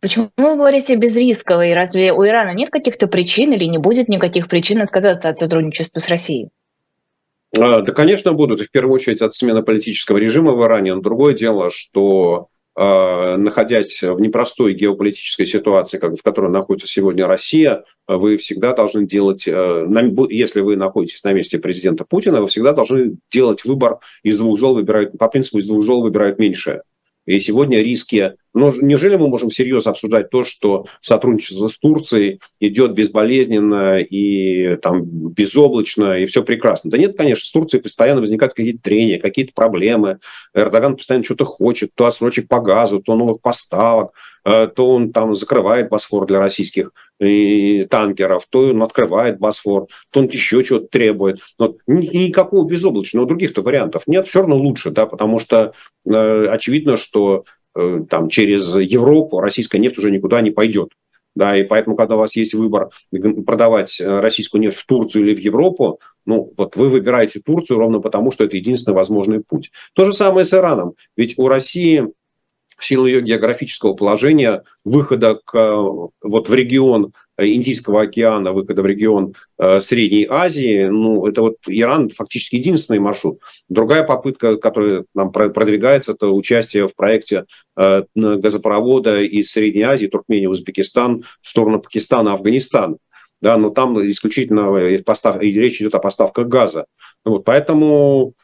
Почему 0.00 0.30
вы 0.36 0.56
говорите 0.56 0.96
безрисковый? 0.96 1.74
Разве 1.74 2.12
у 2.12 2.24
Ирана 2.26 2.54
нет 2.54 2.70
каких-то 2.70 3.06
причин 3.06 3.52
или 3.52 3.64
не 3.64 3.78
будет 3.78 4.08
никаких 4.08 4.48
причин 4.48 4.80
отказаться 4.80 5.28
от 5.28 5.38
сотрудничества 5.38 6.00
с 6.00 6.08
Россией? 6.08 6.48
А, 7.54 7.82
да, 7.82 7.92
конечно, 7.92 8.32
будут. 8.32 8.62
И 8.62 8.64
в 8.64 8.70
первую 8.70 8.94
очередь 8.94 9.20
от 9.20 9.34
смены 9.34 9.62
политического 9.62 10.16
режима 10.16 10.52
в 10.52 10.64
Иране. 10.64 10.94
Но 10.94 11.02
другое 11.02 11.34
дело, 11.34 11.70
что 11.70 12.48
а, 12.74 13.36
находясь 13.36 14.02
в 14.02 14.18
непростой 14.18 14.72
геополитической 14.72 15.44
ситуации, 15.44 15.98
как 15.98 16.14
в 16.16 16.22
которой 16.22 16.50
находится 16.50 16.88
сегодня 16.88 17.26
Россия, 17.26 17.84
вы 18.08 18.38
всегда 18.38 18.72
должны 18.72 19.06
делать, 19.06 19.46
э, 19.46 19.86
если 20.30 20.60
вы 20.60 20.76
находитесь 20.76 21.22
на 21.22 21.34
месте 21.34 21.58
президента 21.58 22.06
Путина, 22.06 22.40
вы 22.40 22.46
всегда 22.46 22.72
должны 22.72 23.16
делать 23.30 23.64
выбор 23.64 23.98
из 24.22 24.38
двух 24.38 24.58
зол, 24.58 24.74
выбирают, 24.74 25.18
по 25.18 25.28
принципу 25.28 25.58
из 25.58 25.66
двух 25.66 25.84
зол 25.84 26.02
выбирают 26.02 26.38
меньшее. 26.38 26.82
И 27.26 27.38
сегодня 27.38 27.82
риски... 27.82 28.34
Но 28.54 28.72
неужели 28.80 29.16
мы 29.16 29.28
можем 29.28 29.50
серьезно 29.50 29.92
обсуждать 29.92 30.30
то, 30.30 30.44
что 30.44 30.86
сотрудничество 31.00 31.68
с 31.68 31.78
Турцией 31.78 32.40
идет 32.60 32.92
безболезненно 32.92 33.98
и 33.98 34.76
там, 34.76 35.04
безоблачно, 35.04 36.18
и 36.18 36.26
все 36.26 36.42
прекрасно? 36.42 36.90
Да 36.90 36.98
нет, 36.98 37.16
конечно, 37.16 37.46
с 37.46 37.50
Турцией 37.50 37.82
постоянно 37.82 38.20
возникают 38.20 38.54
какие-то 38.54 38.82
трения, 38.82 39.18
какие-то 39.18 39.52
проблемы. 39.54 40.18
Эрдоган 40.54 40.96
постоянно 40.96 41.24
что-то 41.24 41.44
хочет, 41.44 41.90
то 41.94 42.06
отсрочек 42.06 42.48
по 42.48 42.60
газу, 42.60 43.00
то 43.00 43.14
новых 43.14 43.40
поставок. 43.40 44.12
Э, 44.44 44.66
то 44.66 44.90
он 44.90 45.12
там 45.12 45.34
закрывает 45.34 45.88
Босфор 45.88 46.26
для 46.26 46.40
российских 46.40 46.90
э, 47.20 47.84
танкеров, 47.84 48.46
то 48.50 48.70
он 48.70 48.82
открывает 48.82 49.38
Босфор, 49.38 49.86
то 50.10 50.20
он 50.20 50.26
еще 50.26 50.64
чего-то 50.64 50.86
требует. 50.86 51.40
Но 51.58 51.76
никакого 51.86 52.68
безоблачного 52.68 53.26
других-то 53.26 53.62
вариантов 53.62 54.02
нет, 54.06 54.26
все 54.26 54.40
равно 54.40 54.56
лучше, 54.56 54.90
да, 54.90 55.06
потому 55.06 55.38
что 55.38 55.74
э, 56.04 56.46
очевидно, 56.46 56.96
что 56.96 57.44
там 57.74 58.28
через 58.28 58.76
Европу 58.76 59.40
российская 59.40 59.78
нефть 59.78 59.98
уже 59.98 60.10
никуда 60.10 60.40
не 60.40 60.50
пойдет. 60.50 60.90
Да, 61.34 61.56
и 61.56 61.62
поэтому, 61.62 61.96
когда 61.96 62.16
у 62.16 62.18
вас 62.18 62.36
есть 62.36 62.52
выбор 62.52 62.90
продавать 63.46 63.98
российскую 64.04 64.60
нефть 64.60 64.76
в 64.76 64.84
Турцию 64.84 65.24
или 65.24 65.34
в 65.34 65.38
Европу, 65.38 65.98
ну, 66.26 66.52
вот 66.58 66.76
вы 66.76 66.90
выбираете 66.90 67.40
Турцию 67.40 67.78
ровно 67.78 68.00
потому, 68.00 68.32
что 68.32 68.44
это 68.44 68.56
единственный 68.58 68.94
возможный 68.94 69.40
путь. 69.40 69.70
То 69.94 70.04
же 70.04 70.12
самое 70.12 70.44
с 70.44 70.52
Ираном. 70.52 70.92
Ведь 71.16 71.38
у 71.38 71.48
России 71.48 72.06
в 72.76 72.84
силу 72.84 73.06
ее 73.06 73.22
географического 73.22 73.94
положения, 73.94 74.64
выхода 74.84 75.40
к, 75.42 75.76
вот 76.22 76.48
в 76.48 76.54
регион 76.54 77.12
Индийского 77.38 78.02
океана, 78.02 78.52
выхода 78.52 78.82
в 78.82 78.86
регион 78.86 79.34
э, 79.58 79.80
Средней 79.80 80.26
Азии, 80.28 80.84
ну, 80.86 81.26
это 81.26 81.42
вот 81.42 81.56
Иран 81.66 82.10
фактически 82.10 82.56
единственный 82.56 82.98
маршрут. 82.98 83.40
Другая 83.68 84.04
попытка, 84.04 84.56
которая 84.56 85.04
нам 85.14 85.32
продвигается, 85.32 86.12
это 86.12 86.28
участие 86.28 86.88
в 86.88 86.94
проекте 86.94 87.46
э, 87.76 88.04
газопровода 88.14 89.22
из 89.22 89.50
Средней 89.50 89.82
Азии, 89.82 90.06
Туркмения, 90.06 90.48
Узбекистан 90.48 91.24
в 91.40 91.48
сторону 91.48 91.80
Пакистана, 91.80 92.34
Афганистана. 92.34 92.96
Да, 93.40 93.56
но 93.56 93.70
там 93.70 93.98
исключительно 94.08 95.02
постав... 95.04 95.40
речь 95.42 95.80
идет 95.80 95.94
о 95.96 95.98
поставках 95.98 96.46
газа. 96.46 96.86
Вот, 97.24 97.44
поэтому 97.44 98.34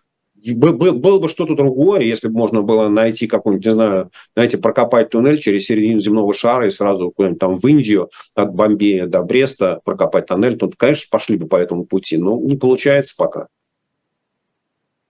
было 0.55 1.18
бы 1.18 1.28
что-то 1.28 1.55
другое, 1.55 2.01
если 2.01 2.28
бы 2.28 2.39
можно 2.39 2.62
было 2.62 2.89
найти 2.89 3.26
какой-нибудь, 3.26 3.66
не 3.66 3.72
знаю, 3.72 4.11
знаете, 4.34 4.59
прокопать 4.59 5.11
туннель 5.11 5.39
через 5.39 5.66
середину 5.66 6.01
земного 6.01 6.32
шара 6.32 6.66
и 6.66 6.70
сразу 6.70 7.11
куда-нибудь 7.11 7.41
там 7.41 7.55
в 7.55 7.66
Индию, 7.66 8.11
от 8.34 8.55
Бомбея 8.55 9.07
до 9.07 9.22
Бреста 9.22 9.80
прокопать 9.84 10.26
тоннель, 10.26 10.57
то, 10.57 10.70
конечно, 10.76 11.07
пошли 11.11 11.36
бы 11.36 11.47
по 11.47 11.57
этому 11.57 11.84
пути, 11.84 12.16
но 12.16 12.39
не 12.39 12.57
получается 12.57 13.14
пока. 13.16 13.49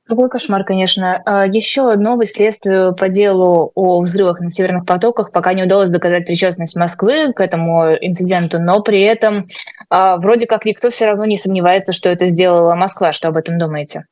Какой 0.08 0.30
кошмар, 0.30 0.64
конечно. 0.64 1.22
А, 1.26 1.46
Еще 1.46 1.94
новость 1.96 2.34
следствию 2.34 2.94
по 2.94 3.10
делу 3.10 3.72
о 3.74 4.00
взрывах 4.00 4.40
на 4.40 4.50
северных 4.50 4.86
потоках. 4.86 5.32
Пока 5.32 5.52
не 5.52 5.64
удалось 5.64 5.90
доказать 5.90 6.24
причастность 6.24 6.76
Москвы 6.76 7.34
к 7.34 7.40
этому 7.42 7.94
инциденту, 8.00 8.58
но 8.58 8.82
при 8.82 9.02
этом 9.02 9.48
а, 9.90 10.16
вроде 10.16 10.46
как 10.46 10.64
никто 10.64 10.88
все 10.88 11.08
равно 11.08 11.26
не 11.26 11.36
сомневается, 11.36 11.92
что 11.92 12.08
это 12.08 12.24
сделала 12.24 12.74
Москва. 12.74 13.12
Что 13.12 13.28
об 13.28 13.36
этом 13.36 13.58
думаете? 13.58 14.06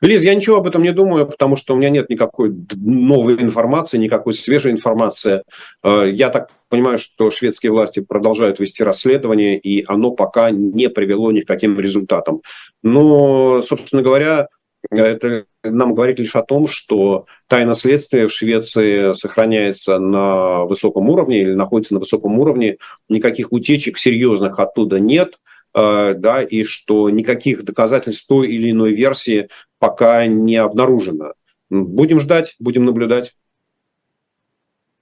Лиз, 0.00 0.22
я 0.22 0.34
ничего 0.34 0.56
об 0.56 0.66
этом 0.66 0.82
не 0.82 0.92
думаю, 0.92 1.26
потому 1.26 1.56
что 1.56 1.74
у 1.74 1.76
меня 1.76 1.90
нет 1.90 2.10
никакой 2.10 2.54
новой 2.74 3.34
информации, 3.34 3.98
никакой 3.98 4.32
свежей 4.32 4.72
информации. 4.72 5.42
Э, 5.82 6.10
я 6.10 6.30
так 6.30 6.50
понимаю, 6.68 6.98
что 6.98 7.30
шведские 7.30 7.72
власти 7.72 8.00
продолжают 8.00 8.58
вести 8.60 8.82
расследование, 8.82 9.58
и 9.58 9.84
оно 9.86 10.10
пока 10.10 10.50
не 10.50 10.88
привело 10.88 11.32
ни 11.32 11.40
к 11.40 11.46
каким 11.46 11.78
результатам. 11.78 12.42
Но, 12.82 13.62
собственно 13.62 14.02
говоря, 14.02 14.48
это 14.90 15.46
нам 15.62 15.94
говорит 15.94 16.18
лишь 16.18 16.36
о 16.36 16.42
том, 16.42 16.68
что 16.68 17.26
тайна 17.48 17.74
следствия 17.74 18.28
в 18.28 18.32
Швеции 18.32 19.14
сохраняется 19.14 19.98
на 19.98 20.64
высоком 20.64 21.08
уровне 21.08 21.40
или 21.40 21.54
находится 21.54 21.94
на 21.94 22.00
высоком 22.00 22.38
уровне. 22.38 22.76
Никаких 23.08 23.52
утечек 23.52 23.98
серьезных 23.98 24.58
оттуда 24.58 25.00
нет– 25.00 25.38
Э, 25.74 26.14
да, 26.16 26.42
и 26.42 26.62
что 26.62 27.10
никаких 27.10 27.64
доказательств 27.64 28.26
той 28.28 28.48
или 28.48 28.70
иной 28.70 28.92
версии 28.92 29.48
пока 29.84 30.26
не 30.26 30.56
обнаружено. 30.56 31.34
Будем 31.68 32.18
ждать, 32.18 32.56
будем 32.58 32.86
наблюдать. 32.86 33.34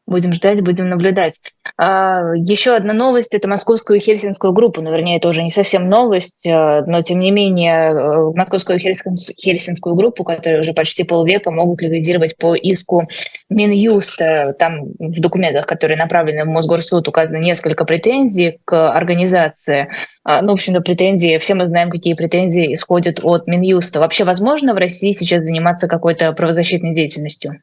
Будем 0.07 0.33
ждать, 0.33 0.63
будем 0.63 0.89
наблюдать. 0.89 1.35
А, 1.79 2.33
еще 2.35 2.75
одна 2.75 2.93
новость– 2.93 3.35
это 3.35 3.49
московскую 3.49 3.99
и 3.99 4.03
хельсинскую 4.03 4.53
группу. 4.53 4.83
Ну, 4.83 4.91
вернее, 4.91 5.19
это 5.19 5.29
уже 5.29 5.45
не 5.45 5.51
совсем 5.51 5.89
новость, 5.89 6.45
а, 6.45 6.83
но, 6.87 7.03
тем 7.03 7.21
не 7.21 7.31
менее, 7.31 7.93
э, 7.93 8.33
московскую 8.35 8.79
и 8.79 8.83
хельсинскую 8.83 9.95
группу, 9.95 10.25
которая 10.25 10.61
уже 10.61 10.73
почти 10.73 11.05
полвека 11.05 11.53
могут 11.53 11.83
ликвидировать 11.83 12.37
по 12.37 12.57
иску 12.57 13.09
Минюста. 13.49 14.57
Там 14.59 14.87
в 14.99 15.21
документах, 15.21 15.67
которые 15.67 15.97
направлены 15.97 16.45
в 16.45 16.49
Мосгорсуд, 16.49 17.07
указано 17.07 17.39
несколько 17.39 17.85
претензий 17.85 18.59
к 18.65 18.91
организации. 18.91 19.89
А, 20.25 20.43
ну, 20.43 20.49
в 20.49 20.53
общем-то, 20.55 20.81
претензии, 20.81 21.39
все 21.39 21.55
мы 21.55 21.69
знаем, 21.69 21.91
какие 21.91 22.15
претензии 22.15 22.73
исходят 22.73 23.21
от 23.23 23.47
Минюста. 23.47 24.01
Вообще 24.01 24.25
возможно 24.25 24.75
в 24.75 24.79
России 24.79 25.13
сейчас 25.13 25.45
заниматься 25.45 25.87
какой-то 25.87 26.33
правозащитной 26.33 26.93
деятельностью? 26.93 27.61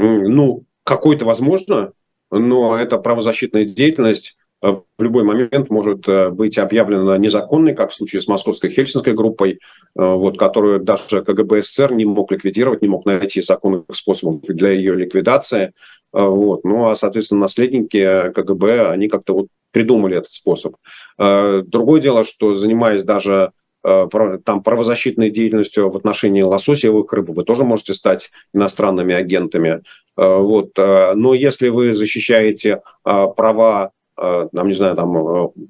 Ну, 0.00 0.64
какой-то 0.84 1.24
возможно, 1.24 1.92
но 2.30 2.76
эта 2.76 2.98
правозащитная 2.98 3.64
деятельность 3.64 4.38
э, 4.62 4.68
в 4.68 5.02
любой 5.02 5.24
момент 5.24 5.68
может 5.70 6.08
э, 6.08 6.30
быть 6.30 6.58
объявлена 6.58 7.18
незаконной, 7.18 7.74
как 7.74 7.90
в 7.90 7.94
случае 7.94 8.22
с 8.22 8.28
московской 8.28 8.70
хельсинской 8.70 9.14
группой, 9.14 9.52
э, 9.52 9.58
вот, 9.94 10.38
которую 10.38 10.80
даже 10.80 11.22
КГБ 11.22 11.62
СССР 11.62 11.92
не 11.92 12.04
мог 12.04 12.30
ликвидировать, 12.32 12.82
не 12.82 12.88
мог 12.88 13.04
найти 13.04 13.42
законных 13.42 13.84
способов 13.92 14.42
для 14.42 14.70
ее 14.70 14.94
ликвидации. 14.94 15.72
Вот. 16.12 16.64
Ну 16.64 16.88
а, 16.88 16.96
соответственно, 16.96 17.42
наследники 17.42 18.32
КГБ, 18.32 18.90
они 18.90 19.08
как-то 19.08 19.34
вот 19.34 19.46
придумали 19.70 20.16
этот 20.16 20.32
способ. 20.32 20.74
Другое 21.16 22.00
дело, 22.00 22.24
что 22.24 22.56
занимаясь 22.56 23.04
даже 23.04 23.52
там 23.82 24.62
правозащитной 24.62 25.30
деятельностью 25.30 25.90
в 25.90 25.96
отношении 25.96 26.42
лососевых 26.42 27.12
рыб, 27.12 27.30
вы 27.30 27.44
тоже 27.44 27.64
можете 27.64 27.94
стать 27.94 28.30
иностранными 28.52 29.14
агентами. 29.14 29.82
Э, 30.16 30.36
вот. 30.38 30.78
Э, 30.78 31.14
но 31.14 31.34
если 31.34 31.68
вы 31.68 31.94
защищаете 31.94 32.82
права 33.02 33.92
там, 34.16 34.68
не 34.68 34.74
знаю, 34.74 34.96
там, 34.96 35.16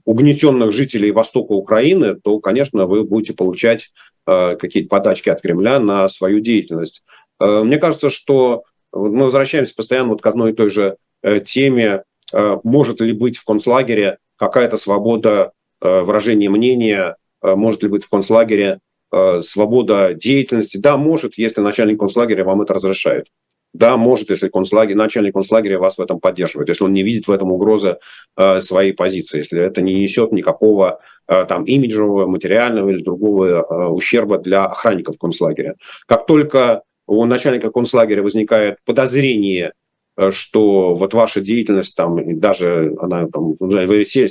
угнетенных 0.05 0.73
жителей 0.73 1.13
востока 1.13 1.53
Украины, 1.53 2.17
то, 2.17 2.41
конечно, 2.41 2.87
вы 2.87 3.05
будете 3.05 3.33
получать 3.33 3.93
какие-то 4.27 4.89
подачки 4.89 5.29
от 5.29 5.41
Кремля 5.41 5.79
на 5.79 6.09
свою 6.09 6.41
деятельность. 6.41 7.05
Мне 7.39 7.79
кажется, 7.79 8.11
что 8.11 8.65
мы 8.93 9.23
возвращаемся 9.23 9.73
постоянно 9.77 10.09
вот 10.09 10.21
к 10.21 10.27
одной 10.27 10.51
и 10.51 10.55
той 10.55 10.69
же 10.69 10.97
теме, 11.45 12.03
может 12.33 13.01
ли 13.01 13.13
быть 13.13 13.37
в 13.37 13.45
концлагере 13.45 14.19
какая-то 14.37 14.79
свобода 14.79 15.53
выражения 15.81 16.51
мнения, 16.51 17.15
Э, 17.15 17.20
может 17.43 17.83
ли 17.83 17.89
быть 17.89 18.05
в 18.05 18.11
концлагере 18.11 18.81
э, 19.13 19.41
свобода 19.43 20.15
деятельности? 20.15 20.77
Да, 20.77 20.97
может, 20.97 21.39
если 21.39 21.61
начальник 21.61 21.99
концлагеря 21.99 22.45
вам 22.45 22.63
это 22.63 22.75
разрешает. 22.75 23.27
Да, 23.73 23.97
может, 23.97 24.31
если 24.31 24.49
концлагерь, 24.49 24.97
начальник 24.97 25.33
концлагеря 25.33 25.79
вас 25.79 25.97
в 25.97 26.01
этом 26.01 26.19
поддерживает, 26.19 26.69
если 26.69 26.83
он 26.83 26.93
не 26.93 27.05
видит 27.05 27.29
в 27.29 27.31
этом 27.31 27.53
угрозы 27.53 27.99
э, 28.37 28.61
своей 28.61 28.93
позиции, 28.93 29.39
если 29.39 29.63
это 29.63 29.81
не 29.81 29.95
несет 29.95 30.33
никакого 30.33 31.01
э, 31.29 31.45
там 31.45 31.63
имиджевого, 31.63 32.27
материального 32.27 32.91
или 32.91 33.03
другого 33.03 33.47
э, 33.47 33.87
ущерба 33.87 34.39
для 34.39 34.65
охранников 34.65 35.19
концлагеря. 35.19 35.77
Как 36.07 36.27
только 36.27 36.83
у 37.07 37.25
начальника 37.27 37.71
концлагеря 37.71 38.23
возникает 38.23 38.79
подозрение, 38.85 39.73
э, 40.17 40.33
что 40.33 40.97
вот 40.97 41.15
ваша 41.15 41.41
деятельность 41.41 41.95
там, 41.95 42.41
даже 42.41 42.97
она 43.01 43.29
там, 43.29 43.55
вы 43.61 44.05
сели, 44.05 44.27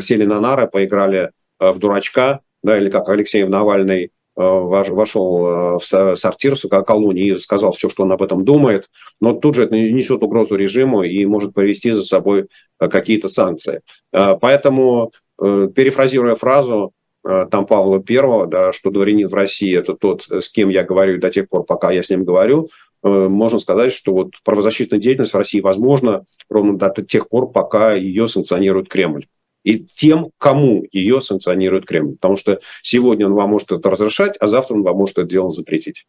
сели, 0.00 0.24
на 0.24 0.40
нары, 0.40 0.66
поиграли 0.66 1.28
Э, 1.28 1.30
в 1.58 1.78
дурачка, 1.78 2.40
да, 2.62 2.78
или 2.78 2.90
как 2.90 3.08
Алексей 3.08 3.44
Навальный 3.44 4.04
э, 4.04 4.08
вошел 4.36 5.46
э, 5.46 5.78
в 5.78 6.16
сортир 6.16 6.56
в 6.56 6.82
колонии 6.82 7.34
и 7.34 7.38
сказал 7.38 7.72
все, 7.72 7.88
что 7.88 8.02
он 8.02 8.12
об 8.12 8.22
этом 8.22 8.44
думает, 8.44 8.90
но 9.20 9.32
тут 9.32 9.54
же 9.54 9.64
это 9.64 9.74
несет 9.76 10.22
угрозу 10.22 10.56
режиму 10.56 11.02
и 11.02 11.24
может 11.26 11.54
повести 11.54 11.92
за 11.92 12.02
собой 12.02 12.48
какие-то 12.78 13.28
санкции. 13.28 13.80
Поэтому, 14.10 15.12
перефразируя 15.38 16.34
фразу, 16.34 16.92
там 17.22 17.66
Павла 17.66 18.02
Первого, 18.02 18.46
да, 18.46 18.72
что 18.72 18.90
дворянин 18.90 19.28
в 19.28 19.34
России– 19.34 19.76
это 19.78 19.94
тот, 19.94 20.26
с 20.28 20.50
кем 20.50 20.68
я 20.68 20.84
говорю 20.84 21.18
до 21.18 21.30
тех 21.30 21.48
пор, 21.48 21.64
пока 21.64 21.90
я 21.90 22.02
с 22.02 22.10
ним 22.10 22.24
говорю, 22.24 22.68
можно 23.02 23.58
сказать, 23.58 23.92
что 23.92 24.12
вот 24.12 24.32
правозащитная 24.44 24.98
деятельность 24.98 25.32
в 25.32 25.38
России 25.38 25.60
возможна 25.60 26.24
ровно 26.50 26.76
до 26.76 26.90
тех 27.02 27.28
пор, 27.28 27.50
пока 27.50 27.94
ее 27.94 28.28
санкционирует 28.28 28.88
Кремль 28.88 29.26
и 29.66 29.80
тем, 29.80 30.30
кому 30.38 30.84
ее 30.92 31.20
санкционирует 31.20 31.86
Кремль. 31.86 32.14
Потому 32.14 32.36
что 32.36 32.60
сегодня 32.82 33.26
он 33.26 33.34
вам 33.34 33.50
может 33.50 33.72
это 33.72 33.90
разрешать, 33.90 34.36
а 34.38 34.46
завтра 34.46 34.74
он 34.74 34.84
вам 34.84 34.96
может 34.96 35.18
это 35.18 35.28
дело 35.28 35.50
запретить. 35.50 36.06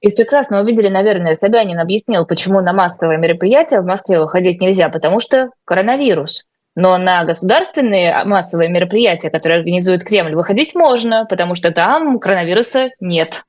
Из 0.00 0.12
прекрасного 0.12 0.64
видели, 0.64 0.88
наверное, 0.88 1.34
Собянин 1.34 1.78
объяснил, 1.78 2.26
почему 2.26 2.60
на 2.60 2.72
массовые 2.72 3.18
мероприятия 3.18 3.80
в 3.80 3.86
Москве 3.86 4.18
выходить 4.18 4.60
нельзя, 4.60 4.88
потому 4.88 5.20
что 5.20 5.50
коронавирус. 5.64 6.46
Но 6.74 6.98
на 6.98 7.24
государственные 7.24 8.24
массовые 8.24 8.68
мероприятия, 8.68 9.30
которые 9.30 9.60
организует 9.60 10.02
Кремль, 10.02 10.34
выходить 10.34 10.74
можно, 10.74 11.26
потому 11.30 11.54
что 11.54 11.70
там 11.70 12.18
коронавируса 12.18 12.90
нет. 12.98 13.44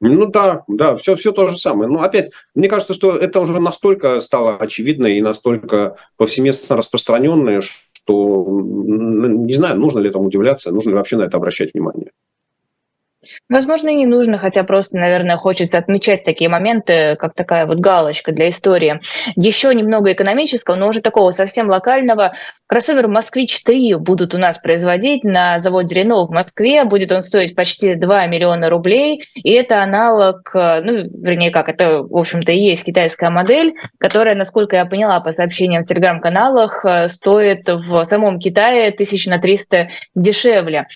Ну 0.00 0.26
да, 0.26 0.62
да, 0.68 0.96
все, 0.96 1.16
все 1.16 1.32
то 1.32 1.48
же 1.48 1.56
самое. 1.56 1.90
Но 1.90 2.02
опять, 2.02 2.30
мне 2.54 2.68
кажется, 2.68 2.92
что 2.92 3.16
это 3.16 3.40
уже 3.40 3.60
настолько 3.60 4.20
стало 4.20 4.56
очевидно 4.56 5.06
и 5.06 5.22
настолько 5.22 5.96
повсеместно 6.16 6.76
распространенное, 6.76 7.62
что 8.06 8.46
не 8.62 9.52
знаю, 9.52 9.78
нужно 9.78 9.98
ли 9.98 10.08
этому 10.08 10.26
удивляться, 10.26 10.70
нужно 10.70 10.90
ли 10.90 10.96
вообще 10.96 11.16
на 11.16 11.24
это 11.24 11.36
обращать 11.36 11.74
внимание. 11.74 12.12
Возможно, 13.48 13.88
не 13.88 14.06
нужно, 14.06 14.38
хотя 14.38 14.64
просто, 14.64 14.98
наверное, 14.98 15.36
хочется 15.36 15.78
отмечать 15.78 16.24
такие 16.24 16.48
моменты, 16.50 17.16
как 17.16 17.34
такая 17.34 17.66
вот 17.66 17.78
галочка 17.78 18.32
для 18.32 18.48
истории. 18.48 19.00
Еще 19.36 19.74
немного 19.74 20.12
экономического, 20.12 20.74
но 20.76 20.88
уже 20.88 21.00
такого 21.00 21.30
совсем 21.30 21.68
локального. 21.68 22.32
Кроссовер 22.68 23.06
«Москвич-3» 23.06 23.96
будут 23.98 24.34
у 24.34 24.38
нас 24.38 24.58
производить 24.58 25.22
на 25.22 25.60
заводе 25.60 25.94
«Рено» 25.94 26.26
в 26.26 26.30
Москве. 26.30 26.84
Будет 26.84 27.12
он 27.12 27.22
стоить 27.22 27.54
почти 27.54 27.94
2 27.94 28.26
миллиона 28.26 28.68
рублей. 28.68 29.22
И 29.34 29.52
это 29.52 29.82
аналог, 29.82 30.50
ну, 30.52 31.08
вернее, 31.22 31.50
как, 31.50 31.68
это, 31.68 32.02
в 32.02 32.16
общем-то, 32.16 32.50
и 32.50 32.58
есть 32.58 32.84
китайская 32.84 33.30
модель, 33.30 33.76
которая, 33.98 34.34
насколько 34.34 34.74
я 34.74 34.84
поняла 34.84 35.20
по 35.20 35.32
сообщениям 35.32 35.84
в 35.84 35.86
телеграм-каналах, 35.86 36.84
стоит 37.12 37.68
в 37.68 38.06
самом 38.10 38.40
Китае 38.40 38.90
тысяч 38.90 39.26
на 39.26 39.38
300 39.38 39.90
дешевле. 40.16 40.86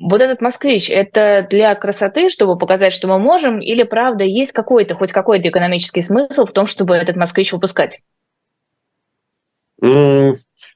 Вот 0.00 0.22
этот 0.22 0.40
москвич, 0.40 0.88
это 0.90 1.46
для 1.50 1.74
красоты, 1.74 2.30
чтобы 2.30 2.56
показать, 2.56 2.92
что 2.92 3.06
мы 3.06 3.18
можем, 3.18 3.60
или 3.60 3.82
правда 3.82 4.24
есть 4.24 4.52
какой-то, 4.52 4.94
хоть 4.94 5.12
какой-то 5.12 5.50
экономический 5.50 6.02
смысл 6.02 6.46
в 6.46 6.52
том, 6.52 6.66
чтобы 6.66 6.94
этот 6.94 7.16
москвич 7.16 7.52
выпускать? 7.52 8.00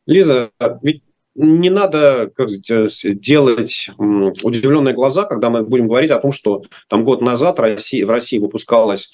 Лиза, 0.07 0.51
ведь 0.83 1.03
не 1.35 1.71
надо 1.71 2.31
как 2.37 2.51
сказать, 2.51 3.21
делать 3.21 3.91
удивленные 3.99 4.95
глаза, 4.95 5.25
когда 5.25 5.51
мы 5.51 5.65
будем 5.65 5.89
говорить 5.89 6.11
о 6.11 6.21
том, 6.21 6.31
что 6.33 6.63
там 6.89 7.05
год 7.05 7.21
назад 7.23 7.59
Россия, 7.59 8.07
в 8.07 8.11
России 8.11 8.39
выпускалось 8.39 9.11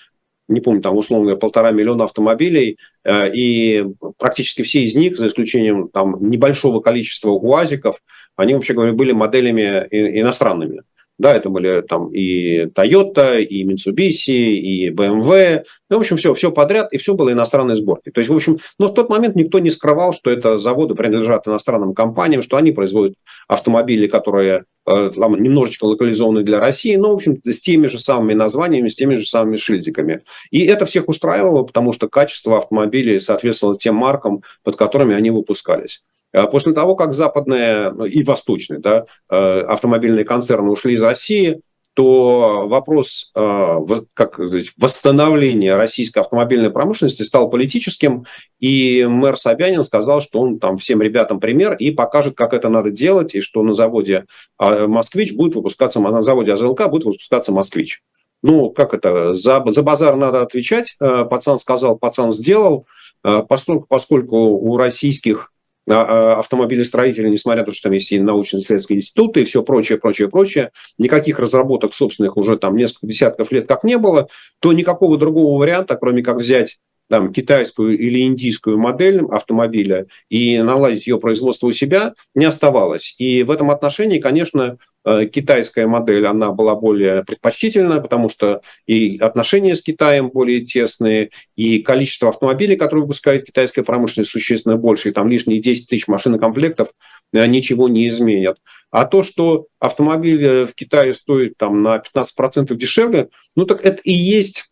не 0.50 0.60
помню, 0.60 0.82
там 0.82 0.96
условно 0.96 1.36
полтора 1.36 1.70
миллиона 1.70 2.04
автомобилей, 2.04 2.78
э, 3.04 3.32
и 3.34 3.86
практически 4.18 4.62
все 4.62 4.82
из 4.82 4.94
них, 4.94 5.16
за 5.16 5.28
исключением 5.28 5.88
там 5.88 6.16
небольшого 6.28 6.80
количества 6.80 7.30
УАЗиков, 7.30 7.96
они, 8.36 8.54
вообще 8.54 8.74
говоря, 8.74 8.92
были 8.92 9.12
моделями 9.12 9.86
иностранными. 9.90 10.82
Да, 11.20 11.34
это 11.36 11.50
были 11.50 11.82
там 11.82 12.08
и 12.14 12.64
Toyota, 12.64 13.42
и 13.42 13.62
Mitsubishi, 13.62 14.54
и 14.54 14.88
BMW. 14.88 15.64
Ну, 15.90 15.98
в 15.98 16.00
общем, 16.00 16.16
все, 16.16 16.32
все 16.32 16.50
подряд, 16.50 16.90
и 16.94 16.96
все 16.96 17.12
было 17.12 17.30
иностранной 17.30 17.76
сборки. 17.76 18.10
То 18.10 18.20
есть, 18.20 18.30
в 18.30 18.34
общем, 18.34 18.58
но 18.78 18.88
в 18.88 18.94
тот 18.94 19.10
момент 19.10 19.36
никто 19.36 19.58
не 19.58 19.68
скрывал, 19.68 20.14
что 20.14 20.30
это 20.30 20.56
заводы 20.56 20.94
принадлежат 20.94 21.46
иностранным 21.46 21.92
компаниям, 21.92 22.42
что 22.42 22.56
они 22.56 22.72
производят 22.72 23.16
автомобили, 23.48 24.06
которые 24.06 24.64
там, 24.90 25.42
немножечко 25.42 25.84
локализованы 25.84 26.42
для 26.42 26.60
России, 26.60 26.96
но, 26.96 27.10
в 27.10 27.14
общем, 27.14 27.40
с 27.44 27.60
теми 27.60 27.86
же 27.86 27.98
самыми 27.98 28.34
названиями, 28.34 28.88
с 28.88 28.96
теми 28.96 29.16
же 29.16 29.26
самыми 29.26 29.56
шильдиками. 29.56 30.22
И 30.50 30.64
это 30.64 30.86
всех 30.86 31.08
устраивало, 31.08 31.62
потому 31.62 31.92
что 31.92 32.08
качество 32.08 32.58
автомобилей 32.58 33.20
соответствовало 33.20 33.78
тем 33.78 33.94
маркам, 33.94 34.42
под 34.62 34.76
которыми 34.76 35.14
они 35.14 35.30
выпускались. 35.30 36.02
А 36.32 36.46
после 36.46 36.72
того, 36.72 36.94
как 36.94 37.12
западные 37.12 37.90
ну, 37.90 38.04
и 38.04 38.22
восточные 38.22 38.78
да, 38.78 39.06
э, 39.28 39.60
автомобильные 39.62 40.24
концерны 40.24 40.70
ушли 40.70 40.94
из 40.94 41.02
России, 41.02 41.60
то 41.94 42.66
вопрос 42.68 43.32
э, 43.34 43.78
как 44.14 44.34
сказать, 44.34 44.70
восстановления 44.76 45.74
российской 45.74 46.20
автомобильной 46.20 46.70
промышленности 46.70 47.22
стал 47.22 47.50
политическим, 47.50 48.26
и 48.58 49.06
мэр 49.08 49.36
Собянин 49.36 49.82
сказал, 49.82 50.20
что 50.20 50.40
он 50.40 50.58
там 50.58 50.78
всем 50.78 51.02
ребятам 51.02 51.40
пример 51.40 51.74
и 51.74 51.90
покажет, 51.90 52.36
как 52.36 52.52
это 52.52 52.68
надо 52.68 52.90
делать, 52.90 53.34
и 53.34 53.40
что 53.40 53.62
на 53.62 53.74
заводе 53.74 54.26
а, 54.56 54.86
«Москвич» 54.86 55.34
будет 55.34 55.56
выпускаться, 55.56 56.00
на 56.00 56.22
заводе 56.22 56.52
АЗЛК 56.52 56.88
будет 56.88 57.04
выпускаться 57.04 57.52
«Москвич». 57.52 58.02
Ну, 58.42 58.70
как 58.70 58.94
это, 58.94 59.34
за, 59.34 59.62
за 59.66 59.82
базар 59.82 60.16
надо 60.16 60.40
отвечать, 60.42 60.94
э, 61.00 61.24
пацан 61.28 61.58
сказал, 61.58 61.98
пацан 61.98 62.30
сделал, 62.30 62.86
поскольку, 63.22 63.86
поскольку 63.86 64.36
у 64.36 64.78
российских 64.78 65.50
а, 65.50 65.50
а, 65.50 65.59
автомобилестроители, 65.90 67.28
несмотря 67.28 67.62
на 67.62 67.66
то, 67.66 67.72
что 67.72 67.84
там 67.84 67.92
есть 67.92 68.12
и 68.12 68.18
научно-исследовательские 68.18 68.98
институты 68.98 69.42
и 69.42 69.44
все 69.44 69.62
прочее, 69.62 69.98
прочее, 69.98 70.28
прочее, 70.28 70.70
никаких 70.98 71.38
разработок 71.38 71.94
собственных 71.94 72.36
уже 72.36 72.56
там 72.56 72.76
несколько 72.76 73.06
десятков 73.06 73.50
лет 73.52 73.66
как 73.66 73.84
не 73.84 73.98
было, 73.98 74.28
то 74.60 74.72
никакого 74.72 75.18
другого 75.18 75.58
варианта, 75.58 75.96
кроме 75.96 76.22
как 76.22 76.36
взять 76.36 76.78
там, 77.08 77.32
китайскую 77.32 77.98
или 77.98 78.22
индийскую 78.22 78.78
модель 78.78 79.22
автомобиля 79.30 80.06
и 80.28 80.60
наладить 80.62 81.08
ее 81.08 81.18
производство 81.18 81.66
у 81.66 81.72
себя, 81.72 82.14
не 82.36 82.44
оставалось. 82.44 83.16
И 83.18 83.42
в 83.42 83.50
этом 83.50 83.70
отношении, 83.72 84.20
конечно, 84.20 84.78
Э, 84.78 84.89
китайская 85.04 85.86
модель, 85.86 86.26
она 86.26 86.50
была 86.50 86.74
более 86.74 87.24
предпочтительна, 87.24 88.00
потому 88.00 88.28
что 88.28 88.60
и 88.86 89.16
отношения 89.18 89.74
с 89.74 89.82
Китаем 89.82 90.28
более 90.28 90.60
тесные, 90.64 91.30
и 91.56 91.78
количество 91.78 92.28
автомобилей, 92.28 92.76
которые 92.76 93.02
выпускает 93.04 93.46
китайская 93.46 93.82
промышленность, 93.82 94.30
существенно 94.30 94.76
больше, 94.76 95.08
и 95.08 95.12
там 95.12 95.28
лишние 95.28 95.60
10 95.60 95.88
тысяч 95.88 96.06
машин 96.06 96.34
и 96.34 96.38
комплектов 96.38 96.88
э, 97.32 97.46
ничего 97.46 97.88
не 97.88 98.08
изменят. 98.08 98.58
А 98.90 99.06
то, 99.06 99.22
что 99.22 99.68
автомобиль 99.78 100.44
э, 100.44 100.66
в 100.66 100.74
Китае 100.74 101.14
стоит 101.14 101.56
там 101.56 101.82
на 101.82 102.02
15% 102.14 102.74
дешевле, 102.74 103.30
ну 103.56 103.64
так 103.64 103.84
это 103.84 104.00
и 104.02 104.12
есть 104.12 104.64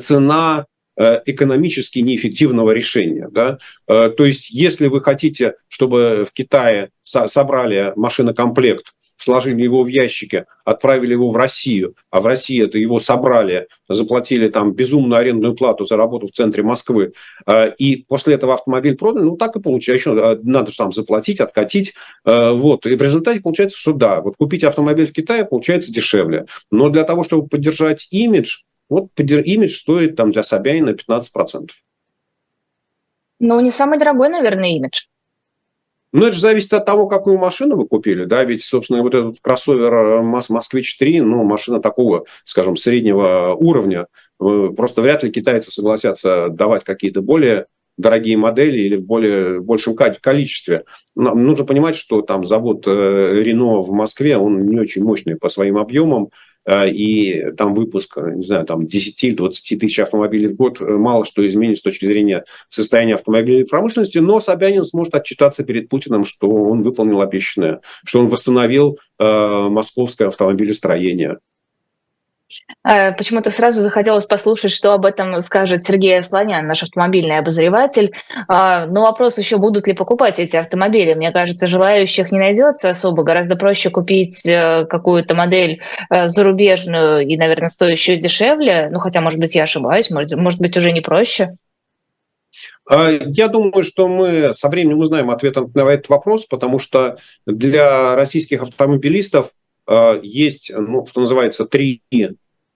цена 0.00 0.66
экономически 0.94 2.00
неэффективного 2.00 2.72
решения. 2.72 3.26
Да? 3.32 3.56
То 3.86 4.26
есть, 4.26 4.50
если 4.50 4.88
вы 4.88 5.00
хотите, 5.00 5.54
чтобы 5.68 6.26
в 6.28 6.34
Китае 6.34 6.90
собрали 7.02 7.94
машинокомплект 7.96 8.92
сложили 9.22 9.62
его 9.62 9.82
в 9.82 9.86
ящике, 9.86 10.46
отправили 10.64 11.12
его 11.12 11.28
в 11.28 11.36
Россию, 11.36 11.94
а 12.10 12.20
в 12.20 12.26
России 12.26 12.62
это 12.62 12.78
его 12.78 12.98
собрали, 12.98 13.68
заплатили 13.88 14.48
там 14.48 14.72
безумную 14.72 15.20
арендную 15.20 15.54
плату 15.54 15.86
за 15.86 15.96
работу 15.96 16.26
в 16.26 16.32
центре 16.32 16.62
Москвы, 16.62 17.12
а, 17.46 17.66
и 17.66 18.04
после 18.04 18.34
этого 18.34 18.54
автомобиль 18.54 18.96
продан, 18.96 19.26
ну 19.26 19.36
так 19.36 19.56
и 19.56 19.60
получается, 19.60 20.10
еще 20.10 20.20
а, 20.20 20.38
надо 20.42 20.70
же 20.70 20.76
там 20.76 20.92
заплатить, 20.92 21.40
откатить, 21.40 21.94
а, 22.24 22.52
вот, 22.52 22.86
и 22.86 22.96
в 22.96 23.02
результате 23.02 23.40
получается, 23.40 23.78
что 23.78 23.92
да, 23.92 24.20
вот 24.20 24.36
купить 24.36 24.64
автомобиль 24.64 25.06
в 25.06 25.12
Китае 25.12 25.44
получается 25.44 25.92
дешевле, 25.92 26.46
но 26.70 26.88
для 26.88 27.04
того, 27.04 27.22
чтобы 27.22 27.46
поддержать 27.46 28.08
имидж, 28.10 28.62
вот 28.88 29.08
имидж 29.16 29.76
стоит 29.76 30.16
там 30.16 30.32
для 30.32 30.42
Собянина 30.42 30.90
15%. 30.90 31.68
Ну, 33.44 33.60
не 33.60 33.70
самый 33.70 33.98
дорогой, 33.98 34.28
наверное, 34.28 34.76
имидж. 34.76 35.06
Ну, 36.12 36.24
это 36.24 36.34
же 36.34 36.40
зависит 36.40 36.72
от 36.74 36.84
того, 36.84 37.06
какую 37.06 37.38
машину 37.38 37.76
вы 37.76 37.86
купили, 37.86 38.24
да, 38.24 38.44
ведь, 38.44 38.62
собственно, 38.62 39.02
вот 39.02 39.14
этот 39.14 39.36
кроссовер 39.40 39.94
э, 39.94 40.22
Москвич-3, 40.22 41.22
ну, 41.22 41.42
машина 41.42 41.80
такого, 41.80 42.26
скажем, 42.44 42.76
среднего 42.76 43.54
уровня, 43.58 44.06
э, 44.38 44.70
просто 44.76 45.00
вряд 45.00 45.22
ли 45.22 45.32
китайцы 45.32 45.70
согласятся 45.70 46.48
давать 46.50 46.84
какие-то 46.84 47.22
более 47.22 47.66
дорогие 47.96 48.36
модели 48.36 48.80
или 48.80 48.96
в 48.96 49.06
более 49.06 49.60
большем 49.60 49.94
количестве. 49.94 50.84
нужно 51.14 51.64
понимать, 51.64 51.96
что 51.96 52.20
там 52.22 52.44
завод 52.44 52.84
э, 52.86 53.42
Рено 53.42 53.80
в 53.82 53.92
Москве, 53.92 54.36
он 54.36 54.66
не 54.66 54.78
очень 54.78 55.02
мощный 55.02 55.36
по 55.36 55.48
своим 55.48 55.78
объемам, 55.78 56.28
и 56.68 57.50
там 57.56 57.74
выпуск, 57.74 58.18
не 58.18 58.44
знаю, 58.44 58.64
там 58.66 58.82
10-20 58.82 59.50
тысяч 59.78 59.98
автомобилей 59.98 60.48
в 60.48 60.56
год 60.56 60.80
э, 60.80 60.84
мало 60.84 61.24
что 61.24 61.44
изменит 61.46 61.78
с 61.78 61.82
точки 61.82 62.06
зрения 62.06 62.44
состояния 62.68 63.14
автомобильной 63.14 63.66
промышленности, 63.66 64.18
но 64.18 64.40
Собянин 64.40 64.84
сможет 64.84 65.14
отчитаться 65.14 65.64
перед 65.64 65.88
Путиным, 65.88 66.24
что 66.24 66.48
он 66.48 66.82
выполнил 66.82 67.20
обещанное, 67.20 67.80
что 68.04 68.20
он 68.20 68.28
восстановил 68.28 68.98
э, 69.18 69.24
московское 69.24 70.28
автомобилестроение. 70.28 71.38
Э, 72.88 73.12
почему-то 73.12 73.50
сразу 73.50 73.82
захотелось 73.82 74.26
послушать, 74.26 74.72
что 74.72 74.92
об 74.92 75.04
этом 75.04 75.40
скажет 75.40 75.82
Сергей 75.82 76.18
Асланян, 76.18 76.66
наш 76.66 76.82
автомобильный 76.82 77.38
обозреватель. 77.38 78.12
А, 78.48 78.86
но 78.86 79.02
вопрос 79.02 79.38
еще, 79.38 79.56
будут 79.58 79.86
ли 79.86 79.94
покупать 79.94 80.38
эти 80.38 80.56
автомобили. 80.56 81.14
Мне 81.14 81.30
кажется, 81.32 81.66
желающих 81.66 82.32
не 82.32 82.38
найдется 82.38 82.90
особо. 82.90 83.22
Гораздо 83.22 83.56
проще 83.56 83.90
купить 83.90 84.46
э, 84.46 84.86
какую-то 84.86 85.34
модель 85.34 85.80
э, 86.10 86.28
зарубежную 86.28 87.26
и, 87.26 87.36
наверное, 87.36 87.68
стоящую 87.68 88.18
дешевле. 88.18 88.88
Ну, 88.90 88.98
хотя, 88.98 89.20
может 89.20 89.38
быть, 89.38 89.54
я 89.54 89.64
ошибаюсь, 89.64 90.10
может, 90.10 90.32
может 90.36 90.60
быть, 90.60 90.76
уже 90.76 90.92
не 90.92 91.00
проще. 91.00 91.56
А, 92.88 93.10
я 93.10 93.48
думаю, 93.48 93.84
что 93.84 94.08
мы 94.08 94.52
со 94.54 94.68
временем 94.68 94.98
узнаем 94.98 95.30
ответ 95.30 95.56
на 95.74 95.88
этот 95.88 96.08
вопрос, 96.08 96.46
потому 96.46 96.78
что 96.78 97.18
для 97.46 98.14
российских 98.16 98.62
автомобилистов 98.62 99.52
а, 99.86 100.18
есть, 100.22 100.70
ну, 100.74 101.06
что 101.06 101.20
называется, 101.20 101.64
три 101.64 102.02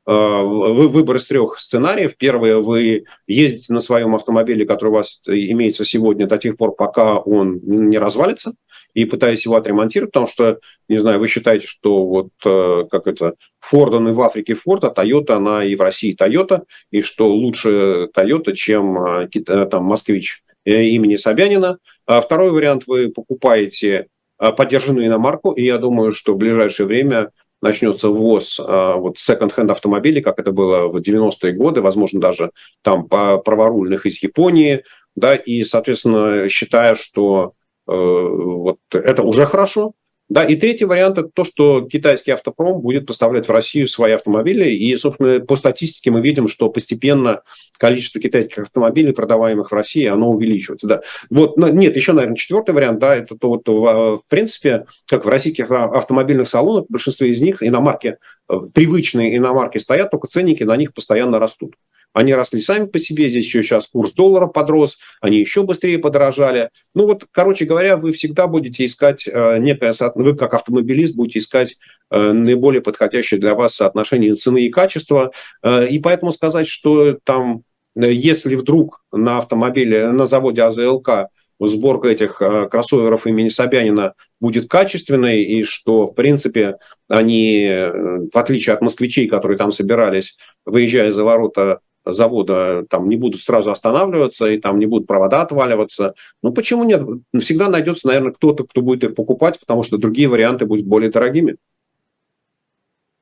а, 0.06 0.42
выбор 0.42 1.16
из 1.16 1.26
трех 1.26 1.58
сценариев. 1.58 2.16
Первое, 2.16 2.58
вы 2.58 3.04
ездите 3.26 3.72
на 3.72 3.80
своем 3.80 4.14
автомобиле, 4.14 4.64
который 4.64 4.90
у 4.90 4.92
вас 4.92 5.20
имеется 5.26 5.84
сегодня 5.84 6.28
до 6.28 6.38
тех 6.38 6.56
пор, 6.56 6.76
пока 6.76 7.18
он 7.18 7.58
не 7.64 7.98
развалится, 7.98 8.54
и 8.94 9.04
пытаясь 9.04 9.44
его 9.44 9.56
отремонтировать, 9.56 10.12
потому 10.12 10.28
что, 10.28 10.60
не 10.88 10.98
знаю, 10.98 11.18
вы 11.18 11.26
считаете, 11.26 11.66
что 11.66 12.06
вот 12.06 12.28
э, 12.44 12.84
как 12.90 13.08
это, 13.08 13.34
Ford, 13.60 13.94
он 13.96 14.08
и 14.08 14.12
в 14.12 14.22
Африке 14.22 14.54
Ford, 14.54 14.86
а 14.86 14.94
Toyota, 14.94 15.32
она 15.32 15.64
и 15.64 15.74
в 15.74 15.80
России 15.80 16.16
Toyota, 16.16 16.62
и 16.90 17.02
что 17.02 17.28
лучше 17.28 18.08
Toyota, 18.16 18.54
чем 18.54 18.96
э, 19.04 19.28
э, 19.34 19.66
там 19.66 19.84
Москвич 19.84 20.44
имени 20.64 21.16
Собянина. 21.16 21.78
А 22.06 22.20
второй 22.20 22.50
вариант, 22.52 22.84
вы 22.86 23.10
покупаете 23.10 24.06
поддержанную 24.38 25.06
иномарку, 25.06 25.52
и 25.52 25.64
я 25.64 25.78
думаю, 25.78 26.12
что 26.12 26.34
в 26.34 26.38
ближайшее 26.38 26.86
время 26.86 27.30
начнется 27.62 28.08
ввоз 28.10 28.58
вот 28.58 29.18
секонд-хенд 29.18 29.70
автомобилей, 29.70 30.20
как 30.20 30.38
это 30.38 30.52
было 30.52 30.88
в 30.88 30.96
90-е 30.96 31.52
годы, 31.52 31.80
возможно, 31.80 32.20
даже 32.20 32.50
там 32.82 33.08
праворульных 33.08 34.06
из 34.06 34.22
Японии, 34.22 34.84
да, 35.14 35.34
и, 35.34 35.64
соответственно, 35.64 36.48
считая, 36.48 36.94
что 36.94 37.54
Э, 37.88 37.92
вот 37.92 38.78
это 38.92 39.22
уже 39.22 39.46
хорошо. 39.46 39.92
Да, 40.28 40.44
и 40.44 40.56
третий 40.56 40.84
вариант– 40.84 41.18
это 41.18 41.30
то, 41.32 41.44
что 41.44 41.82
китайский 41.82 42.32
автопром 42.32 42.80
будет 42.80 43.06
поставлять 43.06 43.46
в 43.46 43.52
Россию 43.52 43.86
свои 43.86 44.12
автомобили. 44.12 44.68
И, 44.70 44.96
собственно, 44.96 45.38
по 45.38 45.54
статистике 45.54 46.10
мы 46.10 46.20
видим, 46.20 46.48
что 46.48 46.68
постепенно 46.68 47.42
количество 47.78 48.20
китайских 48.20 48.64
автомобилей, 48.64 49.12
продаваемых 49.12 49.70
в 49.70 49.74
России, 49.74 50.04
оно 50.04 50.30
увеличивается. 50.30 50.88
Да. 50.88 51.02
Вот, 51.30 51.56
нет, 51.56 51.94
еще, 51.94 52.12
наверное, 52.12 52.36
четвертый 52.36 52.74
вариант, 52.74 52.98
да, 52.98 53.14
это 53.14 53.36
то, 53.36 53.48
вот, 53.48 53.68
в 53.68 54.22
принципе, 54.28 54.86
как 55.06 55.24
в 55.24 55.28
российских 55.28 55.70
автомобильных 55.70 56.48
салонах, 56.48 56.86
большинство 56.88 57.24
из 57.26 57.40
них 57.40 57.62
иномарки, 57.62 58.16
э, 58.48 58.54
привычные 58.74 59.36
иномарки 59.36 59.78
стоят, 59.78 60.10
только 60.10 60.26
ценники 60.26 60.64
на 60.64 60.76
них 60.76 60.92
постоянно 60.92 61.38
растут. 61.38 61.74
Они 62.16 62.32
росли 62.32 62.60
сами 62.60 62.86
по 62.86 62.98
себе, 62.98 63.28
здесь 63.28 63.44
еще 63.44 63.62
сейчас 63.62 63.88
курс 63.88 64.14
доллара 64.14 64.46
подрос, 64.46 64.96
они 65.20 65.38
еще 65.38 65.64
быстрее 65.64 65.98
подорожали. 65.98 66.70
Ну 66.94 67.04
вот, 67.04 67.26
короче 67.30 67.66
говоря, 67.66 67.98
вы 67.98 68.12
всегда 68.12 68.46
будете 68.46 68.86
искать 68.86 69.28
э, 69.28 69.58
некое, 69.58 69.92
вы 70.14 70.34
как 70.34 70.54
автомобилист 70.54 71.14
будете 71.14 71.40
искать 71.40 71.76
э, 72.10 72.32
наиболее 72.32 72.80
подходящее 72.80 73.38
для 73.38 73.54
вас 73.54 73.74
соотношение 73.74 74.34
цены 74.34 74.64
и 74.64 74.70
качества. 74.70 75.30
Э, 75.62 75.86
и 75.86 75.98
поэтому 75.98 76.32
сказать, 76.32 76.66
что 76.68 77.18
там, 77.22 77.64
если 77.94 78.54
вдруг 78.54 79.02
на 79.12 79.36
автомобиле, 79.36 80.10
на 80.10 80.24
заводе 80.24 80.62
АЗЛК 80.62 81.28
сборка 81.60 82.08
этих 82.08 82.36
кроссоверов 82.36 83.26
имени 83.26 83.50
Собянина 83.50 84.14
будет 84.40 84.70
качественной, 84.70 85.42
и 85.42 85.64
что, 85.64 86.06
в 86.06 86.14
принципе, 86.14 86.76
они, 87.08 87.68
в 88.32 88.38
отличие 88.38 88.72
от 88.72 88.80
москвичей, 88.80 89.28
которые 89.28 89.58
там 89.58 89.70
собирались, 89.70 90.38
выезжая 90.64 91.12
за 91.12 91.22
ворота 91.22 91.80
завода 92.06 92.84
там 92.88 93.08
не 93.08 93.16
будут 93.16 93.42
сразу 93.42 93.70
останавливаться 93.70 94.46
и 94.46 94.58
там 94.58 94.78
не 94.78 94.86
будут 94.86 95.06
провода 95.06 95.42
отваливаться. 95.42 96.14
Ну 96.42 96.52
почему 96.52 96.84
нет? 96.84 97.02
Всегда 97.40 97.68
найдется, 97.68 98.06
наверное, 98.06 98.32
кто-то, 98.32 98.64
кто 98.64 98.80
будет 98.80 99.04
их 99.04 99.14
покупать, 99.14 99.58
потому 99.58 99.82
что 99.82 99.98
другие 99.98 100.28
варианты 100.28 100.66
будут 100.66 100.86
более 100.86 101.10
дорогими. 101.10 101.56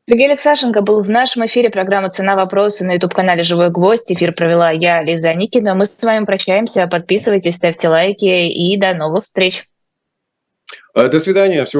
Сергей 0.06 0.28
Алексашенко 0.28 0.82
был 0.82 1.02
в 1.02 1.08
нашем 1.08 1.46
эфире 1.46 1.70
программы 1.70 2.10
«Цена 2.10 2.36
вопроса» 2.36 2.84
на 2.84 2.92
YouTube-канале 2.92 3.42
«Живой 3.42 3.70
гвоздь». 3.70 4.12
Эфир 4.12 4.34
провела 4.34 4.70
я, 4.70 5.02
Лиза 5.02 5.32
Никина. 5.32 5.74
Мы 5.74 5.86
с 5.86 6.02
вами 6.02 6.26
прощаемся. 6.26 6.86
Подписывайтесь, 6.86 7.54
ставьте 7.54 7.88
лайки 7.88 8.26
и 8.26 8.76
до 8.76 8.92
новых 8.92 9.24
встреч. 9.24 9.66
До 10.94 11.18
свидания. 11.20 11.64
Всего 11.64 11.72